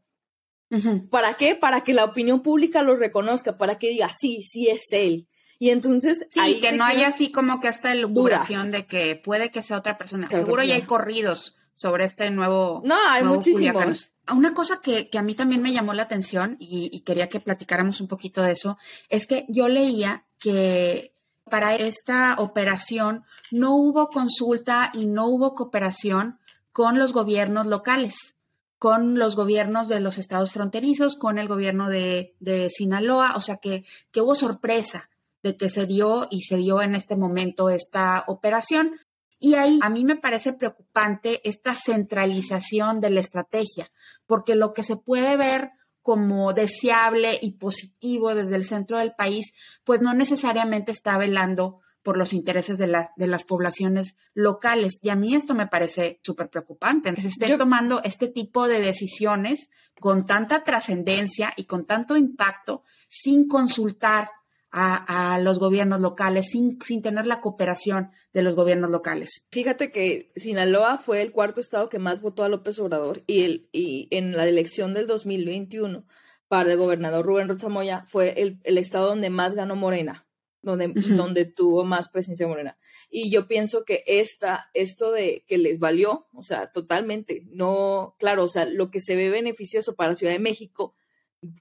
Uh 0.70 0.76
-huh. 0.76 1.11
¿Para 1.11 1.34
qué? 1.34 1.57
Para 1.57 1.82
que 1.82 1.94
la 1.94 2.05
opinión 2.05 2.44
pública 2.44 2.82
lo 2.82 2.94
reconozca, 2.94 3.59
para 3.59 3.76
que 3.76 3.88
diga, 3.88 4.09
sí, 4.09 4.42
sí 4.42 4.68
es 4.68 4.92
él. 4.92 5.26
Y 5.61 5.70
entonces... 5.70 6.26
Sí, 6.30 6.58
que 6.62 6.72
no 6.72 6.84
haya 6.84 7.08
así 7.08 7.30
como 7.30 7.61
que 7.61 7.68
hasta 7.68 7.92
elucubración 7.92 8.70
de 8.70 8.86
que 8.86 9.14
puede 9.14 9.50
que 9.50 9.62
sea 9.62 9.76
otra 9.76 9.98
persona. 9.98 10.28
Seguro 10.30 10.62
ya 10.62 10.74
hay 10.74 10.82
corridos 10.82 11.54
sobre 11.74 12.04
este 12.04 12.30
nuevo... 12.30 12.80
No, 12.82 12.96
hay 13.11 13.22
muchísimos. 13.22 14.12
Una 14.32 14.54
cosa 14.54 14.80
que, 14.80 15.11
a 15.16 15.22
mí 15.22 15.34
también 15.34 15.61
me 15.61 15.74
llamó 15.74 15.92
la 15.92 16.04
atención 16.04 16.56
y 16.58 16.98
quería 17.00 17.28
que 17.28 17.40
platicáramos 17.40 18.00
un 18.00 18.08
poquito 18.08 18.40
de 18.40 18.52
eso, 18.52 18.78
es 19.11 19.26
que 19.26 19.44
yo 19.48 19.68
leía 19.68 20.24
que 20.38 21.14
para 21.44 21.74
esta 21.74 22.36
operación 22.38 23.24
no 23.50 23.76
hubo 23.76 24.08
consulta 24.08 24.90
y 24.94 25.04
no 25.04 25.26
hubo 25.26 25.54
cooperación 25.54 26.38
con 26.72 26.98
los 26.98 27.12
gobiernos 27.12 27.66
locales, 27.66 28.34
con 28.78 29.18
los 29.18 29.36
gobiernos 29.36 29.88
de 29.88 30.00
los 30.00 30.16
estados 30.16 30.52
fronterizos, 30.52 31.16
con 31.16 31.38
el 31.38 31.48
gobierno 31.48 31.90
de, 31.90 32.34
Sinaloa, 32.74 33.34
o 33.36 33.42
sea 33.42 33.58
que, 33.58 33.84
que 34.11 34.22
hubo 34.22 34.34
sorpresa 34.34 35.09
de 35.43 35.57
que 35.57 35.70
se 35.70 35.86
dio 35.86 36.28
y 36.30 36.43
se 36.43 36.57
dio 36.57 36.82
en 36.82 36.95
este 36.95 37.16
momento 37.16 37.70
esta 37.70 38.24
operación. 38.26 38.97
Y 39.38 39.55
ahí 39.55 39.78
a 39.82 39.88
mí 39.88 40.05
me 40.05 40.16
parece 40.16 40.53
preocupante 40.53 41.41
esta 41.49 41.74
centralización 41.74 43.01
de 43.01 43.11
la 43.11 43.20
estrategia, 43.20 43.91
porque 44.26 44.55
lo 44.55 44.72
que 44.72 44.82
se 44.82 44.97
puede 44.97 45.36
ver 45.36 45.70
como 46.03 46.53
deseable 46.53 47.38
y 47.41 47.53
positivo 47.53 48.34
desde 48.34 48.57
el 48.57 48.64
centro 48.64 48.99
del 48.99 49.12
país, 49.14 49.53
pues 49.84 50.01
no 50.01 50.14
necesariamente 50.14 50.93
está 50.93 51.18
velando 51.18 51.80
por 52.03 52.16
los 52.16 52.32
intereses 52.32 52.78
de, 52.78 53.07
de 53.16 53.26
las 53.26 53.45
poblaciones 53.45 54.16
locales. 54.32 54.99
Y 55.03 55.11
a 55.11 55.16
mí 55.16 55.34
esto 55.34 55.55
me 55.55 55.66
parece 55.66 56.18
súper 56.22 56.49
preocupante, 56.49 57.12
que 57.12 57.20
se 57.20 57.28
esté 57.28 57.57
tomando 57.57 58.03
este 58.03 58.28
tipo 58.28 58.68
de 58.68 58.80
decisiones 58.80 59.70
con 60.01 60.24
tanta 60.24 60.64
trascendencia 60.64 61.53
y 61.57 61.64
con 61.64 61.84
tanto 61.84 62.16
impacto 62.16 62.84
sin 63.09 63.47
consultar 63.47 64.30
a, 64.72 65.40
los 65.42 65.58
gobiernos 65.58 66.00
locales, 66.00 66.50
sin, 66.50 66.78
sin, 66.84 67.02
tener 67.02 67.26
la 67.26 67.40
cooperación 67.40 68.10
de 68.32 68.42
los 68.42 68.54
gobiernos 68.54 68.90
locales. 68.90 69.46
Fíjate 69.50 69.90
que 69.90 70.30
Sinaloa 70.36 70.96
fue 70.96 71.22
el 71.22 71.32
cuarto 71.32 71.60
estado 71.60 71.88
que 71.88 71.98
más 71.98 72.22
votó 72.22 72.44
a 72.44 72.48
López 72.48 72.78
Obrador 72.78 73.22
y, 73.26 73.42
el, 73.42 73.68
y 73.72 74.08
en 74.10 74.36
la 74.36 74.46
elección 74.46 74.92
del 74.92 75.06
2021 75.06 76.04
para 76.48 76.72
el 76.72 76.78
gobernador 76.78 77.26
Rubén 77.26 77.48
Rochamoya 77.48 78.04
fue 78.06 78.40
el, 78.40 78.60
el 78.64 78.78
estado 78.78 79.08
donde 79.08 79.30
más 79.30 79.54
ganó 79.54 79.76
Morena 79.76 80.26
donde, 80.62 80.92
donde 81.16 81.44
tuvo 81.44 81.84
más 81.84 82.08
presencia 82.08 82.46
morena. 82.46 82.76
Y 83.08 83.30
yo 83.30 83.48
pienso 83.48 83.84
que 83.84 84.04
esta, 84.06 84.70
esto 84.74 85.12
de 85.12 85.44
que 85.46 85.58
les 85.58 85.78
valió, 85.78 86.28
o 86.34 86.42
sea, 86.42 86.66
totalmente, 86.66 87.44
no, 87.50 88.14
claro, 88.18 88.44
o 88.44 88.48
sea, 88.48 88.66
lo 88.66 88.90
que 88.90 89.00
se 89.00 89.16
ve 89.16 89.30
beneficioso 89.30 89.94
para 89.94 90.14
Ciudad 90.14 90.32
de 90.32 90.38
México, 90.38 90.94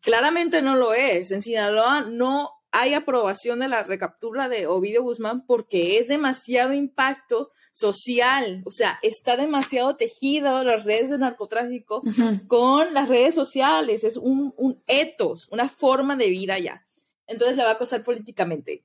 claramente 0.02 0.62
no 0.62 0.76
lo 0.76 0.94
es. 0.94 1.32
En 1.32 1.42
Sinaloa 1.42 2.02
no 2.02 2.59
hay 2.72 2.94
aprobación 2.94 3.60
de 3.60 3.68
la 3.68 3.84
recaptura 3.84 4.50
de 4.50 4.68
Ovidio 4.68 5.04
Guzmán 5.04 5.46
porque 5.46 5.98
es 5.98 6.08
demasiado 6.08 6.74
impacto 6.74 7.52
social, 7.72 8.62
o 8.66 8.72
sea, 8.72 9.00
está 9.02 9.38
demasiado 9.38 9.96
tejido 9.96 10.64
las 10.64 10.86
redes 10.86 11.10
de 11.10 11.18
narcotráfico 11.18 12.04
con 12.48 12.94
las 12.94 13.10
redes 13.10 13.36
sociales, 13.36 14.04
es 14.04 14.18
un, 14.18 14.54
un 14.58 14.82
etos, 14.88 15.48
una 15.52 15.68
forma 15.68 16.16
de 16.16 16.30
vida 16.30 16.60
ya. 16.60 16.86
Entonces 17.28 17.58
le 17.58 17.64
va 17.64 17.72
a 17.72 17.78
costar 17.78 18.04
políticamente 18.04 18.84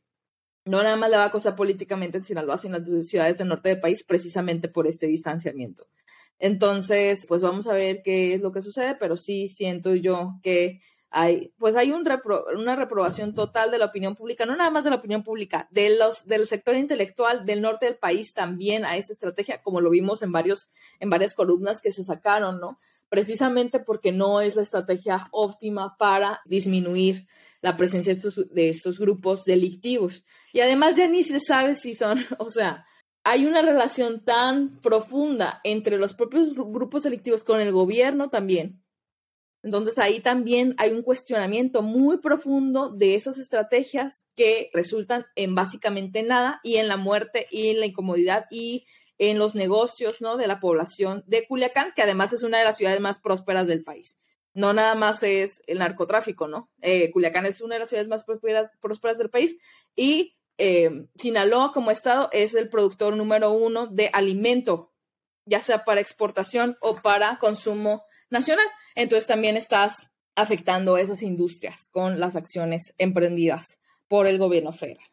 no 0.67 0.83
nada 0.83 0.97
más 0.97 1.11
le 1.11 1.17
va 1.17 1.25
a 1.27 1.31
costar 1.31 1.55
políticamente 1.55 2.19
en 2.19 2.25
Sinaloa, 2.25 2.57
sino 2.57 2.77
en 2.77 2.85
las 2.85 3.07
ciudades 3.07 3.39
del 3.39 3.49
norte 3.49 3.69
del 3.69 3.81
país, 3.81 4.03
precisamente 4.03 4.69
por 4.69 4.87
este 4.87 5.07
distanciamiento. 5.07 5.87
Entonces, 6.39 7.27
pues 7.27 7.43
vamos 7.43 7.67
a 7.67 7.75
ver 7.75 8.03
qué 8.03 8.35
es 8.35 8.41
lo 8.41 8.51
que 8.51 8.63
sucede, 8.63 8.97
pero 8.99 9.17
sí 9.17 9.49
siento 9.49 9.95
yo 9.95 10.39
que 10.43 10.81
hay, 11.17 11.55
pues 11.59 11.77
hay 11.77 11.93
un 11.93 12.05
una 12.57 12.75
reprobación 12.75 13.35
total 13.35 13.71
de 13.71 13.79
la 13.79 13.87
opinión 13.87 14.17
pública, 14.17 14.47
no 14.47 14.57
nada 14.57 14.71
más 14.71 14.83
de 14.83 14.91
la 14.91 14.97
opinión 14.97 15.23
pública, 15.23 15.69
de 15.71 15.97
los, 15.97 16.27
del 16.27 16.49
sector 16.49 16.75
intelectual 16.75 17.47
del 17.47 17.63
norte 17.63 17.87
del 17.87 17.97
país 17.97 18.35
también 18.35 18.85
a 18.85 18.97
esta 18.97 19.13
estrategia, 19.13 19.63
como 19.63 19.81
lo 19.81 19.91
vimos 19.91 20.23
en, 20.23 20.33
varios, 20.33 20.69
en 20.99 21.11
varias 21.11 21.35
columnas 21.35 21.81
que 21.81 21.93
se 21.93 22.03
sacaron, 22.03 22.59
¿no? 22.59 22.81
Precisamente 23.09 23.79
porque 23.79 24.11
no 24.11 24.41
es 24.41 24.57
la 24.57 24.63
estrategia 24.63 25.29
óptima 25.31 25.97
para 25.99 26.41
disminuir 26.47 27.29
la 27.61 27.77
presencia 27.77 28.13
de 28.51 28.69
estos 28.69 28.99
grupos 28.99 29.45
delictivos. 29.45 30.25
Y 30.53 30.61
además 30.61 30.97
ya 30.97 31.07
ni 31.07 31.23
se 31.23 31.39
sabe 31.39 31.77
si 31.77 31.95
son, 31.95 32.19
o 32.39 32.51
sea, 32.51 32.85
hay 33.23 33.47
una 33.47 33.63
relación 33.63 34.25
tan 34.25 34.81
profunda 34.81 35.61
entre 35.63 35.97
los 35.97 36.13
propios 36.13 36.55
grupos 36.55 37.05
delictivos 37.05 37.45
con 37.45 37.61
el 37.61 37.71
gobierno 37.71 38.31
también. 38.31 38.84
Entonces 39.65 39.99
ahí 39.99 40.21
también 40.21 40.75
hay 40.77 40.91
un 40.91 41.03
cuestionamiento 41.03 41.81
muy 41.83 42.19
profundo 42.19 42.91
de 42.91 43.15
esas 43.15 43.39
estrategias 43.39 44.27
que 44.37 44.71
resultan 44.75 45.25
en 45.35 45.55
básicamente 45.55 46.23
nada 46.23 46.61
y 46.63 46.77
en 46.77 46.87
la 46.87 46.99
muerte 46.99 47.49
y 47.51 47.69
en 47.69 47.81
la 47.81 47.87
incomodidad 47.87 48.45
y 48.51 48.85
en 49.17 49.39
los 49.39 49.55
negocios 49.55 50.21
¿no? 50.21 50.37
de 50.37 50.47
la 50.47 50.61
población 50.61 51.25
de 51.27 51.47
Culiacán, 51.47 51.93
que 51.97 52.03
además 52.03 52.35
es 52.35 52.43
una 52.43 52.59
de 52.59 52.65
las 52.65 52.77
ciudades 52.77 53.01
más 53.01 53.19
prósperas 53.19 53.67
del 53.67 53.83
país 53.83 54.19
no 54.55 54.73
nada 54.73 54.95
más 54.95 55.23
es 55.25 55.63
el 55.67 55.81
narcotráfico, 55.81 56.47
¿no? 56.47 56.71
Eh, 56.81 57.11
Culiacán 57.11 57.45
es 57.45 57.61
una 57.61 57.75
de 57.75 57.81
las 57.81 57.89
ciudades 57.89 58.09
más 58.09 58.25
prósperas, 58.25 59.19
del 59.19 59.29
país 59.29 59.57
y 59.97 60.37
eh, 60.59 61.09
Sinaloa 61.17 61.73
como 61.73 61.91
estado 61.91 62.29
es 62.33 62.55
el 62.55 62.69
productor 62.69 63.17
número 63.17 63.51
uno 63.51 63.89
de 63.89 64.11
alimento, 64.13 64.93
ya 65.45 65.61
sea 65.61 65.85
para 65.85 66.01
exportación 66.01 66.79
o 66.81 67.03
para 67.03 67.39
consumo 67.41 68.05
nacional. 68.35 68.67
Entonces 68.95 69.27
también 69.27 69.57
estás 69.57 70.11
afectando 70.37 70.99
esas 70.99 71.23
industrias 71.23 71.89
con 71.91 72.21
las 72.21 72.37
acciones 72.37 72.93
emprendidas 72.99 73.79
por 74.09 74.27
el 74.27 74.39
gobierno 74.39 74.73
federal. 74.73 75.07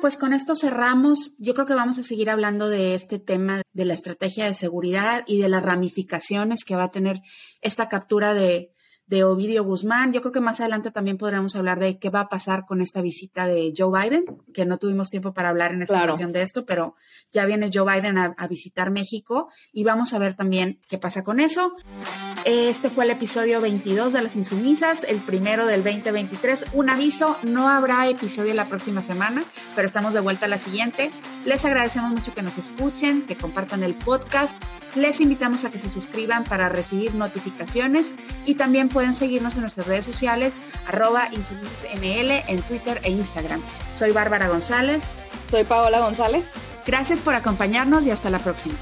Pues 0.00 0.16
con 0.16 0.32
esto 0.32 0.54
cerramos. 0.54 1.32
Yo 1.38 1.54
creo 1.54 1.66
que 1.66 1.74
vamos 1.74 1.98
a 1.98 2.04
seguir 2.04 2.30
hablando 2.30 2.68
de 2.68 2.94
este 2.94 3.18
tema 3.18 3.62
de 3.72 3.84
la 3.84 3.94
estrategia 3.94 4.44
de 4.44 4.54
seguridad 4.54 5.24
y 5.26 5.40
de 5.42 5.48
las 5.48 5.64
ramificaciones 5.64 6.62
que 6.64 6.76
va 6.76 6.84
a 6.84 6.90
tener 6.92 7.20
esta 7.62 7.88
captura 7.88 8.32
de, 8.32 8.72
de 9.08 9.24
Ovidio 9.24 9.64
Guzmán. 9.64 10.12
Yo 10.12 10.20
creo 10.20 10.32
que 10.32 10.40
más 10.40 10.60
adelante 10.60 10.90
también 10.90 11.16
podremos 11.16 11.56
hablar 11.56 11.78
de 11.78 11.98
qué 11.98 12.10
va 12.10 12.20
a 12.20 12.28
pasar 12.28 12.66
con 12.66 12.80
esta 12.80 13.00
visita 13.00 13.46
de 13.46 13.72
Joe 13.76 13.90
Biden, 13.90 14.24
que 14.52 14.66
no 14.66 14.78
tuvimos 14.78 15.10
tiempo 15.10 15.32
para 15.32 15.48
hablar 15.48 15.72
en 15.72 15.82
esta 15.82 16.04
ocasión 16.04 16.32
de 16.32 16.42
esto, 16.42 16.66
pero 16.66 16.94
ya 17.32 17.46
viene 17.46 17.70
Joe 17.72 17.90
Biden 17.90 18.18
a, 18.18 18.34
visitar 18.48 18.90
México 18.90 19.50
y 19.72 19.84
vamos 19.84 20.14
a 20.14 20.18
ver 20.18 20.34
también 20.34 20.80
qué 20.88 20.98
pasa 20.98 21.22
con 21.22 21.40
eso. 21.40 21.74
Este 22.44 22.88
fue 22.88 23.04
el 23.04 23.10
episodio 23.10 23.60
22 23.60 24.12
de 24.12 24.22
Las 24.22 24.36
Insumisas, 24.36 25.04
el 25.04 25.18
primero 25.18 25.66
del 25.66 25.84
2023. 25.84 26.66
Un 26.72 26.88
aviso, 26.88 27.36
no 27.42 27.68
habrá 27.68 28.08
episodio 28.08 28.54
la 28.54 28.68
próxima 28.68 29.02
semana, 29.02 29.44
pero 29.74 29.86
estamos 29.86 30.14
de 30.14 30.20
vuelta 30.20 30.46
a 30.46 30.48
la 30.48 30.58
siguiente. 30.58 31.10
Les 31.44 31.64
agradecemos 31.64 32.10
mucho 32.10 32.34
que 32.34 32.42
nos 32.42 32.56
escuchen, 32.56 33.26
que 33.26 33.36
compartan 33.36 33.82
el 33.82 33.94
podcast. 33.94 34.56
Les 34.94 35.20
invitamos 35.20 35.64
a 35.64 35.70
que 35.70 35.78
se 35.78 35.90
suscriban 35.90 36.44
para 36.44 36.68
recibir 36.70 37.14
notificaciones 37.14 38.14
y 38.46 38.54
también 38.54 38.88
pueden 38.98 39.14
seguirnos 39.14 39.54
en 39.54 39.60
nuestras 39.60 39.86
redes 39.86 40.04
sociales, 40.04 40.60
arroba 40.84 41.28
en 42.48 42.62
Twitter 42.62 43.00
e 43.04 43.12
Instagram. 43.12 43.62
Soy 43.94 44.10
Bárbara 44.10 44.48
González. 44.48 45.12
Soy 45.52 45.62
Paola 45.62 46.00
González. 46.00 46.50
Gracias 46.84 47.20
por 47.20 47.36
acompañarnos 47.36 48.04
y 48.06 48.10
hasta 48.10 48.28
la 48.28 48.40
próxima. 48.40 48.76